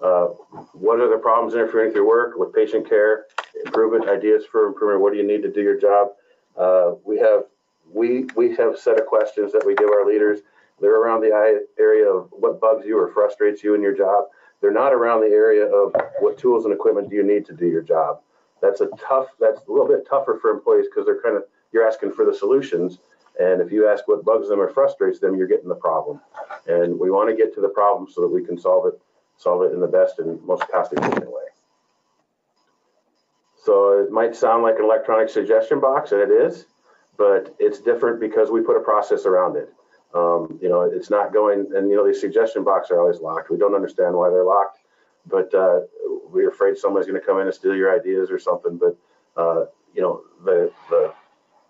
uh, 0.00 0.26
what 0.72 1.00
are 1.00 1.08
the 1.08 1.18
problems 1.18 1.54
interfering 1.54 1.88
with 1.88 1.96
your 1.96 2.06
work, 2.06 2.34
with 2.36 2.54
patient 2.54 2.88
care, 2.88 3.26
improvement, 3.64 4.08
ideas 4.08 4.44
for 4.50 4.66
improvement, 4.66 5.00
what 5.00 5.12
do 5.12 5.18
you 5.18 5.26
need 5.26 5.42
to 5.42 5.50
do 5.50 5.62
your 5.62 5.80
job? 5.80 6.08
Uh, 6.56 6.92
we 7.04 7.18
have 7.18 7.44
we 7.92 8.26
we 8.36 8.54
have 8.56 8.74
a 8.74 8.78
set 8.78 8.98
of 8.98 9.06
questions 9.06 9.52
that 9.52 9.64
we 9.66 9.74
give 9.74 9.88
our 9.88 10.06
leaders. 10.06 10.40
They're 10.80 11.00
around 11.00 11.20
the 11.20 11.60
area 11.78 12.08
of 12.08 12.28
what 12.30 12.60
bugs 12.60 12.86
you 12.86 12.98
or 12.98 13.12
frustrates 13.12 13.62
you 13.62 13.74
in 13.74 13.82
your 13.82 13.94
job. 13.96 14.24
They're 14.60 14.72
not 14.72 14.92
around 14.92 15.20
the 15.20 15.34
area 15.34 15.66
of 15.66 15.94
what 16.20 16.38
tools 16.38 16.64
and 16.64 16.74
equipment 16.74 17.10
do 17.10 17.16
you 17.16 17.22
need 17.22 17.46
to 17.46 17.54
do 17.54 17.66
your 17.66 17.82
job. 17.82 18.20
That's 18.60 18.80
a 18.80 18.88
tough, 18.98 19.28
that's 19.38 19.60
a 19.66 19.70
little 19.70 19.88
bit 19.88 20.06
tougher 20.08 20.38
for 20.40 20.50
employees 20.50 20.86
because 20.86 21.06
they're 21.06 21.20
kind 21.22 21.36
of, 21.36 21.44
you're 21.72 21.86
asking 21.86 22.12
for 22.12 22.24
the 22.24 22.34
solutions. 22.34 22.98
And 23.38 23.62
if 23.62 23.72
you 23.72 23.88
ask 23.88 24.06
what 24.06 24.24
bugs 24.24 24.48
them 24.48 24.60
or 24.60 24.68
frustrates 24.68 25.18
them, 25.18 25.34
you're 25.36 25.46
getting 25.46 25.68
the 25.68 25.74
problem. 25.74 26.20
And 26.66 26.98
we 26.98 27.10
want 27.10 27.30
to 27.30 27.36
get 27.36 27.54
to 27.54 27.60
the 27.62 27.68
problem 27.68 28.10
so 28.10 28.20
that 28.20 28.28
we 28.28 28.44
can 28.44 28.58
solve 28.58 28.86
it, 28.86 29.00
solve 29.38 29.62
it 29.62 29.72
in 29.72 29.80
the 29.80 29.86
best 29.86 30.18
and 30.18 30.42
most 30.44 30.68
cost 30.68 30.92
efficient 30.92 31.26
way. 31.26 31.44
So 33.64 34.00
it 34.00 34.10
might 34.10 34.34
sound 34.34 34.62
like 34.62 34.78
an 34.78 34.84
electronic 34.84 35.30
suggestion 35.30 35.80
box, 35.80 36.12
and 36.12 36.20
it 36.20 36.30
is, 36.30 36.66
but 37.20 37.54
it's 37.58 37.80
different 37.80 38.18
because 38.18 38.50
we 38.50 38.62
put 38.62 38.78
a 38.78 38.80
process 38.80 39.26
around 39.26 39.54
it. 39.54 39.70
Um, 40.14 40.58
you 40.62 40.70
know, 40.70 40.80
it's 40.80 41.10
not 41.10 41.34
going, 41.34 41.70
and 41.76 41.90
you 41.90 41.94
know, 41.94 42.06
these 42.06 42.18
suggestion 42.18 42.64
boxes 42.64 42.92
are 42.92 43.00
always 43.00 43.20
locked. 43.20 43.50
We 43.50 43.58
don't 43.58 43.74
understand 43.74 44.14
why 44.14 44.30
they're 44.30 44.46
locked, 44.46 44.78
but 45.26 45.54
uh, 45.54 45.80
we're 46.30 46.48
afraid 46.48 46.78
somebody's 46.78 47.06
going 47.06 47.20
to 47.20 47.26
come 47.26 47.38
in 47.38 47.46
and 47.46 47.54
steal 47.54 47.76
your 47.76 47.94
ideas 47.94 48.30
or 48.30 48.38
something. 48.38 48.78
But 48.78 48.96
uh, 49.36 49.66
you 49.94 50.00
know, 50.00 50.22
the 50.46 50.72
the 50.88 51.12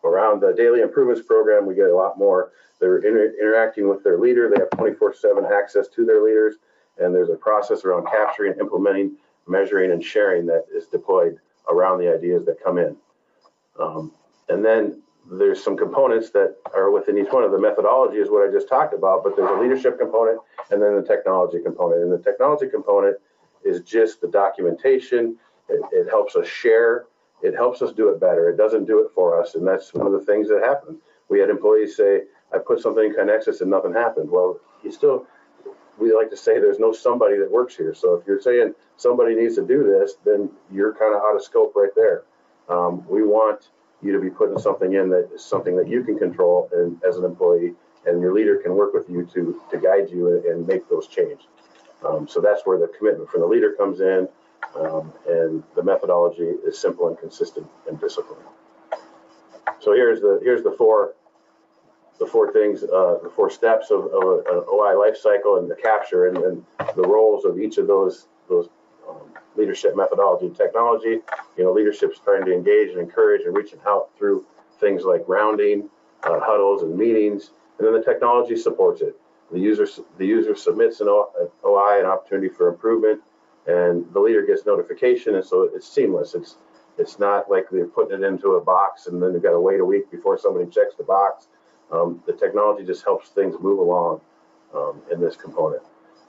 around 0.04 0.40
the 0.40 0.54
daily 0.56 0.82
improvements 0.82 1.26
program, 1.26 1.66
we 1.66 1.74
get 1.74 1.90
a 1.90 1.96
lot 1.96 2.16
more. 2.16 2.52
They're 2.78 2.98
inter 2.98 3.34
interacting 3.40 3.88
with 3.88 4.04
their 4.04 4.18
leader. 4.18 4.48
They 4.48 4.60
have 4.60 4.70
24/7 4.70 5.50
access 5.50 5.88
to 5.88 6.06
their 6.06 6.22
leaders, 6.22 6.58
and 6.98 7.12
there's 7.12 7.28
a 7.28 7.34
process 7.34 7.84
around 7.84 8.06
capturing, 8.06 8.56
implementing, 8.60 9.16
measuring, 9.48 9.90
and 9.90 10.02
sharing 10.02 10.46
that 10.46 10.66
is 10.72 10.86
deployed 10.86 11.40
around 11.68 11.98
the 11.98 12.08
ideas 12.08 12.44
that 12.46 12.62
come 12.62 12.78
in. 12.78 12.96
Um, 13.80 14.12
and 14.48 14.64
then 14.64 15.02
there's 15.30 15.62
some 15.62 15.76
components 15.76 16.30
that 16.30 16.56
are 16.74 16.90
within 16.90 17.16
each 17.16 17.30
one 17.30 17.44
of 17.44 17.52
the 17.52 17.58
methodology 17.58 18.16
is 18.16 18.30
what 18.30 18.48
I 18.48 18.52
just 18.52 18.68
talked 18.68 18.92
about, 18.92 19.22
but 19.22 19.36
there's 19.36 19.48
a 19.48 19.60
leadership 19.62 19.98
component 19.98 20.40
and 20.70 20.82
then 20.82 20.96
the 20.96 21.02
technology 21.02 21.58
component. 21.62 22.02
And 22.02 22.12
the 22.12 22.18
technology 22.18 22.68
component 22.68 23.16
is 23.64 23.80
just 23.82 24.20
the 24.20 24.28
documentation. 24.28 25.36
It, 25.68 25.80
it 25.92 26.08
helps 26.08 26.34
us 26.34 26.48
share. 26.48 27.06
It 27.42 27.54
helps 27.54 27.80
us 27.80 27.92
do 27.92 28.08
it 28.08 28.20
better. 28.20 28.50
It 28.50 28.56
doesn't 28.56 28.86
do 28.86 29.00
it 29.00 29.12
for 29.14 29.40
us. 29.40 29.54
And 29.54 29.66
that's 29.66 29.94
one 29.94 30.06
of 30.06 30.12
the 30.12 30.20
things 30.20 30.48
that 30.48 30.62
happen. 30.64 30.98
We 31.28 31.38
had 31.38 31.48
employees 31.48 31.96
say, 31.96 32.22
I 32.52 32.58
put 32.58 32.80
something 32.80 33.04
in 33.04 33.14
KaiNexus 33.14 33.60
and 33.60 33.70
nothing 33.70 33.94
happened. 33.94 34.28
Well, 34.28 34.58
you 34.82 34.90
still, 34.90 35.26
we 35.96 36.12
like 36.12 36.30
to 36.30 36.36
say 36.36 36.58
there's 36.58 36.80
no 36.80 36.92
somebody 36.92 37.38
that 37.38 37.48
works 37.48 37.76
here. 37.76 37.94
So 37.94 38.14
if 38.14 38.26
you're 38.26 38.40
saying 38.40 38.74
somebody 38.96 39.36
needs 39.36 39.54
to 39.54 39.64
do 39.64 39.84
this, 39.84 40.14
then 40.24 40.50
you're 40.72 40.92
kind 40.92 41.14
of 41.14 41.22
out 41.22 41.36
of 41.36 41.44
scope 41.44 41.76
right 41.76 41.94
there. 41.94 42.24
Um, 42.68 43.06
we 43.08 43.22
want 43.22 43.68
you 44.02 44.12
to 44.12 44.20
be 44.20 44.30
putting 44.30 44.58
something 44.58 44.94
in 44.94 45.10
that 45.10 45.28
is 45.34 45.44
something 45.44 45.76
that 45.76 45.88
you 45.88 46.02
can 46.02 46.18
control 46.18 46.68
and 46.72 47.02
as 47.04 47.16
an 47.16 47.24
employee 47.24 47.74
and 48.06 48.20
your 48.20 48.32
leader 48.32 48.56
can 48.56 48.74
work 48.74 48.94
with 48.94 49.08
you 49.08 49.26
to, 49.34 49.60
to 49.70 49.78
guide 49.78 50.10
you 50.10 50.42
and, 50.48 50.66
make 50.66 50.88
those 50.88 51.06
changes. 51.06 51.46
Um, 52.06 52.26
so 52.26 52.40
that's 52.40 52.62
where 52.64 52.78
the 52.78 52.88
commitment 52.98 53.28
from 53.28 53.40
the 53.40 53.46
leader 53.46 53.72
comes 53.72 54.00
in, 54.00 54.28
um, 54.74 55.12
and 55.28 55.62
the 55.74 55.82
methodology 55.82 56.44
is 56.66 56.78
simple 56.78 57.08
and 57.08 57.18
consistent 57.18 57.66
and 57.88 58.00
disciplined. 58.00 58.42
So 59.80 59.92
here's 59.92 60.20
the 60.20 60.40
here's 60.42 60.62
the 60.62 60.72
four 60.72 61.14
the 62.18 62.26
four 62.26 62.52
things, 62.52 62.82
uh, 62.82 63.18
the 63.22 63.30
four 63.34 63.50
steps 63.50 63.90
of, 63.90 64.04
of 64.06 64.46
an 64.46 64.64
OI 64.68 64.94
life 64.98 65.16
cycle 65.16 65.56
and 65.56 65.70
the 65.70 65.74
capture 65.74 66.28
and, 66.28 66.36
and 66.38 66.64
the 66.94 67.02
roles 67.02 67.44
of 67.44 67.58
each 67.58 67.78
of 67.78 67.86
those 67.86 68.28
those 68.48 68.68
leadership 69.60 69.96
methodology 69.96 70.46
and 70.46 70.56
technology. 70.56 71.20
You 71.56 71.64
know, 71.64 71.72
leadership's 71.72 72.18
trying 72.18 72.44
to 72.46 72.52
engage 72.52 72.90
and 72.90 72.98
encourage 72.98 73.42
and 73.44 73.54
reaching 73.54 73.80
out 73.86 74.10
through 74.16 74.46
things 74.80 75.04
like 75.04 75.22
rounding, 75.28 75.88
uh, 76.22 76.40
huddles, 76.40 76.82
and 76.82 76.96
meetings, 76.96 77.50
and 77.78 77.86
then 77.86 77.94
the 77.94 78.02
technology 78.02 78.56
supports 78.56 79.02
it. 79.02 79.14
The 79.52 79.58
user 79.58 79.86
the 80.18 80.26
user 80.26 80.54
submits 80.54 81.00
an 81.00 81.08
OI, 81.08 82.00
an 82.00 82.06
opportunity 82.06 82.48
for 82.48 82.68
improvement, 82.68 83.20
and 83.66 84.06
the 84.12 84.20
leader 84.20 84.44
gets 84.46 84.64
notification, 84.64 85.34
and 85.34 85.44
so 85.44 85.70
it's 85.74 85.88
seamless. 85.88 86.34
It's 86.34 86.56
it's 86.98 87.18
not 87.18 87.50
like 87.50 87.64
they're 87.70 87.86
putting 87.86 88.22
it 88.22 88.26
into 88.26 88.52
a 88.52 88.60
box 88.60 89.06
and 89.06 89.22
then 89.22 89.32
they've 89.32 89.42
got 89.42 89.52
to 89.52 89.60
wait 89.60 89.80
a 89.80 89.84
week 89.84 90.10
before 90.10 90.38
somebody 90.38 90.68
checks 90.70 90.94
the 90.96 91.04
box. 91.04 91.48
Um, 91.90 92.22
the 92.26 92.32
technology 92.32 92.84
just 92.84 93.04
helps 93.04 93.30
things 93.30 93.56
move 93.58 93.78
along 93.78 94.20
um, 94.74 95.00
in 95.10 95.20
this 95.20 95.36
component. 95.36 95.82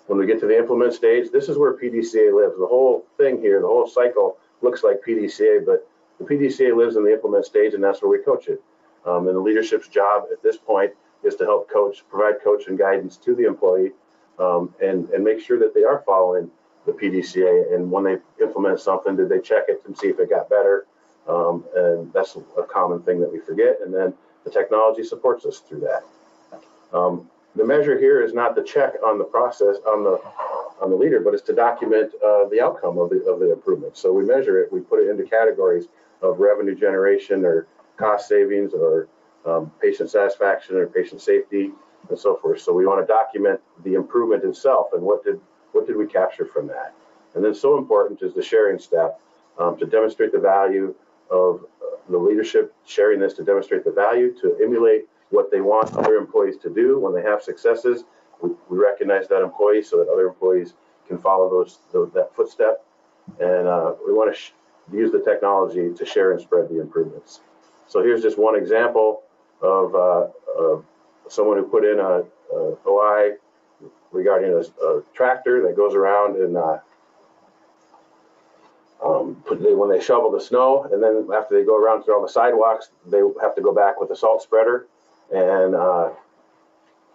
When 0.07 0.17
we 0.19 0.25
get 0.25 0.39
to 0.41 0.47
the 0.47 0.57
implement 0.57 0.93
stage, 0.93 1.31
this 1.31 1.47
is 1.47 1.57
where 1.57 1.73
PDCA 1.73 2.33
lives. 2.35 2.57
The 2.59 2.67
whole 2.67 3.05
thing 3.17 3.39
here, 3.39 3.61
the 3.61 3.67
whole 3.67 3.87
cycle 3.87 4.37
looks 4.61 4.83
like 4.83 5.01
PDCA, 5.07 5.65
but 5.65 5.87
the 6.19 6.25
PDCA 6.25 6.75
lives 6.75 6.95
in 6.95 7.03
the 7.03 7.13
implement 7.13 7.45
stage, 7.45 7.73
and 7.73 7.83
that's 7.83 8.01
where 8.01 8.11
we 8.11 8.23
coach 8.23 8.47
it. 8.47 8.61
Um, 9.05 9.27
and 9.27 9.35
the 9.35 9.41
leadership's 9.41 9.87
job 9.87 10.25
at 10.31 10.43
this 10.43 10.57
point 10.57 10.91
is 11.23 11.35
to 11.35 11.45
help 11.45 11.69
coach, 11.69 12.03
provide 12.09 12.41
coach 12.43 12.67
and 12.67 12.77
guidance 12.77 13.17
to 13.17 13.35
the 13.35 13.43
employee, 13.43 13.91
um, 14.39 14.73
and 14.81 15.09
and 15.09 15.23
make 15.23 15.39
sure 15.39 15.59
that 15.59 15.73
they 15.73 15.83
are 15.83 16.03
following 16.05 16.49
the 16.85 16.91
PDCA. 16.91 17.73
And 17.73 17.91
when 17.91 18.03
they 18.03 18.17
implement 18.41 18.79
something, 18.79 19.15
did 19.15 19.29
they 19.29 19.39
check 19.39 19.65
it 19.67 19.81
and 19.85 19.97
see 19.97 20.07
if 20.07 20.19
it 20.19 20.29
got 20.29 20.49
better? 20.49 20.85
Um, 21.27 21.63
and 21.75 22.11
that's 22.13 22.35
a 22.57 22.63
common 22.63 23.01
thing 23.03 23.19
that 23.21 23.31
we 23.31 23.39
forget. 23.39 23.77
And 23.83 23.93
then 23.93 24.13
the 24.43 24.49
technology 24.49 25.03
supports 25.03 25.45
us 25.45 25.59
through 25.59 25.81
that. 25.81 26.03
Um, 26.95 27.29
the 27.55 27.65
measure 27.65 27.99
here 27.99 28.21
is 28.21 28.33
not 28.33 28.55
the 28.55 28.63
check 28.63 28.93
on 29.05 29.17
the 29.17 29.23
process 29.23 29.77
on 29.87 30.03
the 30.03 30.21
on 30.81 30.89
the 30.89 30.95
leader, 30.95 31.19
but 31.19 31.33
it's 31.33 31.43
to 31.43 31.53
document 31.53 32.11
uh, 32.25 32.45
the 32.49 32.59
outcome 32.61 32.97
of 32.97 33.09
the 33.09 33.23
of 33.25 33.39
the 33.39 33.51
improvement. 33.51 33.97
So 33.97 34.11
we 34.11 34.25
measure 34.25 34.61
it, 34.61 34.71
we 34.71 34.79
put 34.79 34.99
it 34.99 35.09
into 35.09 35.23
categories 35.23 35.87
of 36.21 36.39
revenue 36.39 36.75
generation 36.75 37.45
or 37.45 37.67
cost 37.97 38.27
savings 38.27 38.73
or 38.73 39.07
um, 39.45 39.71
patient 39.81 40.09
satisfaction 40.09 40.75
or 40.75 40.87
patient 40.87 41.21
safety 41.21 41.71
and 42.09 42.17
so 42.17 42.35
forth. 42.35 42.61
So 42.61 42.73
we 42.73 42.85
want 42.85 43.05
to 43.05 43.07
document 43.11 43.59
the 43.83 43.93
improvement 43.93 44.43
itself 44.43 44.87
and 44.93 45.01
what 45.01 45.23
did 45.23 45.39
what 45.71 45.87
did 45.87 45.95
we 45.97 46.07
capture 46.07 46.45
from 46.45 46.67
that. 46.67 46.93
And 47.35 47.43
then 47.43 47.53
so 47.53 47.77
important 47.77 48.21
is 48.21 48.33
the 48.33 48.43
sharing 48.43 48.79
step 48.79 49.19
um, 49.57 49.77
to 49.77 49.85
demonstrate 49.85 50.31
the 50.31 50.39
value 50.39 50.93
of 51.29 51.63
uh, 51.81 51.97
the 52.09 52.17
leadership 52.17 52.73
sharing 52.85 53.19
this 53.19 53.33
to 53.35 53.43
demonstrate 53.43 53.85
the 53.85 53.91
value 53.91 54.33
to 54.41 54.57
emulate 54.61 55.07
what 55.31 55.49
they 55.49 55.61
want 55.61 55.93
other 55.95 56.15
employees 56.15 56.57
to 56.57 56.69
do 56.69 56.99
when 56.99 57.13
they 57.13 57.21
have 57.21 57.41
successes. 57.41 58.03
We, 58.41 58.51
we 58.69 58.77
recognize 58.77 59.27
that 59.29 59.41
employee 59.41 59.81
so 59.81 59.97
that 59.97 60.09
other 60.09 60.27
employees 60.27 60.73
can 61.07 61.17
follow 61.17 61.49
those, 61.49 61.79
those 61.91 62.11
that 62.13 62.35
footstep. 62.35 62.85
And 63.39 63.67
uh, 63.67 63.93
we 64.05 64.13
want 64.13 64.35
to 64.35 64.95
use 64.95 65.11
the 65.11 65.19
technology 65.19 65.93
to 65.93 66.05
share 66.05 66.31
and 66.31 66.41
spread 66.41 66.69
the 66.69 66.79
improvements. 66.79 67.41
So 67.87 68.03
here's 68.03 68.21
just 68.21 68.37
one 68.37 68.55
example 68.55 69.23
of, 69.61 69.95
uh, 69.95 70.27
of 70.57 70.85
someone 71.29 71.57
who 71.57 71.63
put 71.63 71.85
in 71.85 71.99
a, 71.99 72.23
a 72.53 72.77
OI 72.87 73.35
regarding 74.11 74.51
a, 74.51 74.85
a, 74.85 75.01
tractor 75.13 75.65
that 75.67 75.75
goes 75.77 75.95
around 75.95 76.35
and 76.35 76.57
uh, 76.57 76.77
um, 79.03 79.35
when 79.47 79.89
they 79.89 80.03
shovel 80.03 80.29
the 80.29 80.39
snow, 80.39 80.87
and 80.91 81.01
then 81.01 81.27
after 81.35 81.57
they 81.57 81.65
go 81.65 81.75
around 81.75 82.03
through 82.03 82.15
all 82.15 82.21
the 82.21 82.31
sidewalks, 82.31 82.91
they 83.07 83.21
have 83.41 83.55
to 83.55 83.61
go 83.61 83.73
back 83.73 83.99
with 83.99 84.11
a 84.11 84.15
salt 84.15 84.43
spreader 84.43 84.87
and 85.31 85.75
uh, 85.75 86.09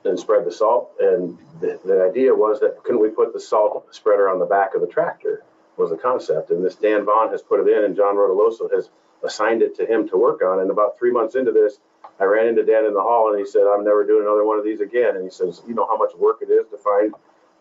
and 0.04 0.18
spread 0.18 0.44
the 0.44 0.52
salt. 0.52 0.92
And 1.00 1.38
the, 1.60 1.78
the 1.84 2.04
idea 2.04 2.34
was 2.34 2.60
that 2.60 2.82
couldn't 2.84 3.00
we 3.00 3.08
put 3.08 3.32
the 3.32 3.40
salt 3.40 3.94
spreader 3.94 4.28
on 4.28 4.38
the 4.38 4.46
back 4.46 4.74
of 4.74 4.80
the 4.80 4.86
tractor? 4.86 5.42
Was 5.76 5.90
the 5.90 5.96
concept, 5.98 6.50
and 6.50 6.64
this 6.64 6.76
Dan 6.76 7.04
Vaughn 7.04 7.30
has 7.32 7.42
put 7.42 7.60
it 7.60 7.68
in, 7.70 7.84
and 7.84 7.94
John 7.94 8.14
Rotoloso 8.16 8.72
has 8.72 8.88
assigned 9.22 9.60
it 9.60 9.76
to 9.76 9.84
him 9.84 10.08
to 10.08 10.16
work 10.16 10.40
on. 10.40 10.60
And 10.60 10.70
about 10.70 10.98
three 10.98 11.10
months 11.10 11.34
into 11.34 11.52
this, 11.52 11.78
I 12.18 12.24
ran 12.24 12.46
into 12.46 12.64
Dan 12.64 12.86
in 12.86 12.94
the 12.94 13.02
hall, 13.02 13.30
and 13.30 13.38
he 13.38 13.44
said, 13.44 13.66
"I'm 13.66 13.84
never 13.84 14.06
doing 14.06 14.22
another 14.22 14.44
one 14.44 14.56
of 14.56 14.64
these 14.64 14.80
again." 14.80 15.16
And 15.16 15.24
he 15.24 15.30
says, 15.30 15.60
"You 15.66 15.74
know 15.74 15.86
how 15.86 15.98
much 15.98 16.14
work 16.14 16.38
it 16.40 16.48
is 16.50 16.66
to 16.70 16.78
find 16.78 17.12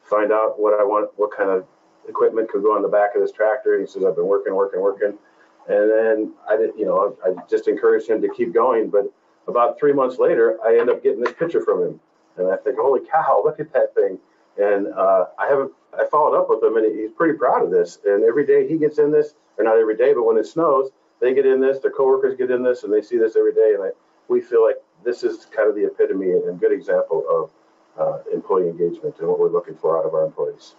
find 0.03 0.31
out 0.31 0.57
what 0.57 0.79
I 0.79 0.83
want, 0.83 1.11
what 1.17 1.35
kind 1.35 1.49
of 1.49 1.65
equipment 2.07 2.49
could 2.49 2.63
go 2.63 2.73
on 2.73 2.81
the 2.81 2.87
back 2.87 3.15
of 3.15 3.21
this 3.21 3.33
tractor." 3.33 3.73
And 3.73 3.81
he 3.81 3.87
says, 3.87 4.05
"I've 4.05 4.15
been 4.15 4.27
working, 4.27 4.55
working, 4.55 4.79
working." 4.79 5.17
And 5.67 5.91
then 5.91 6.33
I 6.47 6.55
did, 6.55 6.71
you 6.77 6.85
know, 6.85 7.17
I 7.25 7.33
just 7.49 7.67
encouraged 7.67 8.07
him 8.07 8.21
to 8.21 8.29
keep 8.29 8.53
going. 8.53 8.89
But 8.89 9.11
about 9.47 9.79
three 9.79 9.93
months 9.93 10.17
later, 10.17 10.57
I 10.65 10.77
end 10.79 10.89
up 10.89 11.03
getting 11.03 11.21
this 11.21 11.33
picture 11.33 11.61
from 11.61 11.81
him, 11.83 11.99
and 12.37 12.51
I 12.51 12.57
think, 12.57 12.77
"Holy 12.77 13.01
cow, 13.01 13.41
look 13.43 13.59
at 13.59 13.71
that 13.73 13.93
thing!" 13.95 14.19
And 14.57 14.87
uh, 14.87 15.25
I 15.37 15.47
haven't, 15.47 15.71
I 15.93 16.05
followed 16.05 16.39
up 16.39 16.47
with 16.49 16.63
him, 16.63 16.77
and 16.77 16.97
he's 16.97 17.11
pretty 17.11 17.37
proud 17.37 17.63
of 17.63 17.71
this. 17.71 17.99
And 18.05 18.23
every 18.23 18.45
day 18.45 18.67
he 18.67 18.77
gets 18.77 18.99
in 18.99 19.11
this, 19.11 19.35
or 19.57 19.65
not 19.65 19.77
every 19.77 19.97
day, 19.97 20.13
but 20.13 20.23
when 20.23 20.37
it 20.37 20.45
snows, 20.45 20.91
they 21.19 21.33
get 21.33 21.45
in 21.45 21.59
this, 21.59 21.79
their 21.79 21.91
coworkers 21.91 22.37
get 22.37 22.51
in 22.51 22.63
this, 22.63 22.83
and 22.83 22.93
they 22.93 23.01
see 23.01 23.17
this 23.17 23.35
every 23.35 23.53
day. 23.53 23.73
And 23.75 23.83
I, 23.83 23.89
we 24.27 24.41
feel 24.41 24.63
like 24.65 24.77
this 25.03 25.23
is 25.23 25.45
kind 25.45 25.69
of 25.69 25.75
the 25.75 25.85
epitome 25.85 26.31
and 26.31 26.59
good 26.59 26.71
example 26.71 27.25
of 27.29 27.51
uh, 27.99 28.19
employee 28.33 28.69
engagement 28.69 29.15
and 29.19 29.27
what 29.27 29.39
we're 29.39 29.51
looking 29.51 29.75
for 29.75 29.99
out 29.99 30.05
of 30.05 30.13
our 30.13 30.25
employees. 30.25 30.75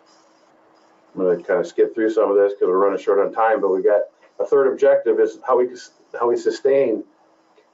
I'm 1.14 1.22
going 1.22 1.38
to 1.38 1.44
kind 1.44 1.60
of 1.60 1.66
skip 1.66 1.94
through 1.94 2.10
some 2.10 2.30
of 2.30 2.36
this 2.36 2.52
because 2.52 2.68
we're 2.68 2.78
running 2.78 2.98
short 2.98 3.18
on 3.18 3.32
time, 3.32 3.60
but 3.60 3.68
we 3.68 3.82
got 3.82 4.02
a 4.38 4.44
third 4.44 4.70
objective 4.70 5.18
is 5.18 5.38
how 5.46 5.58
we 5.58 5.68
how 6.18 6.28
we 6.28 6.36
sustain, 6.36 7.04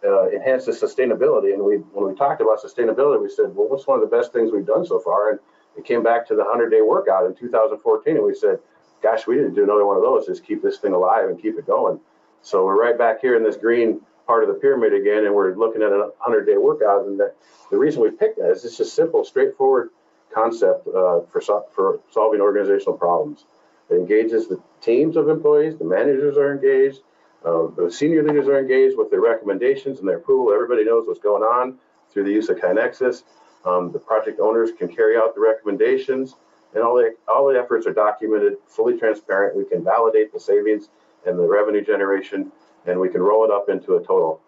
uh, 0.04 0.28
enhance 0.30 0.66
the 0.66 0.72
sustainability. 0.72 1.54
And 1.54 1.62
we 1.62 1.76
when 1.92 2.08
we 2.10 2.16
talked 2.16 2.40
about 2.40 2.60
sustainability, 2.60 3.22
we 3.22 3.28
said, 3.28 3.54
well, 3.54 3.68
what's 3.68 3.86
one 3.86 4.02
of 4.02 4.08
the 4.08 4.16
best 4.16 4.32
things 4.32 4.50
we've 4.52 4.66
done 4.66 4.84
so 4.84 4.98
far? 4.98 5.30
And 5.30 5.38
it 5.76 5.84
came 5.84 6.02
back 6.02 6.26
to 6.28 6.34
the 6.34 6.42
100-day 6.42 6.82
workout 6.82 7.26
in 7.26 7.34
2014, 7.34 8.16
and 8.16 8.24
we 8.24 8.34
said, 8.34 8.58
gosh, 9.02 9.26
we 9.26 9.36
didn't 9.36 9.54
do 9.54 9.64
another 9.64 9.86
one 9.86 9.96
of 9.96 10.02
those. 10.02 10.26
Just 10.26 10.44
keep 10.44 10.62
this 10.62 10.78
thing 10.78 10.92
alive 10.92 11.28
and 11.28 11.40
keep 11.40 11.58
it 11.58 11.66
going. 11.66 11.98
So 12.42 12.64
we're 12.64 12.80
right 12.80 12.96
back 12.96 13.20
here 13.20 13.36
in 13.36 13.42
this 13.42 13.56
green 13.56 14.00
part 14.26 14.42
of 14.42 14.48
the 14.48 14.54
pyramid 14.54 14.92
again, 14.92 15.24
and 15.24 15.34
we're 15.34 15.54
looking 15.56 15.82
at 15.82 15.92
a 15.92 16.10
100 16.18 16.44
day 16.44 16.56
workout. 16.56 17.06
And 17.06 17.18
the, 17.18 17.32
the 17.70 17.78
reason 17.78 18.02
we 18.02 18.10
picked 18.10 18.38
that 18.38 18.50
is 18.50 18.64
it's 18.64 18.76
just 18.76 18.94
simple, 18.94 19.24
straightforward 19.24 19.90
concept 20.32 20.86
uh, 20.88 21.20
for, 21.30 21.40
so, 21.40 21.64
for 21.74 22.00
solving 22.10 22.40
organizational 22.40 22.96
problems. 22.96 23.44
It 23.90 23.94
engages 23.94 24.48
the 24.48 24.60
teams 24.80 25.16
of 25.16 25.28
employees, 25.28 25.76
the 25.76 25.84
managers 25.84 26.36
are 26.36 26.52
engaged, 26.52 27.00
uh, 27.44 27.66
the 27.76 27.90
senior 27.90 28.22
leaders 28.22 28.48
are 28.48 28.58
engaged 28.58 28.96
with 28.96 29.10
their 29.10 29.20
recommendations 29.20 29.98
and 29.98 30.08
their 30.08 30.18
approval. 30.18 30.52
Everybody 30.52 30.84
knows 30.84 31.06
what's 31.06 31.20
going 31.20 31.42
on 31.42 31.78
through 32.10 32.24
the 32.24 32.30
use 32.30 32.48
of 32.48 32.58
KaiNexus. 32.58 33.24
Um, 33.64 33.92
the 33.92 33.98
project 33.98 34.40
owners 34.40 34.70
can 34.76 34.88
carry 34.88 35.16
out 35.16 35.34
the 35.34 35.40
recommendations, 35.40 36.34
and 36.74 36.82
all 36.82 36.96
the 36.96 37.14
all 37.28 37.52
the 37.52 37.58
efforts 37.58 37.86
are 37.86 37.92
documented, 37.92 38.54
fully 38.66 38.98
transparent. 38.98 39.56
We 39.56 39.64
can 39.64 39.84
validate 39.84 40.32
the 40.32 40.40
savings 40.40 40.88
and 41.26 41.38
the 41.38 41.46
revenue 41.46 41.84
generation 41.84 42.50
and 42.86 42.98
we 42.98 43.08
can 43.08 43.22
roll 43.22 43.44
it 43.44 43.50
up 43.50 43.68
into 43.68 43.96
a 43.96 44.00
total. 44.00 44.40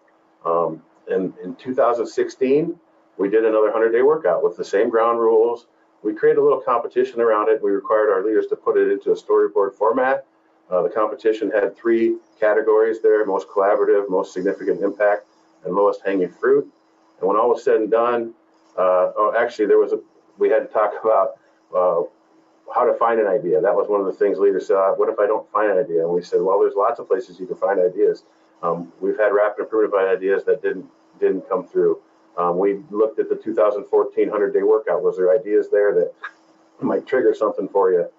Um, 0.45 0.81
and 1.09 1.33
in 1.43 1.55
2016, 1.55 2.75
we 3.17 3.29
did 3.29 3.45
another 3.45 3.71
100 3.71 3.91
day 3.91 4.01
workout 4.01 4.43
with 4.43 4.57
the 4.57 4.65
same 4.65 4.89
ground 4.89 5.19
rules. 5.19 5.67
We 6.03 6.13
created 6.13 6.39
a 6.39 6.43
little 6.43 6.61
competition 6.61 7.21
around 7.21 7.49
it. 7.49 7.61
We 7.63 7.71
required 7.71 8.11
our 8.11 8.23
leaders 8.23 8.47
to 8.47 8.55
put 8.55 8.77
it 8.77 8.91
into 8.91 9.11
a 9.11 9.15
storyboard 9.15 9.73
format. 9.73 10.25
Uh, 10.69 10.81
the 10.81 10.89
competition 10.89 11.51
had 11.51 11.75
three 11.75 12.17
categories 12.39 13.01
there 13.01 13.25
most 13.25 13.47
collaborative, 13.47 14.09
most 14.09 14.33
significant 14.33 14.81
impact, 14.81 15.27
and 15.63 15.75
lowest 15.75 16.01
hanging 16.05 16.29
fruit. 16.29 16.67
And 17.19 17.27
when 17.27 17.37
all 17.37 17.49
was 17.49 17.63
said 17.63 17.75
and 17.77 17.91
done, 17.91 18.33
uh, 18.77 19.11
oh, 19.15 19.33
actually, 19.37 19.67
there 19.67 19.77
was 19.77 19.93
a 19.93 19.99
we 20.37 20.49
had 20.49 20.67
to 20.67 20.67
talk 20.67 20.93
about 21.03 21.39
uh, 21.75 22.01
how 22.73 22.85
to 22.85 22.93
find 22.97 23.19
an 23.19 23.27
idea. 23.27 23.61
That 23.61 23.75
was 23.75 23.87
one 23.87 23.99
of 24.01 24.07
the 24.07 24.13
things 24.13 24.37
leaders 24.37 24.67
said, 24.67 24.75
what 24.97 25.09
if 25.09 25.19
I 25.19 25.27
don't 25.27 25.49
find 25.51 25.71
an 25.71 25.77
idea? 25.77 26.01
And 26.01 26.11
we 26.11 26.21
said, 26.21 26.41
well, 26.41 26.59
there's 26.59 26.75
lots 26.75 26.99
of 26.99 27.07
places 27.07 27.39
you 27.39 27.45
can 27.45 27.57
find 27.57 27.79
ideas. 27.79 28.23
Um, 28.63 28.91
we've 28.99 29.17
had 29.17 29.27
rapid 29.27 29.63
improvement 29.63 30.07
ideas 30.07 30.43
that 30.45 30.61
didn't 30.61 30.85
didn't 31.19 31.47
come 31.47 31.67
through. 31.67 31.99
Um, 32.37 32.57
we 32.57 32.81
looked 32.91 33.19
at 33.19 33.29
the 33.29 33.35
2014 33.35 34.29
100-day 34.29 34.63
workout. 34.63 35.01
Was 35.01 35.15
there 35.15 35.33
ideas 35.33 35.69
there 35.71 35.93
that 35.93 36.11
might 36.81 37.07
trigger 37.07 37.33
something 37.33 37.69
for 37.69 37.91
you? 37.91 38.09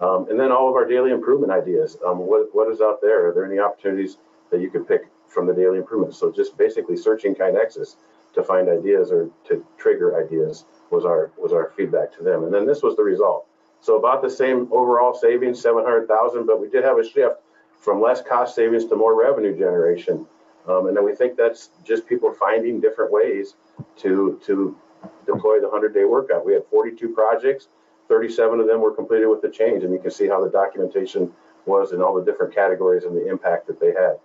Um, 0.00 0.26
and 0.28 0.38
then 0.38 0.52
all 0.52 0.68
of 0.68 0.74
our 0.74 0.84
daily 0.84 1.10
improvement 1.10 1.52
ideas. 1.52 1.96
Um, 2.06 2.18
what, 2.18 2.54
what 2.54 2.70
is 2.70 2.80
out 2.80 3.00
there? 3.00 3.28
Are 3.28 3.32
there 3.32 3.46
any 3.46 3.58
opportunities 3.58 4.18
that 4.50 4.60
you 4.60 4.70
could 4.70 4.86
pick 4.86 5.08
from 5.26 5.46
the 5.46 5.54
daily 5.54 5.78
improvements? 5.78 6.18
So 6.18 6.30
just 6.30 6.56
basically 6.58 6.96
searching 6.96 7.34
KaiNexus 7.34 7.96
to 8.34 8.42
find 8.42 8.68
ideas 8.68 9.10
or 9.10 9.30
to 9.48 9.64
trigger 9.78 10.22
ideas 10.22 10.66
was 10.90 11.04
our 11.04 11.32
was 11.36 11.52
our 11.52 11.72
feedback 11.76 12.12
to 12.16 12.22
them. 12.22 12.44
And 12.44 12.52
then 12.52 12.66
this 12.66 12.82
was 12.82 12.94
the 12.96 13.02
result. 13.02 13.46
So 13.80 13.96
about 13.96 14.22
the 14.22 14.30
same 14.30 14.68
overall 14.70 15.14
savings, 15.14 15.60
700,000, 15.60 16.46
but 16.46 16.60
we 16.60 16.68
did 16.68 16.84
have 16.84 16.98
a 16.98 17.08
shift 17.08 17.36
from 17.78 18.00
less 18.00 18.22
cost 18.22 18.54
savings 18.54 18.84
to 18.86 18.96
more 18.96 19.18
revenue 19.18 19.56
generation. 19.56 20.26
Um, 20.68 20.88
and 20.88 20.96
then 20.96 21.04
we 21.04 21.14
think 21.14 21.36
that's 21.36 21.70
just 21.84 22.06
people 22.06 22.32
finding 22.32 22.80
different 22.80 23.12
ways 23.12 23.54
to 23.98 24.40
to 24.44 24.76
deploy 25.24 25.60
the 25.60 25.68
100-day 25.68 26.04
workout. 26.04 26.44
We 26.44 26.54
had 26.54 26.64
42 26.70 27.10
projects, 27.10 27.68
37 28.08 28.60
of 28.60 28.66
them 28.66 28.80
were 28.80 28.92
completed 28.92 29.26
with 29.26 29.42
the 29.42 29.50
change, 29.50 29.84
and 29.84 29.92
you 29.92 29.98
can 29.98 30.10
see 30.10 30.28
how 30.28 30.42
the 30.42 30.50
documentation 30.50 31.32
was 31.64 31.92
in 31.92 32.00
all 32.00 32.14
the 32.14 32.24
different 32.24 32.54
categories 32.54 33.04
and 33.04 33.16
the 33.16 33.28
impact 33.28 33.66
that 33.66 33.80
they 33.80 33.92
had. 33.92 34.18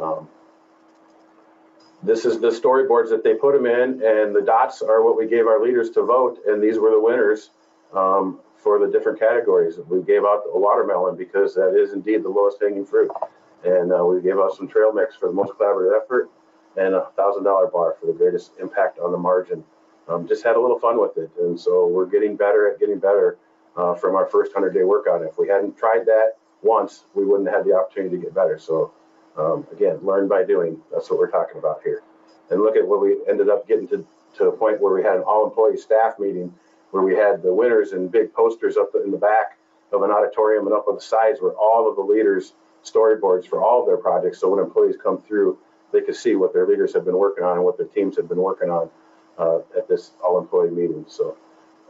Um, 0.00 0.28
this 2.02 2.24
is 2.24 2.40
the 2.40 2.48
storyboards 2.48 3.10
that 3.10 3.22
they 3.22 3.34
put 3.34 3.52
them 3.54 3.66
in, 3.66 4.02
and 4.02 4.34
the 4.34 4.42
dots 4.44 4.80
are 4.80 5.02
what 5.02 5.18
we 5.18 5.26
gave 5.26 5.46
our 5.46 5.62
leaders 5.62 5.90
to 5.90 6.02
vote, 6.02 6.38
and 6.46 6.62
these 6.62 6.78
were 6.78 6.90
the 6.90 7.00
winners 7.00 7.50
um, 7.94 8.40
for 8.56 8.78
the 8.78 8.90
different 8.90 9.18
categories. 9.18 9.78
We 9.88 10.02
gave 10.02 10.24
out 10.24 10.44
a 10.52 10.58
watermelon 10.58 11.16
because 11.16 11.54
that 11.54 11.76
is 11.76 11.92
indeed 11.92 12.22
the 12.22 12.30
lowest 12.30 12.56
hanging 12.60 12.86
fruit, 12.86 13.10
and 13.64 13.92
uh, 13.92 14.02
we 14.04 14.22
gave 14.22 14.38
out 14.38 14.56
some 14.56 14.66
trail 14.66 14.92
mix 14.92 15.14
for 15.14 15.28
the 15.28 15.34
most 15.34 15.52
collaborative 15.52 16.00
effort, 16.02 16.30
and 16.76 16.94
a 16.94 17.08
thousand 17.16 17.44
dollar 17.44 17.66
bar 17.66 17.96
for 18.00 18.06
the 18.06 18.14
greatest 18.14 18.52
impact 18.58 18.98
on 18.98 19.12
the 19.12 19.18
margin. 19.18 19.62
Um, 20.10 20.26
just 20.26 20.42
had 20.42 20.56
a 20.56 20.60
little 20.60 20.78
fun 20.78 21.00
with 21.00 21.16
it, 21.16 21.30
and 21.38 21.58
so 21.58 21.86
we're 21.86 22.06
getting 22.06 22.36
better 22.36 22.68
at 22.68 22.80
getting 22.80 22.98
better 22.98 23.38
uh, 23.76 23.94
from 23.94 24.16
our 24.16 24.26
first 24.26 24.52
100 24.52 24.76
day 24.76 24.82
workout. 24.82 25.22
If 25.22 25.38
we 25.38 25.48
hadn't 25.48 25.78
tried 25.78 26.04
that 26.06 26.32
once, 26.62 27.04
we 27.14 27.24
wouldn't 27.24 27.48
have 27.48 27.58
had 27.58 27.66
the 27.66 27.74
opportunity 27.76 28.16
to 28.16 28.22
get 28.22 28.34
better. 28.34 28.58
So 28.58 28.92
um, 29.36 29.66
again, 29.72 29.98
learn 30.02 30.26
by 30.28 30.44
doing. 30.44 30.80
That's 30.92 31.08
what 31.10 31.18
we're 31.18 31.30
talking 31.30 31.58
about 31.58 31.80
here. 31.84 32.02
And 32.50 32.60
look 32.60 32.76
at 32.76 32.86
what 32.86 33.00
we 33.00 33.18
ended 33.28 33.48
up 33.48 33.68
getting 33.68 33.86
to, 33.88 34.04
to 34.38 34.48
a 34.48 34.52
point 34.52 34.80
where 34.80 34.92
we 34.92 35.02
had 35.02 35.16
an 35.16 35.22
all 35.22 35.46
employee 35.46 35.76
staff 35.76 36.18
meeting 36.18 36.52
where 36.90 37.04
we 37.04 37.14
had 37.14 37.42
the 37.42 37.54
winners 37.54 37.92
and 37.92 38.10
big 38.10 38.32
posters 38.34 38.76
up 38.76 38.90
in 38.96 39.12
the 39.12 39.16
back 39.16 39.58
of 39.92 40.02
an 40.02 40.10
auditorium 40.10 40.66
and 40.66 40.74
up 40.74 40.88
on 40.88 40.96
the 40.96 41.00
sides 41.00 41.40
where 41.40 41.52
all 41.52 41.88
of 41.88 41.94
the 41.94 42.02
leaders 42.02 42.54
storyboards 42.84 43.46
for 43.46 43.62
all 43.62 43.80
of 43.80 43.86
their 43.86 43.96
projects. 43.96 44.40
So 44.40 44.48
when 44.48 44.58
employees 44.58 44.96
come 45.00 45.22
through, 45.22 45.58
they 45.92 46.00
could 46.00 46.16
see 46.16 46.34
what 46.34 46.52
their 46.52 46.66
leaders 46.66 46.92
have 46.94 47.04
been 47.04 47.16
working 47.16 47.44
on 47.44 47.56
and 47.56 47.64
what 47.64 47.76
their 47.76 47.86
teams 47.86 48.16
have 48.16 48.28
been 48.28 48.38
working 48.38 48.70
on 48.70 48.90
at 49.76 49.88
this 49.88 50.12
all 50.22 50.38
employee 50.38 50.70
meeting. 50.70 51.04
So 51.08 51.36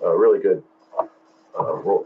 uh, 0.03 0.11
really 0.11 0.39
good 0.39 0.63
uh, 0.99 1.05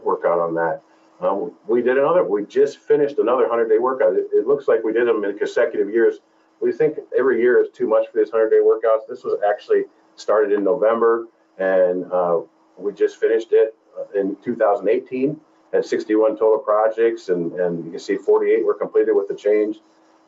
workout 0.03 0.39
on 0.39 0.55
that. 0.55 0.81
Um, 1.21 1.53
we 1.67 1.81
did 1.81 1.97
another, 1.97 2.23
we 2.23 2.45
just 2.45 2.79
finished 2.79 3.17
another 3.19 3.43
100 3.43 3.69
day 3.69 3.79
workout. 3.79 4.15
It, 4.15 4.27
it, 4.33 4.47
looks 4.47 4.67
like 4.67 4.83
we 4.83 4.91
did 4.91 5.07
them 5.07 5.23
in 5.23 5.37
consecutive 5.37 5.89
years. 5.89 6.17
We 6.59 6.71
think 6.71 6.97
every 7.17 7.39
year 7.41 7.63
is 7.63 7.69
too 7.73 7.87
much 7.87 8.07
for 8.11 8.17
these 8.17 8.33
100 8.33 8.49
day 8.49 8.61
workouts. 8.61 9.07
This 9.07 9.23
was 9.23 9.39
actually 9.47 9.83
started 10.15 10.51
in 10.51 10.63
November 10.63 11.27
and 11.57 12.11
uh, 12.11 12.41
we 12.77 12.91
just 12.93 13.17
finished 13.17 13.49
it 13.51 13.75
uh, 13.97 14.19
in 14.19 14.35
2018. 14.43 15.39
Had 15.71 15.85
61 15.85 16.37
total 16.37 16.59
projects 16.59 17.29
and, 17.29 17.53
and 17.53 17.85
you 17.85 17.91
can 17.91 17.99
see 17.99 18.17
48 18.17 18.65
were 18.65 18.73
completed 18.73 19.13
with 19.13 19.29
the 19.29 19.35
change. 19.35 19.77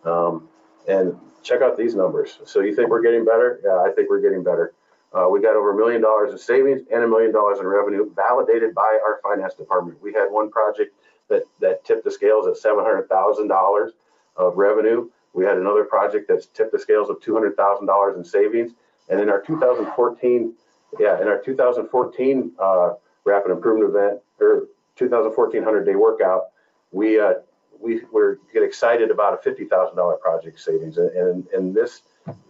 Um, 0.05 0.47
and 0.87 1.17
check 1.43 1.61
out 1.61 1.77
these 1.77 1.95
numbers. 1.95 2.39
So 2.45 2.61
you 2.61 2.73
think 2.73 2.89
we're 2.89 3.01
getting 3.01 3.25
better? 3.25 3.59
Yeah, 3.63 3.81
I 3.81 3.91
think 3.93 4.09
we're 4.09 4.21
getting 4.21 4.41
better. 4.41 4.73
Uh, 5.17 5.27
we 5.27 5.41
got 5.41 5.55
over 5.55 5.71
a 5.71 5.75
million 5.75 5.99
dollars 5.99 6.31
in 6.31 6.37
savings 6.37 6.81
and 6.93 7.03
a 7.03 7.07
million 7.07 7.31
dollars 7.31 7.59
in 7.59 7.65
revenue 7.65 8.07
validated 8.13 8.75
by 8.75 8.99
our 9.03 9.19
finance 9.23 9.55
department. 9.55 9.99
We 10.01 10.13
had 10.13 10.27
one 10.29 10.51
project 10.51 10.93
that, 11.27 11.43
that 11.59 11.83
tipped 11.85 12.03
the 12.03 12.11
scales 12.11 12.45
at 12.45 12.53
$700,000 12.53 13.89
of 14.35 14.57
revenue. 14.57 15.09
We 15.33 15.43
had 15.43 15.57
another 15.57 15.85
project 15.85 16.27
that's 16.27 16.45
tipped 16.45 16.71
the 16.71 16.77
scales 16.77 17.09
of 17.09 17.19
$200,000 17.19 18.15
in 18.15 18.23
savings. 18.23 18.73
And 19.09 19.19
in 19.19 19.29
our 19.29 19.41
2014, 19.41 20.53
yeah, 20.99 21.19
in 21.19 21.27
our 21.27 21.41
2014 21.41 22.51
uh, 22.59 22.93
rapid 23.25 23.51
improvement 23.51 23.89
event 23.89 24.19
or 24.39 24.67
2014 24.97 25.61
100 25.61 25.83
day 25.83 25.95
workout, 25.95 26.49
we 26.91 27.19
uh, 27.19 27.33
we 27.79 28.01
we 28.13 28.21
get 28.53 28.63
excited 28.63 29.11
about 29.11 29.33
a 29.33 29.49
$50,000 29.49 30.19
project 30.19 30.59
savings. 30.59 30.97
And, 30.97 31.09
and, 31.11 31.47
and 31.53 31.75
this 31.75 32.01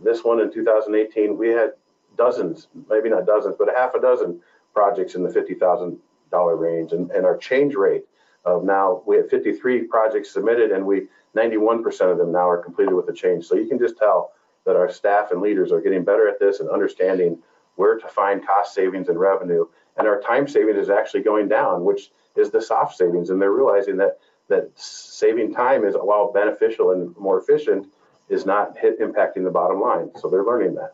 this 0.03 0.23
one 0.23 0.39
in 0.41 0.51
2018, 0.51 1.37
we 1.37 1.49
had 1.49 1.71
dozens, 2.17 2.67
maybe 2.89 3.09
not 3.09 3.25
dozens, 3.25 3.55
but 3.57 3.73
a 3.73 3.77
half 3.77 3.93
a 3.93 4.01
dozen 4.01 4.41
projects 4.73 5.15
in 5.15 5.23
the 5.23 5.29
$50,000 5.29 6.59
range. 6.59 6.91
And, 6.91 7.09
and 7.11 7.25
our 7.25 7.37
change 7.37 7.75
rate 7.75 8.05
of 8.45 8.63
now, 8.63 9.03
we 9.05 9.17
have 9.17 9.29
53 9.29 9.83
projects 9.83 10.31
submitted 10.31 10.71
and 10.71 10.85
we 10.85 11.07
91% 11.35 11.85
of 12.11 12.17
them 12.17 12.31
now 12.31 12.49
are 12.49 12.57
completed 12.57 12.93
with 12.93 13.07
a 13.09 13.13
change. 13.13 13.45
So 13.45 13.55
you 13.55 13.67
can 13.67 13.77
just 13.77 13.97
tell 13.97 14.31
that 14.65 14.75
our 14.75 14.89
staff 14.89 15.31
and 15.31 15.41
leaders 15.41 15.71
are 15.71 15.81
getting 15.81 16.03
better 16.03 16.27
at 16.27 16.39
this 16.39 16.59
and 16.59 16.69
understanding 16.69 17.39
where 17.75 17.97
to 17.97 18.07
find 18.07 18.45
cost 18.45 18.73
savings 18.73 19.07
and 19.07 19.19
revenue. 19.19 19.65
And 19.97 20.07
our 20.07 20.19
time 20.19 20.47
savings 20.47 20.77
is 20.77 20.89
actually 20.89 21.21
going 21.21 21.47
down, 21.47 21.85
which 21.85 22.11
is 22.35 22.49
the 22.49 22.61
soft 22.61 22.97
savings. 22.97 23.29
And 23.29 23.41
they're 23.41 23.51
realizing 23.51 23.97
that 23.97 24.19
that 24.49 24.69
saving 24.75 25.53
time 25.53 25.83
is 25.85 25.95
while 25.95 26.31
beneficial 26.31 26.91
and 26.91 27.15
more 27.17 27.39
efficient 27.39 27.87
is 28.29 28.45
not 28.45 28.77
hit 28.77 28.99
impacting 28.99 29.43
the 29.43 29.51
bottom 29.51 29.81
line. 29.81 30.09
So 30.19 30.29
they're 30.29 30.43
learning 30.43 30.75
that. 30.75 30.93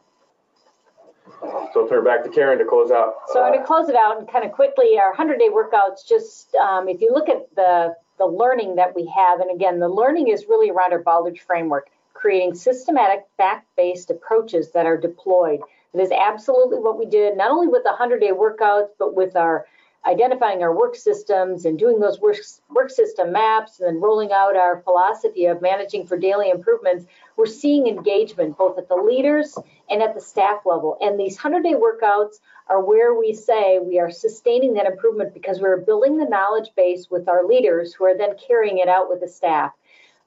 So 1.74 1.82
I'll 1.82 1.88
turn 1.88 2.04
back 2.04 2.24
to 2.24 2.30
Karen 2.30 2.60
to 2.60 2.66
close 2.66 2.92
out. 2.92 3.16
So 3.28 3.42
I'm 3.42 3.52
going 3.52 3.62
to 3.62 3.66
close 3.66 3.90
it 3.90 3.96
out 3.96 4.20
and 4.20 4.30
kind 4.30 4.46
of 4.46 4.52
quickly, 4.52 5.00
our 5.00 5.14
100-day 5.16 5.50
workouts, 5.50 6.08
just 6.08 6.54
um, 6.56 6.88
if 6.88 7.02
you 7.02 7.12
look 7.12 7.30
at 7.30 7.54
the, 7.56 7.96
the 8.18 8.26
learning 8.26 8.76
that 8.76 8.96
we 8.96 9.12
have, 9.16 9.40
and 9.40 9.50
again, 9.52 9.80
the 9.80 9.90
learning 9.90 10.28
is 10.28 10.46
really 10.48 10.70
around 10.70 10.94
our 10.94 11.02
Baldrige 11.02 11.40
framework, 11.40 11.90
creating 12.14 12.56
systematic, 12.56 13.26
fact-based 13.38 14.10
approaches 14.10 14.72
that 14.72 14.86
are 14.86 14.98
deployed. 14.98 15.60
It 15.94 16.00
is 16.00 16.12
absolutely 16.12 16.80
what 16.80 16.98
we 16.98 17.06
did, 17.06 17.38
not 17.38 17.52
only 17.52 17.68
with 17.68 17.84
the 17.84 17.96
100-day 17.98 18.32
workouts, 18.32 18.90
but 18.98 19.16
with 19.16 19.36
our 19.36 19.66
identifying 20.06 20.62
our 20.62 20.76
work 20.76 20.96
systems 20.96 21.66
and 21.66 21.80
doing 21.80 22.00
those 22.00 22.20
work, 22.20 22.38
work 22.70 22.90
system 22.90 23.32
maps 23.32 23.80
and 23.80 23.88
then 23.88 24.02
rolling 24.02 24.32
out 24.32 24.56
our 24.56 24.82
philosophy 24.82 25.46
of 25.46 25.62
managing 25.62 26.06
for 26.06 26.18
daily 26.18 26.50
improvements, 26.50 27.06
we're 27.38 27.46
seeing 27.46 27.88
engagement 27.88 28.58
both 28.58 28.78
at 28.78 28.90
the 28.90 28.96
leaders 28.96 29.58
and 29.90 30.02
at 30.02 30.14
the 30.14 30.22
staff 30.22 30.62
level. 30.66 30.98
And 31.00 31.20
these 31.20 31.36
100 31.36 31.64
day 31.64 31.76
workouts 31.76 32.40
are 32.68 32.84
where 32.84 33.18
we 33.18 33.34
say 33.34 33.80
we 33.80 34.00
are 34.00 34.12
sustaining 34.12 34.74
that 34.74 34.86
improvement 34.86 35.34
because 35.34 35.60
we're 35.60 35.78
building 35.78 36.18
the 36.18 36.26
knowledge 36.26 36.70
base 36.76 37.10
with 37.10 37.30
our 37.30 37.46
leaders 37.46 37.94
who 37.94 38.06
are 38.06 38.18
then 38.18 38.36
carrying 38.38 38.80
it 38.80 38.90
out 38.90 39.10
with 39.10 39.22
the 39.22 39.28
staff. 39.28 39.72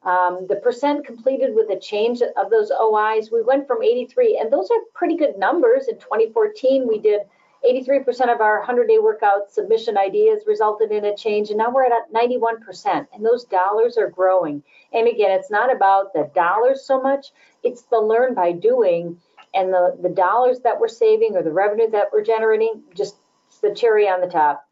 Um, 0.02 0.46
the 0.48 0.56
percent 0.56 1.04
completed 1.04 1.54
with 1.54 1.68
a 1.68 1.80
change 1.80 2.22
of 2.22 2.50
those 2.50 2.70
OIs, 2.70 3.32
we 3.32 3.42
went 3.42 3.66
from 3.66 3.82
83, 3.82 4.38
and 4.40 4.52
those 4.52 4.70
are 4.70 4.78
pretty 4.94 5.16
good 5.16 5.36
numbers. 5.36 5.88
In 5.88 5.98
2014, 5.98 6.86
we 6.86 6.98
did 6.98 7.22
83% 7.66 8.32
of 8.32 8.40
our 8.40 8.58
100 8.58 8.86
day 8.86 8.98
workout 8.98 9.50
submission 9.50 9.98
ideas 9.98 10.42
resulted 10.46 10.92
in 10.92 11.04
a 11.04 11.16
change, 11.16 11.50
and 11.50 11.58
now 11.58 11.70
we're 11.70 11.84
at 11.84 12.12
91%. 12.12 13.06
And 13.12 13.24
those 13.24 13.44
dollars 13.44 13.98
are 13.98 14.08
growing. 14.08 14.62
And 14.92 15.08
again, 15.08 15.32
it's 15.32 15.50
not 15.50 15.74
about 15.74 16.12
the 16.12 16.30
dollars 16.34 16.84
so 16.84 17.00
much, 17.00 17.28
it's 17.62 17.82
the 17.82 17.98
learn 17.98 18.34
by 18.34 18.52
doing. 18.52 19.18
And 19.54 19.72
the, 19.72 19.96
the 20.02 20.10
dollars 20.10 20.60
that 20.60 20.78
we're 20.78 20.88
saving 20.88 21.34
or 21.34 21.42
the 21.42 21.52
revenue 21.52 21.90
that 21.90 22.08
we're 22.12 22.24
generating, 22.24 22.82
just 22.94 23.16
the 23.62 23.74
cherry 23.74 24.06
on 24.06 24.20
the 24.20 24.26
top. 24.26 24.66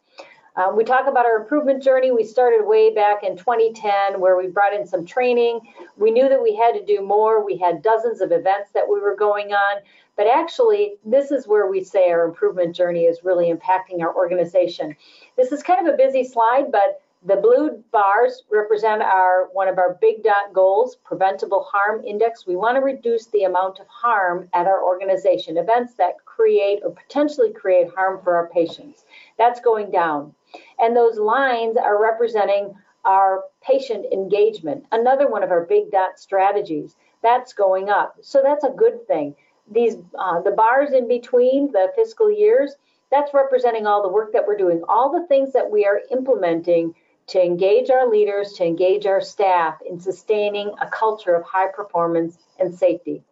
Um, 0.57 0.77
we 0.77 0.85
talk 0.85 1.09
about 1.09 1.27
our 1.27 1.39
improvement 1.39 1.83
journey. 1.83 2.13
We 2.13 2.23
started 2.23 2.65
way 2.65 2.95
back 2.95 3.25
in 3.25 3.37
2010 3.37 4.21
where 4.21 4.37
we 4.37 4.47
brought 4.47 4.73
in 4.73 4.87
some 4.87 5.05
training. 5.05 5.61
We 5.97 6.13
knew 6.13 6.29
that 6.29 6.41
we 6.41 6.55
had 6.55 6.73
to 6.75 6.85
do 6.85 7.03
more. 7.05 7.45
We 7.45 7.57
had 7.57 7.83
dozens 7.83 8.21
of 8.21 8.31
events 8.31 8.71
that 8.75 8.89
we 8.89 9.01
were 9.01 9.17
going 9.17 9.53
on. 9.53 9.83
But 10.17 10.27
actually, 10.29 10.97
this 11.05 11.31
is 11.31 11.49
where 11.49 11.67
we 11.69 11.83
say 11.83 12.11
our 12.11 12.25
improvement 12.25 12.75
journey 12.77 13.05
is 13.05 13.25
really 13.25 13.53
impacting 13.53 14.01
our 14.01 14.15
organization. 14.15 14.95
This 15.37 15.51
is 15.51 15.63
kind 15.63 15.87
of 15.87 15.93
a 15.93 15.97
busy 15.97 16.25
slide, 16.25 16.71
but 16.71 17.01
the 17.27 17.37
blue 17.37 17.83
bars 17.91 18.43
represent 18.51 19.03
our 19.03 19.49
one 19.53 19.67
of 19.67 19.79
our 19.79 19.97
big 20.01 20.23
dot 20.23 20.53
goals, 20.53 20.97
preventable 21.05 21.67
harm 21.71 22.05
index. 22.05 22.47
We 22.47 22.55
want 22.55 22.77
to 22.77 22.83
reduce 22.83 23.27
the 23.27 23.45
amount 23.45 23.81
of 23.81 23.87
harm 23.89 24.49
at 24.53 24.67
our 24.67 24.85
organization, 24.85 25.57
events 25.57 25.95
that 25.95 26.23
create 26.27 26.81
or 26.85 26.91
potentially 26.91 27.53
create 27.53 27.89
harm 27.95 28.21
for 28.23 28.37
our 28.37 28.49
patients. 28.51 29.05
That's 29.39 29.61
going 29.61 29.91
down. 29.91 30.35
And 30.79 30.95
those 30.95 31.19
lines 31.19 31.77
are 31.79 32.01
representing 32.01 32.75
our 33.07 33.45
patient 33.63 34.07
engagement, 34.13 34.85
another 34.93 35.29
one 35.29 35.43
of 35.43 35.51
our 35.51 35.65
big 35.65 35.91
dot 35.91 36.19
strategies. 36.19 36.95
That's 37.23 37.55
going 37.55 37.89
up. 37.89 38.17
So 38.21 38.43
that's 38.45 38.65
a 38.65 38.71
good 38.71 39.07
thing. 39.07 39.35
These 39.71 39.97
uh, 40.19 40.41
the 40.43 40.51
bars 40.51 40.93
in 40.93 41.09
between 41.09 41.73
the 41.73 41.93
fiscal 41.97 42.31
years, 42.31 42.75
that's 43.11 43.33
representing 43.33 43.87
all 43.87 44.03
the 44.03 44.09
work 44.09 44.33
that 44.33 44.47
we're 44.47 44.57
doing, 44.57 44.83
all 44.89 45.13
the 45.13 45.27
things 45.27 45.53
that 45.53 45.71
we 45.71 45.87
are 45.87 46.03
implementing 46.11 46.95
to 47.29 47.43
engage 47.43 47.91
our 47.91 48.09
leaders, 48.09 48.53
to 48.55 48.65
engage 48.65 49.07
our 49.07 49.21
staff 49.21 49.79
in 49.89 49.99
sustaining 49.99 50.73
a 50.81 50.87
culture 50.89 51.35
of 51.35 51.43
high 51.45 51.69
performance 51.69 52.39
and 52.59 52.75
safety. 52.75 53.23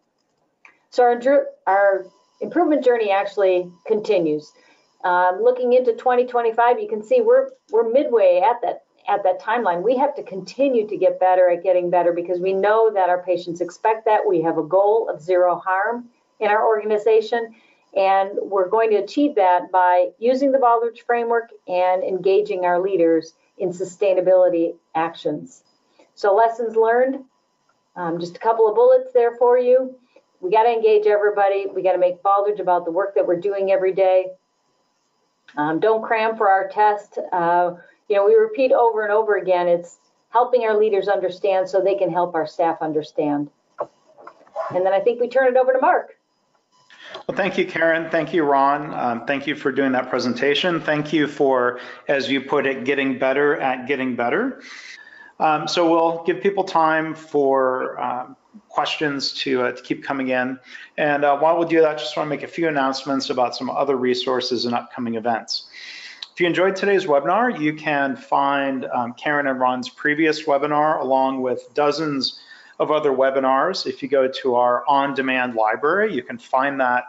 So 0.89 1.03
our, 1.03 1.47
our 1.67 2.05
improvement 2.41 2.83
journey 2.83 3.11
actually 3.11 3.71
continues. 3.85 4.51
Um, 5.03 5.39
looking 5.41 5.73
into 5.73 5.93
2025, 5.93 6.79
you 6.79 6.87
can 6.87 7.03
see 7.03 7.21
we're 7.21 7.49
we're 7.71 7.91
midway 7.91 8.41
at 8.43 8.61
that 8.61 8.83
at 9.07 9.23
that 9.23 9.41
timeline. 9.41 9.83
We 9.83 9.97
have 9.97 10.15
to 10.15 10.23
continue 10.23 10.87
to 10.87 10.97
get 10.97 11.19
better 11.19 11.49
at 11.49 11.61
getting 11.61 11.89
better 11.89 12.13
because 12.13 12.39
we 12.39 12.53
know 12.53 12.91
that 12.93 13.09
our 13.09 13.21
patients 13.21 13.59
expect 13.59 14.05
that. 14.05 14.21
We 14.27 14.41
have 14.41 14.57
a 14.57 14.63
goal 14.63 15.09
of 15.09 15.21
zero 15.21 15.57
harm 15.57 16.09
in 16.39 16.47
our 16.47 16.65
organization, 16.65 17.53
and 17.95 18.31
we're 18.41 18.69
going 18.69 18.89
to 18.91 18.97
achieve 18.97 19.35
that 19.35 19.71
by 19.71 20.09
using 20.19 20.51
the 20.51 20.57
Baldrige 20.57 21.05
framework 21.05 21.49
and 21.67 22.03
engaging 22.03 22.65
our 22.65 22.79
leaders 22.81 23.33
in 23.57 23.69
sustainability 23.69 24.75
actions. 24.95 25.63
So 26.15 26.33
lessons 26.33 26.75
learned, 26.75 27.23
um, 27.95 28.19
just 28.19 28.35
a 28.35 28.39
couple 28.39 28.67
of 28.67 28.75
bullets 28.75 29.13
there 29.13 29.35
for 29.37 29.57
you 29.57 29.95
We 30.43 30.51
got 30.51 30.63
to 30.63 30.69
engage 30.69 31.07
everybody. 31.07 31.67
We 31.73 31.81
got 31.83 31.93
to 31.93 31.97
make 31.97 32.21
Baldrige 32.21 32.59
about 32.59 32.83
the 32.83 32.91
work 32.91 33.15
that 33.15 33.25
we're 33.25 33.39
doing 33.39 33.71
every 33.71 33.93
day. 33.93 34.27
Um, 35.55 35.79
don't 35.79 36.03
cram 36.03 36.35
for 36.35 36.49
our 36.49 36.67
test. 36.67 37.17
Uh, 37.31 37.75
you 38.09 38.17
know, 38.17 38.25
we 38.25 38.35
repeat 38.35 38.73
over 38.73 39.03
and 39.03 39.13
over 39.13 39.37
again, 39.37 39.69
it's 39.69 39.99
helping 40.29 40.63
our 40.63 40.77
leaders 40.77 41.07
understand 41.07 41.69
so 41.69 41.79
they 41.79 41.95
can 41.95 42.11
help 42.11 42.35
our 42.35 42.45
staff 42.45 42.79
understand. 42.81 43.49
And 44.71 44.85
then 44.85 44.91
I 44.93 44.99
think 44.99 45.21
we 45.21 45.29
turn 45.29 45.47
it 45.47 45.57
over 45.57 45.71
to 45.71 45.79
Mark. 45.79 46.17
Well, 47.27 47.37
thank 47.37 47.57
you, 47.57 47.65
Karen. 47.65 48.09
Thank 48.09 48.33
you, 48.33 48.43
Ron. 48.43 48.93
Um, 48.93 49.25
thank 49.25 49.47
you 49.47 49.55
for 49.55 49.71
doing 49.71 49.91
that 49.93 50.09
presentation. 50.09 50.81
Thank 50.81 51.13
you 51.13 51.27
for, 51.27 51.79
as 52.07 52.29
you 52.29 52.41
put 52.41 52.65
it, 52.65 52.85
getting 52.85 53.17
better 53.17 53.55
at 53.59 53.87
getting 53.87 54.15
better. 54.15 54.61
Um, 55.39 55.67
so 55.67 55.89
we'll 55.89 56.23
give 56.25 56.41
people 56.41 56.63
time 56.63 57.15
for 57.15 57.99
um, 57.99 58.35
questions 58.69 59.33
to, 59.33 59.63
uh, 59.63 59.71
to 59.71 59.81
keep 59.81 60.03
coming 60.03 60.29
in. 60.29 60.59
And 60.97 61.23
uh, 61.23 61.37
while 61.37 61.57
we 61.59 61.65
do 61.65 61.81
that, 61.81 61.97
just 61.97 62.15
want 62.17 62.27
to 62.27 62.29
make 62.29 62.43
a 62.43 62.47
few 62.47 62.67
announcements 62.67 63.29
about 63.29 63.55
some 63.55 63.69
other 63.69 63.95
resources 63.95 64.65
and 64.65 64.75
upcoming 64.75 65.15
events. 65.15 65.67
If 66.33 66.39
you 66.39 66.47
enjoyed 66.47 66.75
today's 66.75 67.05
webinar, 67.05 67.59
you 67.59 67.73
can 67.73 68.15
find 68.15 68.85
um, 68.85 69.13
Karen 69.13 69.47
and 69.47 69.59
Ron's 69.59 69.89
previous 69.89 70.43
webinar 70.43 70.99
along 70.99 71.41
with 71.41 71.67
dozens 71.73 72.39
of 72.79 72.91
other 72.91 73.11
webinars. 73.11 73.85
If 73.85 74.01
you 74.01 74.09
go 74.09 74.27
to 74.27 74.55
our 74.55 74.83
on-demand 74.87 75.55
library, 75.55 76.13
you 76.13 76.23
can 76.23 76.37
find 76.37 76.79
that 76.79 77.03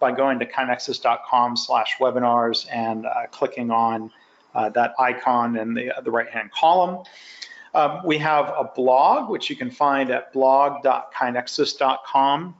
by 0.00 0.12
going 0.12 0.38
to 0.38 0.46
kainexus.com 0.46 1.56
slash 1.56 1.96
webinars 2.00 2.66
and 2.72 3.06
uh, 3.06 3.26
clicking 3.30 3.70
on 3.70 4.10
uh, 4.54 4.68
that 4.70 4.94
icon 4.98 5.56
in 5.56 5.74
the, 5.74 5.92
the 6.04 6.10
right-hand 6.10 6.50
column. 6.52 7.04
Um, 7.74 8.00
we 8.04 8.16
have 8.18 8.46
a 8.46 8.70
blog, 8.74 9.30
which 9.30 9.48
you 9.50 9.56
can 9.56 9.70
find 9.70 10.10
at 10.10 10.32
blog.kainexus.com. 10.32 12.54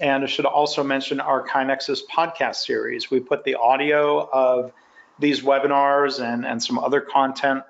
And 0.00 0.24
I 0.24 0.26
should 0.26 0.46
also 0.46 0.82
mention 0.82 1.20
our 1.20 1.46
KaiNexus 1.46 2.00
podcast 2.10 2.56
series. 2.56 3.08
We 3.10 3.20
put 3.20 3.44
the 3.44 3.54
audio 3.54 4.28
of 4.32 4.72
these 5.18 5.42
webinars 5.42 6.22
and, 6.22 6.46
and 6.46 6.62
some 6.62 6.78
other 6.78 7.00
content 7.00 7.62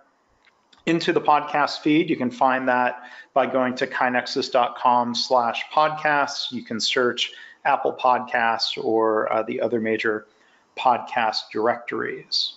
into 0.87 1.13
the 1.13 1.21
podcast 1.21 1.81
feed. 1.81 2.11
You 2.11 2.17
can 2.17 2.31
find 2.31 2.69
that 2.69 3.03
by 3.35 3.47
going 3.47 3.75
to 3.77 3.87
kainexus.com 3.87 5.15
slash 5.15 5.65
podcasts. 5.73 6.51
You 6.51 6.63
can 6.63 6.81
search 6.81 7.33
Apple 7.65 7.93
Podcasts 7.93 8.83
or 8.83 9.33
uh, 9.33 9.43
the 9.43 9.61
other 9.61 9.81
major 9.81 10.27
podcast 10.77 11.51
directories. 11.53 12.55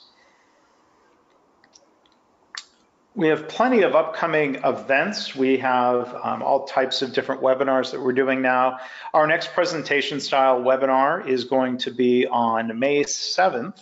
We 3.13 3.30
have 3.30 3.47
plenty 3.47 3.84
of 3.84 3.95
upcoming 3.95 4.55
events. 4.55 5.34
We 5.34 5.57
have 5.59 6.13
um, 6.21 6.43
all 6.43 6.65
types 6.65 7.01
of 7.01 7.13
different 7.13 7.41
webinars 7.41 7.91
that 7.91 8.01
we're 8.01 8.11
doing 8.11 8.41
now. 8.41 8.80
Our 9.13 9.26
next 9.26 9.53
presentation 9.53 10.19
style 10.19 10.59
webinar 10.59 11.26
is 11.26 11.45
going 11.45 11.78
to 11.80 11.91
be 11.91 12.28
on 12.28 12.78
May 12.78 13.05
7th. 13.05 13.80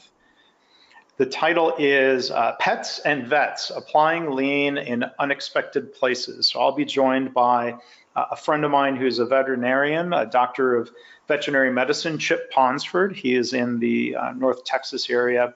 The 1.17 1.25
title 1.27 1.75
is 1.77 2.31
uh, 2.31 2.55
Pets 2.59 2.99
and 2.99 3.27
Vets, 3.27 3.69
Applying 3.69 4.31
Lean 4.31 4.77
in 4.77 5.05
Unexpected 5.19 5.93
Places. 5.93 6.47
So 6.47 6.59
I'll 6.59 6.71
be 6.71 6.85
joined 6.85 7.35
by 7.35 7.75
uh, 8.15 8.25
a 8.31 8.35
friend 8.35 8.65
of 8.65 8.71
mine 8.71 8.95
who's 8.95 9.19
a 9.19 9.25
veterinarian, 9.25 10.11
a 10.11 10.25
doctor 10.25 10.75
of 10.75 10.89
veterinary 11.27 11.71
medicine, 11.71 12.17
Chip 12.17 12.51
Ponsford. 12.51 13.15
He 13.15 13.35
is 13.35 13.53
in 13.53 13.77
the 13.77 14.15
uh, 14.15 14.31
North 14.33 14.63
Texas 14.65 15.07
area, 15.07 15.53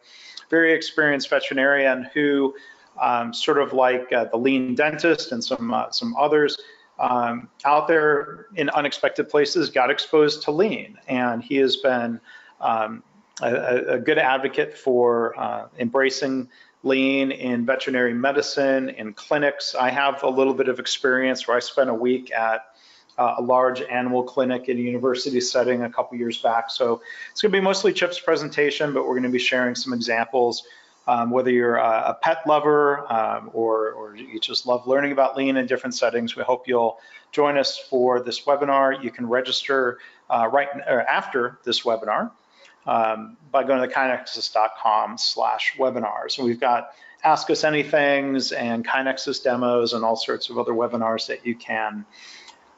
very 0.52 0.74
experienced 0.74 1.30
veterinarian 1.30 2.08
who 2.14 2.54
um, 3.02 3.34
sort 3.34 3.58
of 3.58 3.74
like 3.74 4.14
uh, 4.14 4.26
the 4.26 4.38
lean 4.38 4.76
dentist 4.76 5.32
and 5.32 5.44
some 5.44 5.74
uh, 5.74 5.90
some 5.92 6.16
others 6.18 6.58
um, 7.00 7.50
out 7.66 7.88
there 7.88 8.46
in 8.56 8.70
unexpected 8.70 9.28
places 9.30 9.70
got 9.70 9.90
exposed 9.90 10.44
to 10.44 10.52
lean, 10.52 10.98
and 11.08 11.44
he 11.44 11.56
has 11.58 11.78
been 11.78 12.20
um, 12.62 13.04
a, 13.42 13.94
a, 13.96 14.00
good 14.00 14.18
advocate 14.18 14.78
for 14.78 15.38
uh, 15.40 15.68
embracing 15.78 16.50
lean 16.84 17.32
in 17.32 17.66
veterinary 17.66 18.14
medicine 18.14 18.90
in 18.90 19.14
clinics. 19.14 19.76
I 19.76 19.90
have 19.90 20.24
a 20.24 20.30
little 20.30 20.54
bit 20.54 20.70
of 20.70 20.80
experience 20.80 21.48
where 21.48 21.58
I 21.58 21.60
spent 21.60 21.90
a 21.90 21.94
week 21.94 22.32
at 22.32 22.66
uh, 23.18 23.36
a 23.38 23.42
large 23.42 23.82
animal 23.82 24.24
clinic 24.24 24.70
in 24.70 24.78
a 24.78 24.82
university 24.82 25.42
setting 25.42 25.84
a 25.84 25.90
couple 25.90 26.18
years 26.18 26.38
back. 26.38 26.70
So 26.70 27.02
it's 27.32 27.42
going 27.42 27.52
to 27.52 27.58
be 27.58 27.64
mostly 27.64 27.94
Chip's 27.94 28.20
presentation, 28.20 28.94
but 28.94 29.04
we're 29.04 29.16
going 29.16 29.24
to 29.24 29.30
be 29.30 29.40
sharing 29.40 29.76
some 29.76 29.94
examples 29.94 30.64
um, 31.08 31.32
whether 31.32 31.50
you're 31.50 31.78
a, 31.78 32.10
a 32.10 32.18
pet 32.22 32.40
lover 32.46 33.12
um, 33.12 33.50
or, 33.54 33.92
or, 33.92 34.16
you 34.16 34.40
just 34.40 34.66
love 34.66 34.86
learning 34.88 35.14
about 35.14 35.38
lean 35.38 35.56
in 35.56 35.66
different 35.66 35.96
settings, 35.96 36.36
we 36.36 36.44
hope 36.44 36.68
you'll 36.68 37.00
join 37.32 37.58
us 37.58 37.78
for 37.78 38.22
this 38.22 38.42
webinar. 38.42 39.02
You 39.02 39.10
can 39.10 39.28
register 39.28 40.00
uh, 40.30 40.50
right 40.52 40.68
after 40.88 41.60
this 41.64 41.84
webinar 41.84 42.32
um, 42.88 43.38
by 43.52 43.64
going 43.64 43.88
to 43.88 43.94
kainexus.com 43.94 45.18
slash 45.18 45.76
webinars. 45.78 46.42
We've 46.42 46.60
got 46.60 46.92
Ask 47.24 47.50
Us 47.50 47.64
Anythings 47.64 48.58
and 48.58 48.88
KaiNexus 48.88 49.44
demos 49.44 49.94
and 49.94 50.06
all 50.06 50.16
sorts 50.16 50.50
of 50.50 50.58
other 50.58 50.72
webinars 50.72 51.28
that 51.28 51.46
you 51.46 51.56
can 51.56 52.06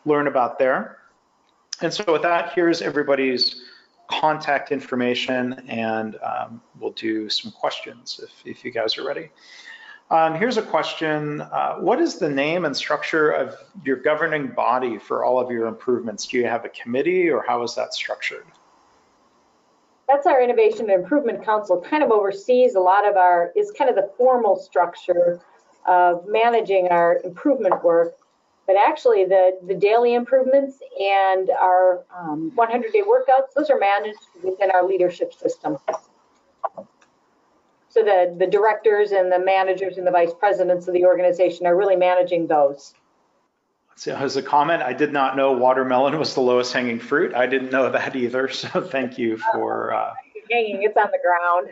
learn 0.05 0.27
about 0.27 0.57
there. 0.57 0.97
And 1.81 1.93
so 1.93 2.03
with 2.11 2.23
that, 2.23 2.53
here's 2.53 2.81
everybody's 2.81 3.61
contact 4.09 4.71
information 4.71 5.53
and 5.67 6.17
um, 6.23 6.61
we'll 6.79 6.91
do 6.91 7.29
some 7.29 7.51
questions 7.51 8.19
if, 8.23 8.31
if 8.45 8.65
you 8.65 8.71
guys 8.71 8.97
are 8.97 9.05
ready. 9.05 9.29
Um, 10.09 10.33
here's 10.33 10.57
a 10.57 10.63
question. 10.63 11.41
Uh, 11.41 11.75
what 11.75 11.99
is 11.99 12.15
the 12.15 12.29
name 12.29 12.65
and 12.65 12.75
structure 12.75 13.29
of 13.29 13.55
your 13.85 13.97
governing 13.97 14.47
body 14.47 14.97
for 14.97 15.23
all 15.23 15.39
of 15.39 15.51
your 15.51 15.67
improvements? 15.67 16.25
Do 16.25 16.37
you 16.37 16.47
have 16.47 16.65
a 16.65 16.69
committee 16.69 17.29
or 17.29 17.45
how 17.47 17.61
is 17.61 17.75
that 17.75 17.93
structured? 17.93 18.45
That's 20.09 20.25
our 20.25 20.41
Innovation 20.41 20.89
and 20.89 21.03
Improvement 21.03 21.45
Council, 21.45 21.79
kind 21.79 22.01
of 22.01 22.09
oversees 22.09 22.73
a 22.73 22.79
lot 22.79 23.07
of 23.07 23.15
our, 23.15 23.51
is 23.55 23.71
kind 23.71 23.91
of 23.91 23.95
the 23.95 24.09
formal 24.17 24.55
structure 24.55 25.39
of 25.87 26.25
managing 26.27 26.87
our 26.87 27.19
improvement 27.23 27.83
work. 27.83 28.15
But 28.65 28.75
actually, 28.75 29.25
the, 29.25 29.59
the 29.67 29.75
daily 29.75 30.15
improvements 30.15 30.79
and 30.99 31.51
our 31.51 32.05
100-day 32.11 33.01
um, 33.01 33.07
workouts, 33.07 33.53
those 33.55 33.69
are 33.69 33.77
managed 33.77 34.19
within 34.43 34.71
our 34.71 34.83
leadership 34.83 35.31
system. 35.31 35.77
So 37.89 38.03
the, 38.03 38.35
the 38.37 38.47
directors 38.47 39.11
and 39.11 39.31
the 39.31 39.39
managers 39.39 39.97
and 39.97 40.07
the 40.07 40.11
vice 40.11 40.33
presidents 40.33 40.87
of 40.87 40.95
the 40.95 41.05
organization 41.05 41.67
are 41.67 41.75
really 41.75 41.95
managing 41.95 42.47
those. 42.47 42.95
So 43.99 44.15
as 44.15 44.37
a 44.37 44.41
comment, 44.41 44.81
I 44.81 44.93
did 44.93 45.11
not 45.11 45.35
know 45.35 45.51
watermelon 45.51 46.17
was 46.17 46.33
the 46.33 46.39
lowest 46.39 46.71
hanging 46.71 46.99
fruit. 46.99 47.35
I 47.35 47.47
didn't 47.47 47.69
know 47.69 47.91
that 47.91 48.15
either. 48.15 48.47
So 48.53 48.79
thank 48.79 49.17
you 49.17 49.37
for. 49.51 49.93
Uh... 49.93 50.13
Hanging, 50.49 50.83
it's 50.83 50.95
on 50.95 51.09
the 51.11 51.19
ground. 51.21 51.67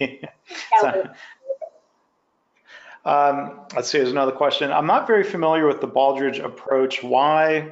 so, 0.80 1.08
um, 3.04 3.60
let's 3.76 3.88
see, 3.88 3.98
there's 3.98 4.10
another 4.10 4.32
question. 4.32 4.72
I'm 4.72 4.88
not 4.88 5.06
very 5.06 5.22
familiar 5.22 5.68
with 5.68 5.80
the 5.80 5.86
Baldrige 5.86 6.44
approach. 6.44 7.04
Why 7.04 7.70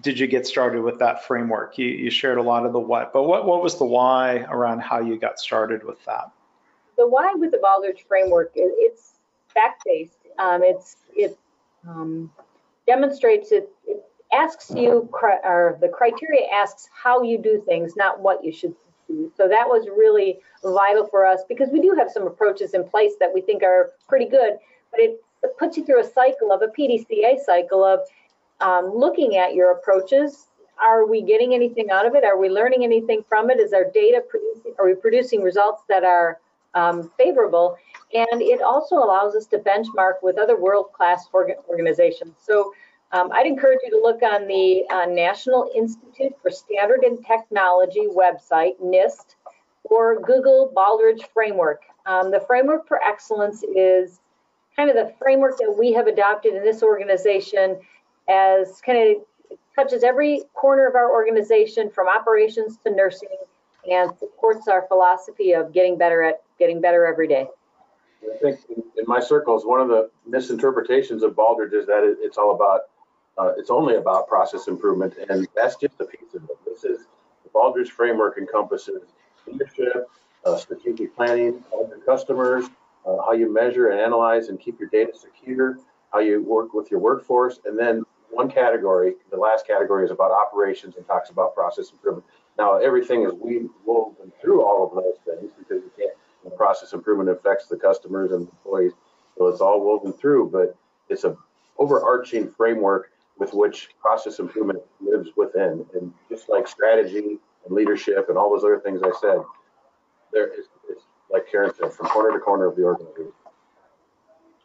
did 0.00 0.18
you 0.18 0.26
get 0.26 0.44
started 0.44 0.82
with 0.82 0.98
that 0.98 1.24
framework? 1.24 1.78
You, 1.78 1.86
you 1.86 2.10
shared 2.10 2.38
a 2.38 2.42
lot 2.42 2.66
of 2.66 2.72
the 2.72 2.80
what, 2.80 3.12
but 3.12 3.22
what, 3.22 3.46
what 3.46 3.62
was 3.62 3.78
the 3.78 3.84
why 3.84 4.38
around 4.50 4.80
how 4.80 4.98
you 4.98 5.16
got 5.16 5.38
started 5.38 5.84
with 5.84 6.04
that? 6.06 6.32
The 6.98 7.06
why 7.06 7.34
with 7.34 7.52
the 7.52 7.58
Baldrige 7.58 8.04
framework, 8.08 8.50
it, 8.56 8.74
it's 8.78 9.12
fact-based. 9.54 10.18
Um, 10.40 10.64
it's 10.64 10.96
it 11.14 11.38
um, 11.88 12.30
demonstrates 12.86 13.52
it, 13.52 13.68
it 13.86 14.02
asks 14.32 14.70
you, 14.74 15.08
or 15.44 15.78
the 15.80 15.88
criteria 15.88 16.46
asks 16.52 16.88
how 16.92 17.22
you 17.22 17.38
do 17.38 17.62
things, 17.66 17.94
not 17.96 18.20
what 18.20 18.44
you 18.44 18.52
should 18.52 18.74
do. 19.08 19.30
so 19.36 19.48
that 19.48 19.68
was 19.68 19.86
really 19.88 20.38
vital 20.62 21.06
for 21.06 21.26
us 21.26 21.40
because 21.48 21.68
we 21.70 21.80
do 21.80 21.94
have 21.98 22.10
some 22.10 22.26
approaches 22.26 22.74
in 22.74 22.88
place 22.88 23.12
that 23.20 23.30
we 23.32 23.40
think 23.40 23.62
are 23.62 23.90
pretty 24.08 24.26
good, 24.26 24.54
but 24.90 25.00
it, 25.00 25.20
puts 25.58 25.76
you 25.76 25.84
through 25.84 26.00
a 26.00 26.04
cycle 26.04 26.52
of 26.52 26.62
a 26.62 26.68
PDCA 26.68 27.36
cycle 27.44 27.82
of 27.84 27.98
um, 28.60 28.92
looking 28.94 29.36
at 29.36 29.54
your 29.54 29.72
approaches. 29.72 30.46
Are 30.80 31.04
we 31.04 31.20
getting 31.20 31.52
anything 31.52 31.90
out 31.90 32.06
of 32.06 32.14
it? 32.14 32.22
Are 32.22 32.38
we 32.38 32.48
learning 32.48 32.84
anything 32.84 33.24
from 33.28 33.50
it? 33.50 33.58
Is 33.58 33.72
our 33.72 33.84
data 33.92 34.22
producing, 34.28 34.74
are 34.78 34.86
we 34.86 34.94
producing 34.94 35.42
results 35.42 35.82
that 35.88 36.04
are 36.04 36.38
um, 36.74 37.10
favorable? 37.18 37.76
And 38.14 38.42
it 38.42 38.60
also 38.60 38.96
allows 38.96 39.34
us 39.34 39.46
to 39.46 39.58
benchmark 39.58 40.14
with 40.22 40.38
other 40.38 40.60
world-class 40.60 41.28
organizations. 41.68 42.34
So 42.38 42.74
um, 43.12 43.30
I'd 43.32 43.46
encourage 43.46 43.80
you 43.84 43.90
to 43.90 44.02
look 44.02 44.22
on 44.22 44.46
the 44.46 44.84
uh, 44.90 45.06
National 45.06 45.70
Institute 45.74 46.32
for 46.42 46.50
Standard 46.50 47.04
and 47.04 47.24
Technology 47.24 48.06
website, 48.08 48.80
NIST, 48.82 49.36
or 49.84 50.20
Google 50.20 50.72
Baldrige 50.74 51.26
Framework. 51.32 51.82
Um, 52.06 52.30
the 52.30 52.40
Framework 52.40 52.86
for 52.88 53.02
Excellence 53.02 53.62
is 53.62 54.20
kind 54.76 54.88
of 54.88 54.96
the 54.96 55.12
framework 55.18 55.58
that 55.58 55.74
we 55.78 55.92
have 55.92 56.06
adopted 56.06 56.54
in 56.54 56.62
this 56.62 56.82
organization 56.82 57.78
as 58.28 58.80
kind 58.84 59.16
of 59.16 59.58
touches 59.74 60.02
every 60.02 60.42
corner 60.54 60.86
of 60.86 60.94
our 60.94 61.10
organization 61.10 61.90
from 61.90 62.08
operations 62.08 62.78
to 62.84 62.90
nursing 62.90 63.28
and 63.90 64.16
supports 64.18 64.68
our 64.68 64.86
philosophy 64.88 65.52
of 65.52 65.72
getting 65.72 65.98
better 65.98 66.22
at 66.22 66.42
getting 66.58 66.80
better 66.80 67.04
every 67.06 67.26
day. 67.26 67.46
I 68.22 68.36
think 68.38 68.60
in 68.68 69.04
my 69.06 69.20
circles, 69.20 69.64
one 69.64 69.80
of 69.80 69.88
the 69.88 70.10
misinterpretations 70.26 71.22
of 71.22 71.32
Baldrige 71.32 71.74
is 71.74 71.86
that 71.86 72.02
it's 72.20 72.38
all 72.38 72.54
about 72.54 72.82
uh, 73.38 73.52
it's 73.56 73.70
only 73.70 73.96
about 73.96 74.28
process 74.28 74.68
improvement, 74.68 75.14
and 75.30 75.48
that's 75.56 75.76
just 75.76 75.94
a 76.00 76.04
piece 76.04 76.34
of 76.34 76.44
it. 76.44 76.58
This 76.66 76.84
is 76.84 77.06
the 77.44 77.50
Baldrige 77.54 77.88
framework 77.88 78.36
encompasses 78.36 79.02
leadership, 79.46 80.08
uh, 80.44 80.56
strategic 80.56 81.16
planning, 81.16 81.64
all 81.70 81.88
your 81.88 81.98
customers, 81.98 82.66
uh, 83.06 83.16
how 83.24 83.32
you 83.32 83.52
measure 83.52 83.88
and 83.88 84.00
analyze 84.00 84.48
and 84.48 84.60
keep 84.60 84.78
your 84.78 84.88
data 84.90 85.12
secure, 85.18 85.78
how 86.12 86.18
you 86.18 86.42
work 86.42 86.74
with 86.74 86.90
your 86.90 87.00
workforce, 87.00 87.58
and 87.64 87.78
then 87.78 88.04
one 88.30 88.50
category, 88.50 89.14
the 89.30 89.36
last 89.36 89.66
category 89.66 90.04
is 90.04 90.10
about 90.10 90.30
operations 90.30 90.96
and 90.96 91.06
talks 91.06 91.30
about 91.30 91.54
process 91.54 91.90
improvement. 91.92 92.26
Now, 92.58 92.78
everything 92.78 93.24
is 93.24 93.32
we 93.34 93.68
woven 93.84 94.32
through 94.40 94.62
all 94.62 94.86
of 94.86 94.94
those 94.94 95.16
things 95.24 95.52
because 95.58 95.82
you 95.84 95.90
can't, 95.98 96.12
the 96.44 96.50
process 96.50 96.92
improvement 96.92 97.30
affects 97.30 97.66
the 97.66 97.76
customers 97.76 98.32
and 98.32 98.48
employees. 98.48 98.92
So 99.38 99.46
it's 99.48 99.60
all 99.60 99.80
woven 99.80 100.12
through, 100.12 100.50
but 100.50 100.76
it's 101.08 101.24
a 101.24 101.36
overarching 101.78 102.50
framework 102.50 103.10
with 103.38 103.54
which 103.54 103.88
process 104.00 104.38
improvement 104.38 104.80
lives 105.00 105.30
within. 105.36 105.86
And 105.94 106.12
just 106.28 106.48
like 106.48 106.68
strategy 106.68 107.38
and 107.64 107.74
leadership 107.74 108.28
and 108.28 108.36
all 108.36 108.50
those 108.50 108.64
other 108.64 108.80
things 108.80 109.00
I 109.02 109.10
said, 109.20 109.38
there 110.32 110.48
is, 110.48 110.66
it's 110.88 111.04
like 111.30 111.50
Karen 111.50 111.72
said, 111.78 111.92
from 111.92 112.06
corner 112.06 112.32
to 112.32 112.38
corner 112.38 112.66
of 112.66 112.76
the 112.76 112.82
organization. 112.82 113.32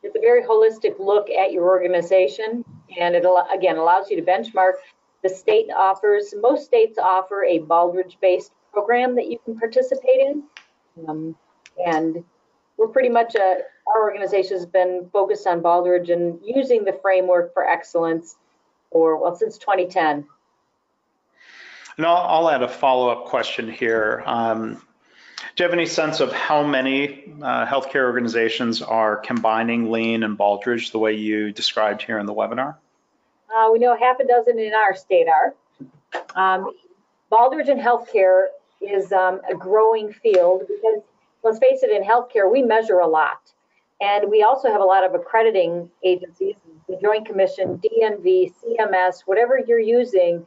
It's 0.04 0.16
a 0.16 0.20
very 0.20 0.44
holistic 0.44 1.00
look 1.00 1.30
at 1.30 1.52
your 1.52 1.66
organization, 1.66 2.64
and 3.00 3.16
it, 3.16 3.26
again, 3.54 3.78
allows 3.78 4.10
you 4.10 4.16
to 4.16 4.22
benchmark. 4.22 4.74
The 5.24 5.30
state 5.30 5.68
offers, 5.76 6.34
most 6.40 6.66
states 6.66 6.98
offer 6.98 7.44
a 7.44 7.60
Baldrige-based 7.60 8.52
program 8.72 9.16
that 9.16 9.28
you 9.28 9.40
can 9.44 9.58
participate 9.58 10.20
in. 10.20 10.44
Um, 11.08 11.36
And 11.86 12.24
we're 12.78 12.88
pretty 12.88 13.10
much, 13.10 13.36
a- 13.36 13.62
our 13.88 14.02
organization 14.04 14.58
has 14.58 14.66
been 14.66 15.10
focused 15.12 15.48
on 15.48 15.62
Baldrige 15.62 16.12
and 16.12 16.40
using 16.44 16.84
the 16.84 16.94
framework 16.94 17.54
for 17.54 17.68
excellence 17.68 18.36
for, 18.92 19.18
well, 19.18 19.36
since 19.36 19.58
2010. 19.58 20.26
And 21.98 22.06
I'll, 22.06 22.18
I'll 22.18 22.50
add 22.50 22.62
a 22.62 22.68
follow-up 22.68 23.26
question 23.26 23.72
here. 23.72 24.24
Um, 24.26 24.82
do 25.56 25.64
you 25.64 25.70
have 25.70 25.74
any 25.74 25.88
sense 25.88 26.20
of 26.20 26.32
how 26.32 26.64
many 26.64 27.34
uh, 27.42 27.66
healthcare 27.66 28.04
organizations 28.04 28.82
are 28.84 29.16
combining 29.16 29.92
Lean 29.92 30.24
and 30.24 30.38
Baldrige 30.38 30.92
the 30.92 31.00
way 31.00 31.14
you 31.14 31.52
described 31.52 32.04
here 32.04 32.20
in 32.20 32.28
the 32.28 32.34
webinar? 32.34 32.76
Uh, 33.56 33.70
we 33.72 33.80
know 33.80 33.98
half 33.98 34.20
a 34.20 34.28
dozen 34.28 34.60
in 34.60 34.74
our 34.74 34.96
state 34.96 35.28
are. 35.28 35.56
Um, 36.36 36.72
Baldrige 37.32 37.70
in 37.70 37.80
healthcare 37.80 38.48
is 38.82 39.12
um, 39.12 39.42
a 39.50 39.56
growing 39.56 40.14
field 40.14 40.62
because, 40.68 41.02
let's 41.44 41.60
face 41.60 41.84
it, 41.84 41.92
in 41.92 42.04
healthcare, 42.04 42.52
we 42.52 42.62
measure 42.62 43.00
a 43.00 43.08
lot. 43.08 43.54
And 44.00 44.30
we 44.30 44.44
also 44.44 44.72
have 44.72 44.82
a 44.82 44.86
lot 44.86 45.04
of 45.04 45.16
accrediting 45.16 45.90
agencies, 46.04 46.56
the 46.88 46.98
Joint 47.02 47.26
Commission, 47.26 47.80
DNV, 47.80 48.54
CMS, 48.64 49.22
whatever 49.26 49.60
you're 49.66 49.80
using, 49.80 50.46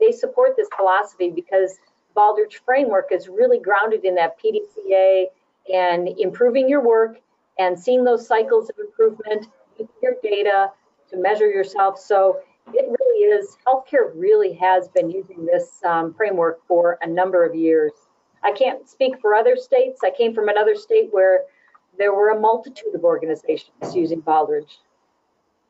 they 0.00 0.12
support 0.12 0.56
this 0.56 0.68
philosophy 0.76 1.30
because 1.30 1.78
Baldrige 2.16 2.60
framework 2.64 3.08
is 3.10 3.28
really 3.28 3.58
grounded 3.58 4.04
in 4.04 4.14
that 4.16 4.36
PDCA 4.38 5.26
and 5.72 6.08
improving 6.18 6.68
your 6.68 6.80
work 6.80 7.18
and 7.58 7.78
seeing 7.78 8.04
those 8.04 8.26
cycles 8.26 8.68
of 8.70 8.76
improvement, 8.78 9.46
using 9.78 9.94
your 10.02 10.14
data 10.22 10.70
to 11.10 11.16
measure 11.16 11.48
yourself. 11.48 11.98
So 11.98 12.40
it 12.72 12.88
really 12.88 13.24
is, 13.24 13.56
healthcare 13.66 14.10
really 14.14 14.52
has 14.54 14.88
been 14.88 15.10
using 15.10 15.46
this 15.46 15.80
um, 15.84 16.14
framework 16.14 16.60
for 16.66 16.98
a 17.02 17.06
number 17.06 17.44
of 17.44 17.54
years. 17.54 17.92
I 18.44 18.52
can't 18.52 18.88
speak 18.88 19.20
for 19.20 19.34
other 19.34 19.56
states. 19.56 20.00
I 20.02 20.10
came 20.10 20.34
from 20.34 20.48
another 20.48 20.74
state 20.74 21.08
where 21.10 21.42
there 21.98 22.14
were 22.14 22.30
a 22.30 22.40
multitude 22.40 22.94
of 22.94 23.04
organizations 23.04 23.94
using 23.94 24.22
Baldrige. 24.22 24.78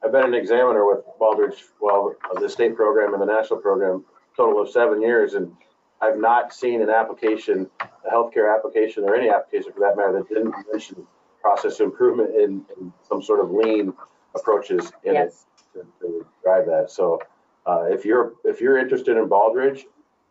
I've 0.04 0.12
been 0.12 0.24
an 0.24 0.34
examiner 0.34 0.86
with 0.86 1.04
Baldrige, 1.20 1.62
well, 1.80 2.14
of 2.34 2.40
the 2.40 2.48
state 2.48 2.74
program 2.74 3.12
and 3.12 3.22
the 3.22 3.26
national 3.26 3.60
program, 3.60 4.04
total 4.36 4.60
of 4.60 4.70
seven 4.70 5.00
years, 5.00 5.34
and 5.34 5.52
I've 6.00 6.18
not 6.18 6.52
seen 6.52 6.82
an 6.82 6.90
application, 6.90 7.68
a 7.80 8.10
healthcare 8.10 8.52
application 8.52 9.04
or 9.04 9.14
any 9.14 9.30
application 9.30 9.72
for 9.72 9.80
that 9.80 9.96
matter 9.96 10.12
that 10.14 10.28
didn't 10.28 10.54
mention 10.70 11.06
process 11.40 11.80
improvement 11.80 12.34
in, 12.34 12.64
in 12.78 12.92
some 13.08 13.22
sort 13.22 13.40
of 13.40 13.50
lean 13.50 13.92
approaches 14.34 14.90
in 15.04 15.16
it 15.16 15.34
to, 15.74 15.86
to 16.00 16.26
drive 16.42 16.66
that. 16.66 16.90
So, 16.90 17.20
uh, 17.66 17.84
if 17.84 18.04
you're, 18.04 18.32
if 18.44 18.60
you're 18.60 18.78
interested 18.78 19.16
in 19.16 19.28
Baldrige, 19.28 19.84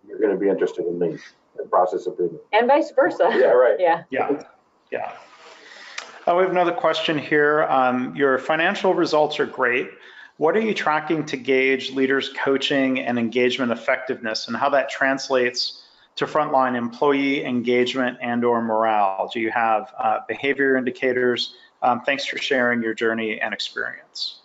you're 0.06 0.20
gonna 0.20 0.38
be 0.38 0.50
interested 0.50 0.86
in 0.86 1.00
lean 1.00 1.20
and 1.58 1.70
process 1.70 2.08
improvement. 2.08 2.44
And 2.54 2.68
vice 2.68 2.92
versa. 2.96 3.30
Yeah, 3.34 3.48
right. 3.48 3.76
Yeah. 3.80 4.04
Yeah, 4.10 4.44
yeah. 4.92 5.14
Uh, 6.28 6.36
we 6.36 6.44
have 6.44 6.52
another 6.52 6.72
question 6.72 7.18
here. 7.18 7.64
Um, 7.64 8.16
your 8.16 8.38
financial 8.38 8.94
results 8.94 9.40
are 9.40 9.46
great. 9.46 9.90
What 10.38 10.56
are 10.56 10.62
you 10.62 10.74
tracking 10.74 11.26
to 11.28 11.38
gauge 11.38 11.92
leaders' 11.92 12.32
coaching 12.38 13.00
and 13.00 13.18
engagement 13.18 13.72
effectiveness 13.72 14.48
and 14.48 14.56
how 14.56 14.70
that 14.70 14.90
translates 14.90 15.84
to 16.16 16.26
frontline 16.26 16.76
employee 16.76 17.44
engagement 17.44 18.18
and 18.22 18.44
or 18.46 18.62
morale? 18.62 19.30
Do 19.34 19.40
you 19.40 19.52
have 19.52 19.94
uh, 19.98 20.20
behavior 20.28 20.78
indicators? 20.78 21.56
Um, 21.82 22.02
thanks 22.02 22.26
for 22.26 22.38
sharing 22.38 22.84
your 22.84 22.94
journey 22.94 23.40
and 23.40 23.54
experience. 23.54 24.42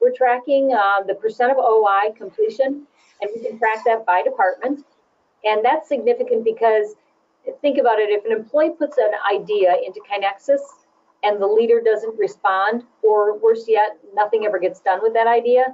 We're 0.00 0.14
tracking 0.16 0.72
uh, 0.72 1.04
the 1.06 1.14
percent 1.14 1.52
of 1.52 1.58
OI 1.58 2.12
completion, 2.16 2.86
and 3.20 3.30
we 3.34 3.42
can 3.42 3.58
track 3.58 3.84
that 3.84 4.06
by 4.06 4.22
department. 4.22 4.84
And 5.44 5.64
that's 5.64 5.88
significant 5.88 6.44
because 6.44 6.94
think 7.60 7.78
about 7.78 7.98
it, 7.98 8.10
if 8.10 8.24
an 8.24 8.32
employee 8.32 8.70
puts 8.78 8.98
an 8.98 9.12
idea 9.32 9.74
into 9.84 10.00
KaiNexus 10.00 10.60
and 11.22 11.40
the 11.40 11.46
leader 11.46 11.80
doesn't 11.80 12.18
respond, 12.18 12.84
or 13.02 13.38
worse 13.38 13.64
yet, 13.68 13.98
nothing 14.14 14.44
ever 14.46 14.58
gets 14.58 14.80
done 14.80 15.00
with 15.02 15.12
that 15.14 15.26
idea, 15.26 15.66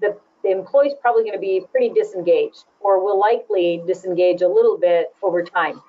the, 0.00 0.18
the 0.42 0.50
employee's 0.50 0.92
probably 1.00 1.22
going 1.22 1.34
to 1.34 1.40
be 1.40 1.64
pretty 1.70 1.88
disengaged 1.88 2.64
or 2.80 3.02
will 3.02 3.18
likely 3.18 3.82
disengage 3.86 4.42
a 4.42 4.48
little 4.48 4.78
bit 4.78 5.14
over 5.22 5.42
time. 5.42 5.80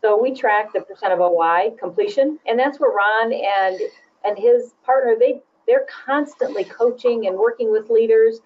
So 0.00 0.20
we 0.20 0.34
track 0.34 0.72
the 0.72 0.80
percent 0.80 1.12
of 1.12 1.20
OI 1.20 1.70
completion, 1.78 2.38
and 2.46 2.58
that's 2.58 2.80
where 2.80 2.90
Ron 2.90 3.32
and 3.32 3.80
and 4.24 4.38
his 4.38 4.74
partner 4.84 5.14
they 5.18 5.42
they're 5.66 5.86
constantly 6.06 6.64
coaching 6.64 7.26
and 7.26 7.36
working 7.36 7.70
with 7.70 7.90
leaders. 7.90 8.40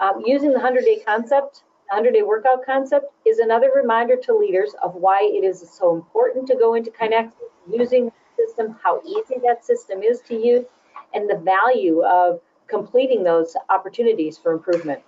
Um, 0.00 0.22
using 0.24 0.50
the 0.50 0.60
100 0.60 0.84
day 0.84 1.02
concept, 1.04 1.64
100 1.90 2.12
day 2.12 2.22
workout 2.22 2.64
concept 2.64 3.06
is 3.26 3.38
another 3.38 3.70
reminder 3.74 4.16
to 4.16 4.36
leaders 4.36 4.74
of 4.82 4.94
why 4.94 5.20
it 5.22 5.44
is 5.44 5.64
so 5.70 5.94
important 5.94 6.46
to 6.46 6.54
go 6.54 6.74
into 6.74 6.90
KaiNexus, 6.90 7.32
using 7.70 8.06
the 8.06 8.46
system, 8.46 8.76
how 8.82 9.00
easy 9.06 9.36
that 9.44 9.64
system 9.64 10.02
is 10.02 10.20
to 10.22 10.34
use, 10.34 10.64
and 11.14 11.28
the 11.28 11.36
value 11.36 12.02
of 12.04 12.40
completing 12.66 13.24
those 13.24 13.56
opportunities 13.70 14.36
for 14.36 14.52
improvement. 14.52 15.00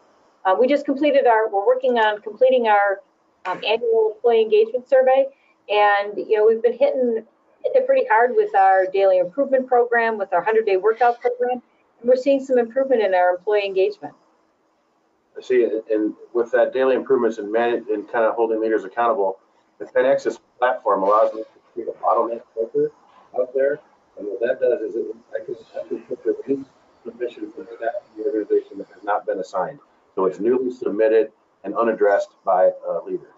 Uh, 0.45 0.57
we 0.59 0.67
just 0.67 0.87
completed 0.87 1.27
our, 1.27 1.51
we're 1.51 1.67
working 1.67 1.99
on 1.99 2.21
completing 2.23 2.67
our 2.67 3.03
um, 3.45 3.61
annual 3.67 4.15
employee 4.17 4.41
engagement 4.41 4.89
survey. 4.89 5.27
And, 5.69 6.17
you 6.17 6.39
know, 6.39 6.47
we've 6.47 6.63
been 6.63 6.79
hitting 6.79 7.27
hitting 7.63 7.83
it 7.83 7.87
pretty 7.87 8.07
hard 8.11 8.33
with 8.35 8.55
our 8.55 8.87
daily 8.87 9.19
improvement 9.19 9.67
program, 9.67 10.17
with 10.17 10.33
our 10.33 10.41
100 10.41 10.65
day 10.65 10.79
workout 10.79 11.21
program. 11.21 11.63
And 12.01 12.09
we're 12.09 12.17
seeing 12.17 12.43
some 12.43 12.59
improvement 12.59 13.03
in 13.03 13.15
our 13.15 13.37
employee 13.37 13.67
engagement. 13.67 14.15
See, 15.43 15.67
and 15.91 16.15
with 16.35 16.51
that 16.53 16.73
daily 16.73 16.95
improvements 16.95 17.39
and 17.39 17.51
man, 17.51 17.87
and 17.91 18.07
kind 18.11 18.25
of 18.25 18.35
holding 18.35 18.61
leaders 18.61 18.85
accountable, 18.85 19.39
the 19.79 19.87
KaiNexus 19.87 20.39
platform 20.59 21.03
allows 21.03 21.33
me 21.33 21.43
to 21.43 21.49
create 21.73 21.89
a 21.89 21.93
bottleneck 22.05 22.43
filter 22.55 22.93
out 23.39 23.55
there. 23.55 23.81
And 24.19 24.29
what 24.29 24.41
that 24.41 24.61
does 24.61 24.81
is 24.83 24.97
it, 24.97 25.17
I 25.35 25.45
can, 25.45 26.01
put 26.01 26.23
the 26.25 26.37
any 26.47 26.65
submission 27.05 27.51
from 27.53 27.67
staff 27.77 27.91
the 28.17 28.25
organization 28.25 28.79
that 28.79 28.89
has 28.89 29.03
not 29.03 29.25
been 29.25 29.39
assigned. 29.39 29.79
So 30.15 30.27
it's 30.27 30.39
newly 30.39 30.71
submitted 30.71 31.33
and 31.65 31.75
unaddressed 31.75 32.31
by 32.45 32.71
a 32.87 33.01
leader. 33.07 33.29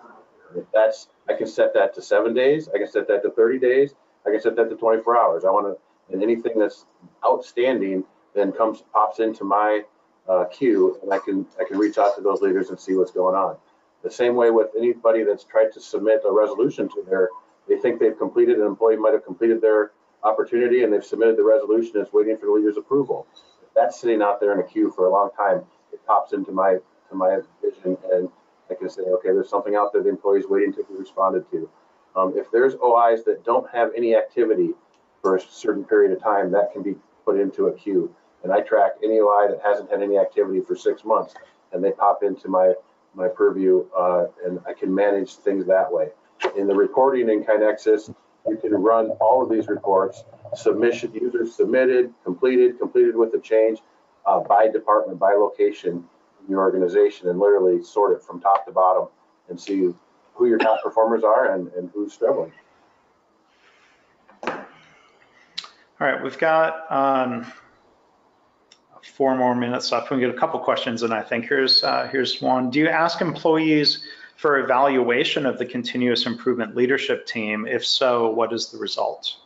If 0.57 0.65
that's, 0.75 1.09
I 1.29 1.35
can 1.35 1.47
set 1.47 1.73
that 1.75 1.95
to 1.95 2.03
seven 2.03 2.35
days, 2.35 2.69
I 2.75 2.79
can 2.79 2.89
set 2.89 3.07
that 3.09 3.23
to 3.23 3.31
thirty 3.31 3.59
days, 3.59 3.95
I 4.27 4.31
can 4.31 4.41
set 4.41 4.57
that 4.57 4.69
to 4.71 4.77
twenty-four 4.77 5.17
hours. 5.17 5.45
I 5.45 5.51
want 5.51 5.67
to, 5.67 6.13
and 6.13 6.23
anything 6.23 6.59
that's 6.59 6.85
outstanding 7.25 8.05
then 8.35 8.51
comes, 8.51 8.83
pops 8.93 9.21
into 9.21 9.45
my 9.45 9.83
uh, 10.29 10.45
queue, 10.47 10.99
and 11.03 11.13
I 11.13 11.19
can 11.19 11.47
I 11.61 11.65
can 11.65 11.79
reach 11.79 11.99
out 11.99 12.15
to 12.17 12.23
those 12.23 12.41
leaders 12.41 12.71
and 12.71 12.79
see 12.79 12.95
what's 12.95 13.11
going 13.11 13.35
on. 13.35 13.57
The 14.03 14.11
same 14.11 14.35
way 14.35 14.51
with 14.51 14.69
anybody 14.77 15.23
that's 15.23 15.45
tried 15.45 15.73
to 15.75 15.81
submit 15.81 16.23
a 16.27 16.33
resolution 16.33 16.89
to 16.89 17.05
their, 17.09 17.29
they 17.69 17.77
think 17.77 18.01
they've 18.01 18.19
completed, 18.19 18.59
an 18.59 18.67
employee 18.67 18.97
might 18.97 19.13
have 19.13 19.25
completed 19.25 19.61
their 19.61 19.93
opportunity 20.25 20.83
and 20.83 20.93
they've 20.93 21.05
submitted 21.05 21.37
the 21.37 21.45
resolution, 21.45 21.93
it's 21.97 22.13
waiting 22.13 22.37
for 22.37 22.47
the 22.47 22.53
leader's 22.53 22.77
approval. 22.77 23.27
If 23.63 23.75
that's 23.75 24.01
sitting 24.01 24.21
out 24.21 24.41
there 24.41 24.53
in 24.53 24.59
a 24.59 24.65
queue 24.65 24.93
for 24.95 25.07
a 25.07 25.11
long 25.11 25.31
time, 25.37 25.65
it 25.93 26.05
pops 26.07 26.33
into 26.33 26.53
my 26.53 26.79
to 27.11 27.15
my 27.15 27.39
vision, 27.63 27.97
and 28.11 28.29
I 28.71 28.75
can 28.75 28.89
say, 28.89 29.03
okay, 29.03 29.29
there's 29.33 29.51
something 29.51 29.77
out 29.77 29.93
there 29.93 30.03
the 30.03 30.09
employee's 30.09 30.47
waiting 30.49 30.73
to 30.75 30.85
be 30.85 30.95
responded 30.95 31.45
to. 31.51 31.69
Um, 32.17 32.35
if 32.37 32.51
there's 32.51 32.75
OIs 32.77 33.25
that 33.25 33.45
don't 33.45 33.69
have 33.71 33.91
any 33.97 34.17
activity 34.17 34.71
for 35.21 35.37
a 35.37 35.41
certain 35.41 35.85
period 35.85 36.13
of 36.13 36.23
time, 36.23 36.51
that 36.53 36.73
can 36.73 36.83
be 36.83 36.97
put 37.25 37.39
into 37.39 37.67
a 37.67 37.73
queue 37.73 38.15
and 38.43 38.53
I 38.53 38.61
track 38.61 38.93
any 39.03 39.19
OI 39.19 39.49
that 39.49 39.61
hasn't 39.65 39.91
had 39.91 40.03
any 40.03 40.19
activity 40.19 40.61
for 40.61 40.77
six 40.77 41.05
months, 41.05 41.35
and 41.73 41.83
they 41.83 41.93
pop 41.93 42.23
into 42.23 42.49
my 42.49 42.75
my 43.15 43.29
purview, 43.29 43.85
uh, 43.97 44.27
and 44.47 44.59
I 44.67 44.73
can 44.73 44.95
manage 44.95 45.35
things 45.35 45.67
that 45.67 45.93
way. 45.93 46.09
In 46.57 46.67
the 46.67 46.75
reporting 46.75 47.29
in 47.29 47.45
KaiNexus, 47.45 48.15
you 48.49 48.57
can 48.57 48.73
run 48.73 49.11
all 49.21 49.43
of 49.43 49.51
these 49.51 49.69
reports, 49.69 50.25
submission, 50.55 51.13
users 51.13 51.55
submitted, 51.55 52.13
completed, 52.25 52.79
completed 52.79 53.15
with 53.15 53.35
a 53.35 53.39
change, 53.39 53.81
uh, 54.25 54.41
by 54.41 54.67
department, 54.69 55.19
by 55.19 55.35
location, 55.35 56.09
in 56.45 56.51
your 56.51 56.61
organization 56.61 57.29
and 57.29 57.39
literally 57.39 57.83
sort 57.83 58.13
it 58.13 58.23
from 58.23 58.41
top 58.41 58.67
to 58.67 58.73
bottom 58.73 59.09
and 59.49 59.61
see 59.61 59.93
who 60.35 60.47
your 60.47 60.59
top 60.59 60.83
performers 60.83 61.23
are 61.25 61.55
and, 61.55 61.73
and 61.75 61.91
who's 61.95 62.13
struggling. 62.13 62.53
All 64.45 66.09
right, 66.09 66.23
we've 66.23 66.39
got 66.39 66.91
um, 66.91 67.47
four 69.03 69.37
more 69.37 69.55
minutes 69.55 69.93
left. 69.93 70.11
We 70.11 70.19
can 70.19 70.21
get 70.21 70.31
a 70.35 70.39
couple 70.39 70.61
questions, 70.61 71.03
and 71.03 71.13
I 71.13 71.23
think 71.23 71.47
here's 71.47 71.83
uh, 71.83 72.09
here's 72.11 72.41
one. 72.41 72.71
Do 72.71 72.79
you 72.79 72.89
ask 72.89 73.21
employees 73.21 74.05
for 74.37 74.59
evaluation 74.59 75.47
of 75.47 75.59
the 75.59 75.67
continuous 75.67 76.27
improvement 76.27 76.75
leadership 76.77 77.27
team? 77.27 77.67
If 77.67 77.85
so, 77.85 78.31
what 78.31 78.53
is 78.53 78.71
the 78.71 78.79
result? 78.79 79.37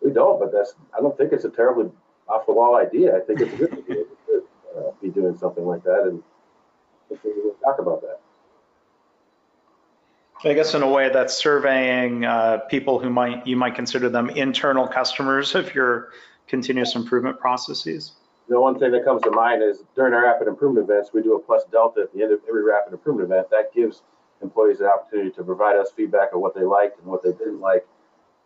We 0.00 0.12
don't, 0.12 0.38
but 0.38 0.52
that's 0.52 0.74
I 0.96 1.00
don't 1.00 1.16
think 1.16 1.32
it's 1.32 1.44
a 1.44 1.50
terribly 1.50 1.90
off 2.28 2.46
the 2.46 2.52
wall 2.52 2.76
idea. 2.76 3.16
I 3.16 3.20
think 3.20 3.40
it's 3.40 3.52
a 3.52 3.56
good 3.56 3.72
idea 3.72 4.04
to 4.26 4.44
uh, 4.76 4.90
be 5.02 5.08
doing 5.08 5.36
something 5.36 5.64
like 5.64 5.82
that, 5.84 6.02
and 6.04 6.22
we 7.10 7.32
will 7.42 7.56
talk 7.64 7.78
about 7.78 8.02
that. 8.02 8.20
I 10.44 10.54
guess 10.54 10.74
in 10.74 10.82
a 10.82 10.88
way 10.88 11.08
that's 11.08 11.34
surveying 11.36 12.24
uh, 12.24 12.58
people 12.68 12.98
who 13.00 13.10
might 13.10 13.46
you 13.46 13.56
might 13.56 13.74
consider 13.74 14.08
them 14.08 14.30
internal 14.30 14.86
customers 14.86 15.54
of 15.54 15.74
your 15.74 16.10
continuous 16.46 16.94
improvement 16.94 17.38
processes. 17.38 18.12
The 18.48 18.60
one 18.60 18.78
thing 18.78 18.92
that 18.92 19.04
comes 19.04 19.22
to 19.22 19.30
mind 19.30 19.62
is 19.62 19.82
during 19.96 20.14
our 20.14 20.22
rapid 20.22 20.46
improvement 20.46 20.88
events, 20.88 21.10
we 21.12 21.22
do 21.22 21.34
a 21.34 21.40
plus 21.40 21.64
delta 21.72 22.02
at 22.02 22.12
the 22.12 22.22
end 22.22 22.32
of 22.32 22.40
every 22.48 22.62
rapid 22.62 22.92
improvement 22.92 23.30
event. 23.30 23.50
That 23.50 23.74
gives 23.74 24.02
employees 24.40 24.78
the 24.78 24.88
opportunity 24.88 25.30
to 25.30 25.42
provide 25.42 25.76
us 25.76 25.90
feedback 25.96 26.32
on 26.32 26.40
what 26.40 26.54
they 26.54 26.62
liked 26.62 26.98
and 27.00 27.06
what 27.06 27.22
they 27.22 27.32
didn't 27.32 27.60
like 27.60 27.86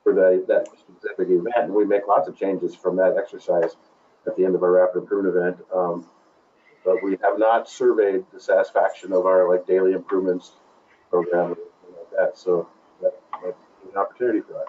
for 0.02 0.14
the, 0.14 0.42
that 0.48 0.68
specific 0.78 1.28
event. 1.28 1.54
And 1.56 1.74
we 1.74 1.84
make 1.84 2.06
lots 2.08 2.28
of 2.28 2.36
changes 2.36 2.74
from 2.74 2.96
that 2.96 3.16
exercise 3.18 3.76
at 4.26 4.36
the 4.36 4.44
end 4.44 4.54
of 4.54 4.62
our 4.62 4.72
rapid 4.72 5.00
improvement 5.00 5.36
event. 5.36 5.58
Um, 5.74 6.06
but 6.84 7.02
we 7.02 7.18
have 7.22 7.38
not 7.38 7.68
surveyed 7.68 8.24
the 8.32 8.40
satisfaction 8.40 9.12
of 9.12 9.26
our 9.26 9.50
like 9.50 9.66
daily 9.66 9.92
improvements 9.92 10.52
program 11.10 11.50
like 11.50 12.10
that. 12.16 12.38
So 12.38 12.68
that, 13.02 13.20
that's 13.44 13.56
an 13.90 13.98
opportunity 13.98 14.40
for 14.40 14.62
us. 14.62 14.68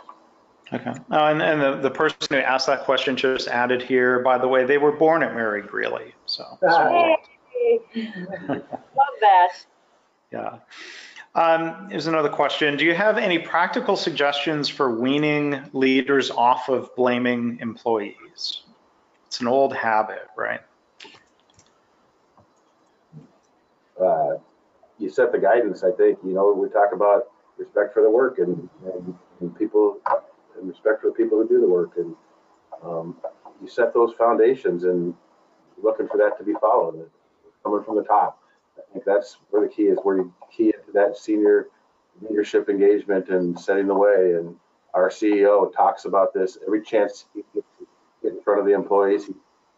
Okay. 0.74 0.92
Uh, 1.12 1.26
and 1.26 1.42
and 1.42 1.62
the, 1.62 1.76
the 1.82 1.92
person 1.92 2.18
who 2.30 2.38
asked 2.38 2.68
that 2.68 2.86
question 2.86 3.16
just 3.16 3.48
added 3.48 3.82
here, 3.82 4.20
by 4.20 4.38
the 4.38 4.48
way, 4.48 4.64
they 4.64 4.78
were 4.78 4.94
born 4.94 5.22
at 5.22 5.34
Mary 5.34 5.62
Greeley. 5.62 6.14
So, 6.26 6.46
so 6.62 6.68
Love 7.96 8.64
that. 9.22 9.50
yeah. 10.32 10.58
Um, 11.34 11.90
here's 11.90 12.08
another 12.08 12.30
question. 12.30 12.78
Do 12.78 12.86
you 12.86 12.94
have 12.94 13.18
any 13.18 13.40
practical 13.40 13.96
suggestions 13.96 14.68
for 14.68 14.98
weaning 14.98 15.62
leaders 15.74 16.30
off 16.32 16.68
of 16.70 16.94
blaming 16.96 17.58
employees? 17.62 18.64
It's 19.28 19.40
an 19.40 19.48
old 19.48 19.74
habit, 19.74 20.28
right? 20.36 20.62
uh, 24.02 24.38
you 24.98 25.10
set 25.10 25.32
the 25.32 25.38
guidance. 25.38 25.84
I 25.84 25.92
think 25.92 26.20
you 26.24 26.34
know 26.34 26.52
we 26.54 26.70
talk 26.70 26.94
about 26.94 27.28
respect 27.58 27.94
for 27.94 28.02
the 28.02 28.10
work 28.10 28.40
and, 28.40 28.70
and, 28.86 29.16
and 29.40 29.58
people 29.58 30.00
and 30.62 30.70
respect 30.70 31.02
for 31.02 31.08
the 31.08 31.14
people 31.14 31.38
who 31.38 31.48
do 31.48 31.60
the 31.60 31.68
work, 31.68 31.92
and 31.98 32.16
um, 32.84 33.18
you 33.62 33.68
set 33.68 33.94
those 33.94 34.14
foundations 34.14 34.86
and 34.86 35.14
looking 35.82 36.08
for 36.08 36.18
that 36.18 36.38
to 36.38 36.44
be 36.44 36.54
followed, 36.62 37.10
coming 37.64 37.84
from 37.84 37.96
the 37.96 38.04
top. 38.04 38.40
I 38.78 38.94
think 38.94 39.06
that's 39.06 39.38
where 39.50 39.62
the 39.62 39.74
key 39.74 39.84
is. 39.84 39.98
Where 40.04 40.18
you 40.18 40.34
key 40.56 40.66
into 40.66 40.92
that 40.94 41.18
senior 41.18 41.68
leadership 42.22 42.70
engagement 42.70 43.30
and 43.30 43.60
setting 43.60 43.88
the 43.88 43.96
way. 43.96 44.34
And 44.36 44.56
our 44.94 45.10
CEO 45.10 45.74
talks 45.74 46.06
about 46.06 46.34
this 46.34 46.58
every 46.66 46.84
chance 46.84 47.26
he 47.34 47.44
gets 47.54 47.68
in 48.24 48.42
front 48.42 48.60
of 48.60 48.66
the 48.66 48.74
employees. 48.74 49.30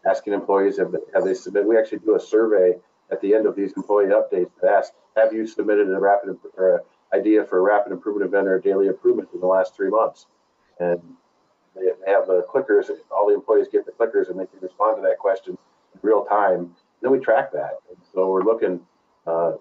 Asking 0.06 0.34
employees 0.34 0.76
have 0.78 0.92
they, 0.92 0.98
have 1.14 1.24
they 1.24 1.34
submitted. 1.34 1.66
We 1.66 1.78
actually 1.78 2.00
do 2.00 2.16
a 2.16 2.20
survey 2.20 2.74
at 3.10 3.20
the 3.20 3.34
end 3.34 3.46
of 3.46 3.56
these 3.56 3.72
employee 3.76 4.06
updates 4.06 4.50
to 4.60 4.68
ask, 4.68 4.92
have 5.16 5.32
you 5.32 5.46
submitted 5.46 5.88
a 5.88 5.98
rapid 5.98 6.36
or 6.56 6.84
idea 7.12 7.44
for 7.44 7.58
a 7.58 7.62
rapid 7.62 7.92
improvement 7.92 8.26
event 8.28 8.48
or 8.48 8.56
a 8.56 8.62
daily 8.62 8.88
improvement 8.88 9.28
in 9.32 9.40
the 9.40 9.46
last 9.46 9.74
three 9.74 9.88
months? 9.88 10.26
And 10.80 11.00
they 11.74 12.10
have 12.10 12.26
the 12.26 12.44
clickers, 12.52 12.90
all 13.10 13.28
the 13.28 13.34
employees 13.34 13.66
get 13.70 13.86
the 13.86 13.92
clickers 13.92 14.30
and 14.30 14.38
they 14.38 14.46
can 14.46 14.60
respond 14.60 14.96
to 14.98 15.02
that 15.02 15.18
question 15.18 15.56
in 15.94 16.00
real 16.02 16.24
time. 16.24 16.74
Then 17.02 17.12
we 17.12 17.18
track 17.18 17.52
that. 17.52 17.78
And 17.88 17.98
so 18.14 18.30
we're 18.30 18.44
looking, 18.44 18.80
uh, 19.26 19.52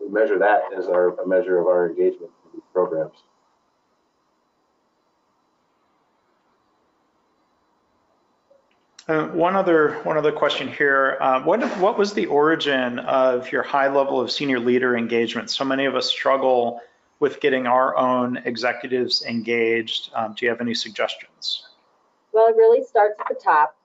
we 0.00 0.08
measure 0.08 0.38
that 0.38 0.62
as 0.76 0.86
our, 0.86 1.18
a 1.20 1.26
measure 1.26 1.58
of 1.58 1.66
our 1.66 1.88
engagement 1.88 2.30
in 2.44 2.50
these 2.54 2.62
programs. 2.72 3.16
Uh, 9.08 9.26
one 9.28 9.56
other 9.56 9.94
one 10.04 10.16
other 10.16 10.30
question 10.30 10.68
here. 10.68 11.18
Uh, 11.20 11.42
what 11.42 11.60
what 11.78 11.98
was 11.98 12.12
the 12.12 12.26
origin 12.26 13.00
of 13.00 13.50
your 13.50 13.64
high 13.64 13.88
level 13.88 14.20
of 14.20 14.30
senior 14.30 14.60
leader 14.60 14.96
engagement? 14.96 15.50
So 15.50 15.64
many 15.64 15.86
of 15.86 15.96
us 15.96 16.08
struggle 16.08 16.80
with 17.20 17.40
getting 17.40 17.66
our 17.66 17.96
own 17.96 18.38
executives 18.38 19.24
engaged. 19.24 20.10
Um, 20.14 20.34
do 20.36 20.44
you 20.44 20.50
have 20.50 20.60
any 20.60 20.74
suggestions? 20.74 21.68
Well, 22.32 22.48
it 22.48 22.56
really 22.56 22.84
starts 22.84 23.20
at 23.20 23.28
the 23.28 23.34
top. 23.34 23.76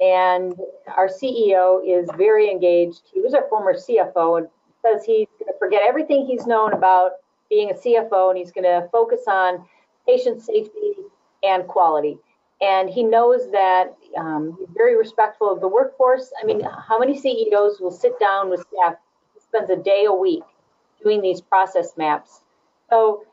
And 0.00 0.56
our 0.96 1.08
CEO 1.08 1.80
is 1.86 2.08
very 2.16 2.50
engaged. 2.50 3.02
He 3.12 3.20
was 3.20 3.34
our 3.34 3.46
former 3.48 3.74
CFO 3.74 4.38
and 4.38 4.48
says 4.82 5.04
he's 5.04 5.28
going 5.38 5.52
to 5.52 5.58
forget 5.58 5.82
everything 5.86 6.26
he's 6.26 6.46
known 6.46 6.72
about 6.72 7.12
being 7.48 7.70
a 7.70 7.74
CFO 7.74 8.30
and 8.30 8.38
he's 8.38 8.50
going 8.50 8.64
to 8.64 8.88
focus 8.90 9.20
on 9.28 9.64
patient 10.06 10.42
safety 10.42 10.94
and 11.42 11.66
quality. 11.66 12.18
And 12.60 12.88
he 12.88 13.02
knows 13.02 13.50
that 13.50 13.94
um, 14.16 14.56
he's 14.58 14.68
very 14.74 14.96
respectful 14.96 15.52
of 15.52 15.60
the 15.60 15.68
workforce. 15.68 16.32
I 16.40 16.46
mean, 16.46 16.60
how 16.60 16.98
many 16.98 17.18
CEOs 17.18 17.80
will 17.80 17.90
sit 17.90 18.18
down 18.18 18.50
with 18.50 18.64
staff? 18.72 18.94
Spends 19.38 19.70
a 19.70 19.76
day 19.76 20.04
a 20.06 20.12
week 20.12 20.42
doing 21.02 21.20
these 21.20 21.40
process 21.40 21.96
maps. 21.96 22.40
So 22.94 23.24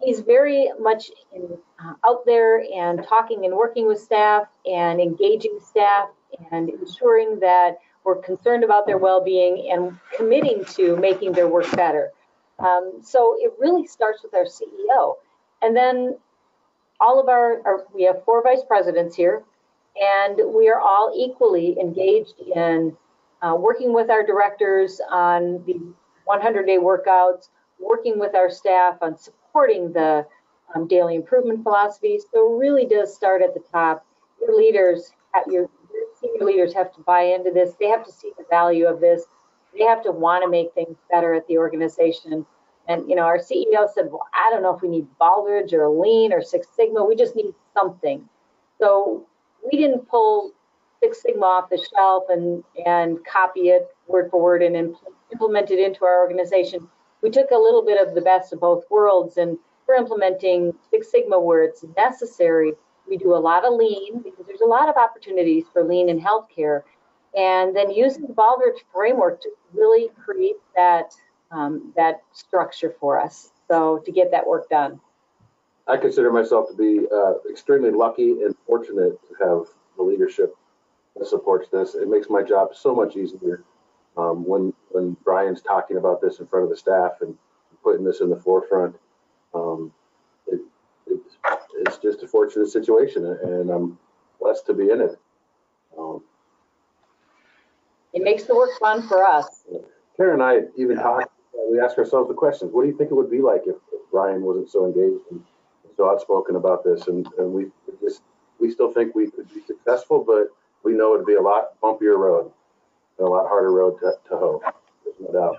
he's 0.00 0.20
very 0.20 0.70
much 0.80 1.10
in, 1.34 1.58
uh, 1.78 1.94
out 2.06 2.24
there 2.24 2.64
and 2.74 3.04
talking 3.06 3.44
and 3.44 3.54
working 3.54 3.86
with 3.86 4.00
staff 4.00 4.44
and 4.64 5.00
engaging 5.00 5.58
staff 5.62 6.08
and 6.50 6.70
ensuring 6.70 7.40
that 7.40 7.76
we're 8.04 8.16
concerned 8.16 8.64
about 8.64 8.86
their 8.86 8.96
well-being 8.96 9.70
and 9.70 9.98
committing 10.16 10.64
to 10.76 10.96
making 10.96 11.32
their 11.32 11.46
work 11.46 11.70
better. 11.76 12.10
Um, 12.58 13.00
so 13.02 13.36
it 13.38 13.52
really 13.58 13.86
starts 13.86 14.22
with 14.22 14.32
our 14.32 14.46
CEO. 14.46 15.16
And 15.60 15.76
then 15.76 16.16
all 16.98 17.20
of 17.20 17.28
our, 17.28 17.60
our, 17.66 17.84
we 17.94 18.04
have 18.04 18.24
four 18.24 18.42
vice 18.42 18.62
presidents 18.66 19.14
here, 19.14 19.42
and 20.00 20.40
we 20.54 20.70
are 20.70 20.80
all 20.80 21.12
equally 21.14 21.76
engaged 21.78 22.40
in 22.54 22.96
uh, 23.42 23.54
working 23.58 23.92
with 23.92 24.08
our 24.08 24.24
directors 24.24 25.02
on 25.10 25.62
the 25.66 25.78
100-day 26.26 26.78
workouts, 26.78 27.48
working 27.78 28.18
with 28.18 28.34
our 28.34 28.50
staff 28.50 28.96
on 29.02 29.16
supporting 29.18 29.92
the 29.92 30.26
um, 30.74 30.86
daily 30.86 31.14
improvement 31.14 31.62
philosophies. 31.62 32.24
So 32.32 32.54
it 32.54 32.58
really 32.58 32.86
does 32.86 33.14
start 33.14 33.42
at 33.42 33.54
the 33.54 33.62
top. 33.72 34.04
Your 34.40 34.56
leaders, 34.56 35.12
your 35.48 35.68
senior 36.20 36.44
leaders 36.44 36.74
have 36.74 36.92
to 36.94 37.00
buy 37.02 37.22
into 37.22 37.50
this. 37.50 37.74
They 37.78 37.88
have 37.88 38.04
to 38.04 38.12
see 38.12 38.32
the 38.36 38.44
value 38.50 38.86
of 38.86 39.00
this. 39.00 39.24
They 39.76 39.84
have 39.84 40.02
to 40.04 40.12
want 40.12 40.42
to 40.44 40.50
make 40.50 40.72
things 40.74 40.96
better 41.10 41.34
at 41.34 41.46
the 41.46 41.58
organization. 41.58 42.46
And 42.88 43.08
you 43.08 43.16
know, 43.16 43.22
our 43.22 43.38
CEO 43.38 43.88
said, 43.92 44.10
"Well, 44.10 44.26
I 44.32 44.50
don't 44.50 44.62
know 44.62 44.74
if 44.74 44.80
we 44.80 44.88
need 44.88 45.06
Baldrige 45.20 45.72
or 45.72 45.88
Lean 45.88 46.32
or 46.32 46.40
Six 46.40 46.68
Sigma. 46.74 47.04
We 47.04 47.16
just 47.16 47.34
need 47.34 47.52
something." 47.74 48.28
So 48.78 49.26
we 49.64 49.76
didn't 49.76 50.08
pull 50.08 50.52
Six 51.02 51.22
Sigma 51.22 51.44
off 51.44 51.68
the 51.68 51.78
shelf 51.78 52.24
and 52.28 52.62
and 52.86 53.18
copy 53.26 53.70
it 53.70 53.88
word 54.06 54.30
for 54.30 54.40
word 54.40 54.62
and 54.62 54.76
impl- 54.76 55.12
implement 55.32 55.70
it 55.70 55.80
into 55.80 56.04
our 56.04 56.20
organization. 56.20 56.88
We 57.26 57.32
took 57.32 57.50
a 57.50 57.58
little 57.58 57.84
bit 57.84 58.00
of 58.00 58.14
the 58.14 58.20
best 58.20 58.52
of 58.52 58.60
both 58.60 58.84
worlds, 58.88 59.36
and 59.36 59.58
we're 59.88 59.96
implementing 59.96 60.72
Six 60.92 61.10
Sigma 61.10 61.40
where 61.40 61.64
it's 61.64 61.84
necessary. 61.96 62.74
We 63.08 63.16
do 63.16 63.34
a 63.34 63.42
lot 63.50 63.64
of 63.64 63.72
Lean 63.74 64.20
because 64.22 64.46
there's 64.46 64.60
a 64.60 64.68
lot 64.68 64.88
of 64.88 64.94
opportunities 64.96 65.64
for 65.72 65.82
Lean 65.82 66.08
in 66.08 66.20
healthcare, 66.20 66.82
and 67.36 67.74
then 67.74 67.90
using 67.90 68.28
the 68.28 68.32
Baldrige 68.32 68.78
framework 68.94 69.40
to 69.40 69.50
really 69.74 70.08
create 70.24 70.54
that 70.76 71.14
um, 71.50 71.92
that 71.96 72.22
structure 72.32 72.94
for 73.00 73.20
us. 73.20 73.50
So 73.66 74.00
to 74.06 74.12
get 74.12 74.30
that 74.30 74.46
work 74.46 74.68
done. 74.68 75.00
I 75.88 75.96
consider 75.96 76.30
myself 76.30 76.68
to 76.68 76.76
be 76.76 77.08
uh, 77.12 77.50
extremely 77.50 77.90
lucky 77.90 78.40
and 78.44 78.54
fortunate 78.68 79.18
to 79.26 79.44
have 79.44 79.66
the 79.96 80.04
leadership 80.04 80.54
that 81.16 81.26
supports 81.26 81.68
this. 81.70 81.96
It 81.96 82.08
makes 82.08 82.30
my 82.30 82.44
job 82.44 82.76
so 82.76 82.94
much 82.94 83.16
easier 83.16 83.64
um, 84.16 84.46
when 84.46 84.72
when 84.90 85.16
Brian's 85.24 85.62
talking 85.62 85.96
about 85.96 86.20
this 86.20 86.38
in 86.40 86.46
front 86.46 86.64
of 86.64 86.70
the 86.70 86.76
staff 86.76 87.12
and 87.20 87.36
putting 87.82 88.04
this 88.04 88.20
in 88.20 88.30
the 88.30 88.36
forefront. 88.36 88.96
Um, 89.54 89.92
it, 90.46 90.60
it's, 91.06 91.36
it's 91.80 91.98
just 91.98 92.22
a 92.22 92.28
fortunate 92.28 92.68
situation, 92.68 93.24
and 93.24 93.70
I'm 93.70 93.98
blessed 94.40 94.66
to 94.66 94.74
be 94.74 94.90
in 94.90 95.00
it. 95.00 95.18
Um, 95.98 96.22
It 98.12 98.22
makes 98.22 98.44
the 98.44 98.54
work 98.54 98.70
fun 98.80 99.06
for 99.06 99.24
us. 99.24 99.64
Karen 100.16 100.40
and 100.40 100.42
I 100.42 100.60
even 100.76 100.96
talked. 100.96 101.30
We 101.70 101.80
asked 101.80 101.98
ourselves 101.98 102.28
the 102.28 102.34
questions: 102.34 102.72
What 102.72 102.82
do 102.82 102.88
you 102.88 102.96
think 102.96 103.10
it 103.10 103.14
would 103.14 103.30
be 103.30 103.40
like 103.40 103.62
if, 103.66 103.76
if 103.92 104.00
Brian 104.10 104.42
wasn't 104.42 104.70
so 104.70 104.86
engaged 104.86 105.22
and 105.30 105.42
so 105.96 106.10
outspoken 106.10 106.56
about 106.56 106.84
this? 106.84 107.06
And, 107.08 107.26
and 107.38 107.52
we 107.52 107.66
just 108.00 108.22
we 108.58 108.70
still 108.70 108.92
think 108.92 109.14
we 109.14 109.30
could 109.30 109.52
be 109.52 109.60
successful, 109.66 110.24
but 110.26 110.48
we 110.82 110.92
know 110.92 111.14
it'd 111.14 111.26
be 111.26 111.34
a 111.34 111.42
lot 111.42 111.80
bumpier 111.82 112.16
road. 112.16 112.50
A 113.18 113.24
lot 113.24 113.48
harder 113.48 113.72
road 113.72 113.98
to, 114.00 114.12
to 114.28 114.36
hoe. 114.36 114.62
There's 115.04 115.16
no 115.20 115.32
doubt. 115.32 115.56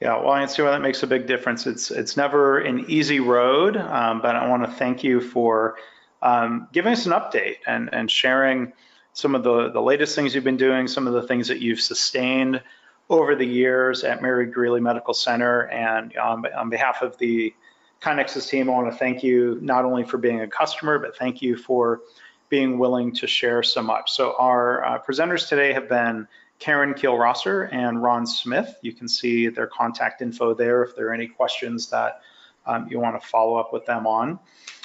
Yeah, 0.00 0.16
well, 0.16 0.30
I 0.30 0.40
can 0.40 0.48
see 0.48 0.62
why 0.62 0.70
that 0.70 0.80
makes 0.80 1.02
a 1.02 1.06
big 1.06 1.26
difference. 1.26 1.66
It's 1.66 1.90
it's 1.90 2.16
never 2.16 2.58
an 2.58 2.84
easy 2.88 3.18
road, 3.18 3.76
um, 3.76 4.20
but 4.20 4.36
I 4.36 4.48
want 4.48 4.64
to 4.64 4.70
thank 4.70 5.02
you 5.02 5.20
for 5.20 5.76
um, 6.22 6.68
giving 6.72 6.92
us 6.92 7.06
an 7.06 7.12
update 7.12 7.56
and 7.66 7.90
and 7.92 8.10
sharing 8.10 8.72
some 9.12 9.34
of 9.34 9.42
the 9.42 9.70
the 9.70 9.82
latest 9.82 10.14
things 10.14 10.34
you've 10.34 10.44
been 10.44 10.56
doing, 10.56 10.86
some 10.86 11.08
of 11.08 11.14
the 11.14 11.22
things 11.22 11.48
that 11.48 11.60
you've 11.60 11.80
sustained 11.80 12.62
over 13.10 13.34
the 13.34 13.46
years 13.46 14.04
at 14.04 14.22
Mary 14.22 14.46
Greeley 14.46 14.80
Medical 14.80 15.14
Center. 15.14 15.62
And 15.68 16.16
on, 16.16 16.44
on 16.54 16.68
behalf 16.68 17.02
of 17.02 17.16
the 17.18 17.54
KaiNexus 18.02 18.48
team, 18.48 18.68
I 18.68 18.72
want 18.72 18.92
to 18.92 18.96
thank 18.98 19.22
you 19.22 19.58
not 19.60 19.84
only 19.84 20.04
for 20.04 20.18
being 20.18 20.42
a 20.42 20.48
customer, 20.48 20.98
but 20.98 21.16
thank 21.16 21.42
you 21.42 21.56
for 21.56 22.02
being 22.48 22.78
willing 22.78 23.12
to 23.12 23.26
share 23.26 23.62
so 23.62 23.82
much. 23.82 24.12
So 24.12 24.34
our 24.38 24.84
uh, 24.84 25.02
presenters 25.02 25.48
today 25.48 25.72
have 25.72 25.88
been 25.88 26.26
Karen 26.58 26.94
Kiel-Rosser 26.94 27.64
and 27.64 28.02
Ron 28.02 28.26
Smith. 28.26 28.76
You 28.82 28.92
can 28.92 29.08
see 29.08 29.48
their 29.48 29.66
contact 29.66 30.22
info 30.22 30.54
there 30.54 30.82
if 30.82 30.96
there 30.96 31.08
are 31.08 31.14
any 31.14 31.28
questions 31.28 31.90
that 31.90 32.22
um, 32.66 32.88
you 32.90 32.98
want 32.98 33.20
to 33.20 33.26
follow 33.26 33.56
up 33.56 33.72
with 33.72 33.86
them 33.86 34.06
on. 34.06 34.38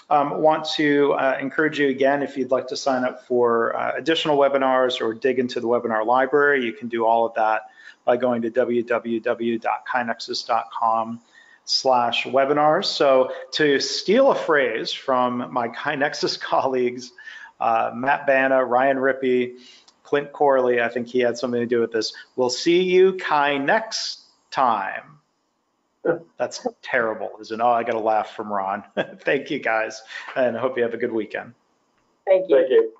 Um, 0.10 0.42
want 0.42 0.66
to 0.76 1.14
uh, 1.14 1.38
encourage 1.40 1.80
you 1.80 1.88
again, 1.90 2.22
if 2.22 2.36
you'd 2.38 2.52
like 2.52 2.68
to 2.68 2.78
sign 2.78 3.06
up 3.06 3.26
for 3.26 3.76
uh, 3.76 3.94
additional 3.96 4.38
webinars 4.38 5.02
or 5.02 5.14
dig 5.14 5.40
into 5.40 5.60
the 5.60 5.68
webinar 5.68 6.06
library, 6.06 6.64
you 6.66 6.74
can 6.74 6.90
do 6.90 7.06
all 7.06 7.26
of 7.26 7.34
that 7.36 7.64
by 8.06 8.18
going 8.18 8.42
to 8.44 8.52
www.kainexus.com 8.52 11.22
slash 11.66 12.26
webinars. 12.26 12.86
So 12.86 13.32
to 13.54 13.80
steal 13.80 14.30
a 14.32 14.36
phrase 14.36 14.92
from 14.92 15.52
my 15.52 15.70
KaiNexus 15.70 16.40
colleagues, 16.40 17.14
uh, 17.60 17.92
Matt 17.94 18.28
Banna, 18.28 18.68
Ryan 18.68 18.98
Rippey, 18.98 19.58
Clint 20.04 20.32
Corley, 20.32 20.82
I 20.82 20.90
think 20.90 21.08
he 21.08 21.20
had 21.20 21.38
something 21.38 21.60
to 21.60 21.66
do 21.66 21.80
with 21.80 21.92
this. 21.92 22.14
We'll 22.36 22.50
see 22.50 22.84
you 22.84 23.14
Kai 23.14 23.58
next 23.58 24.22
time. 24.52 25.20
That's 26.38 26.68
terrible, 26.82 27.32
isn't 27.40 27.60
it? 27.60 27.64
Oh, 27.64 27.72
I 27.72 27.84
got 27.84 27.96
a 27.96 28.00
laugh 28.00 28.36
from 28.36 28.52
Ron. 28.52 28.84
Thank 29.22 29.50
you 29.50 29.60
guys, 29.60 30.02
and 30.36 30.58
I 30.58 30.60
hope 30.60 30.78
you 30.78 30.84
have 30.84 30.94
a 30.94 30.98
good 30.98 31.14
weekend. 31.14 31.54
Thank 32.26 32.50
you. 32.50 32.58
Thank 32.58 32.70
you. 32.70 32.94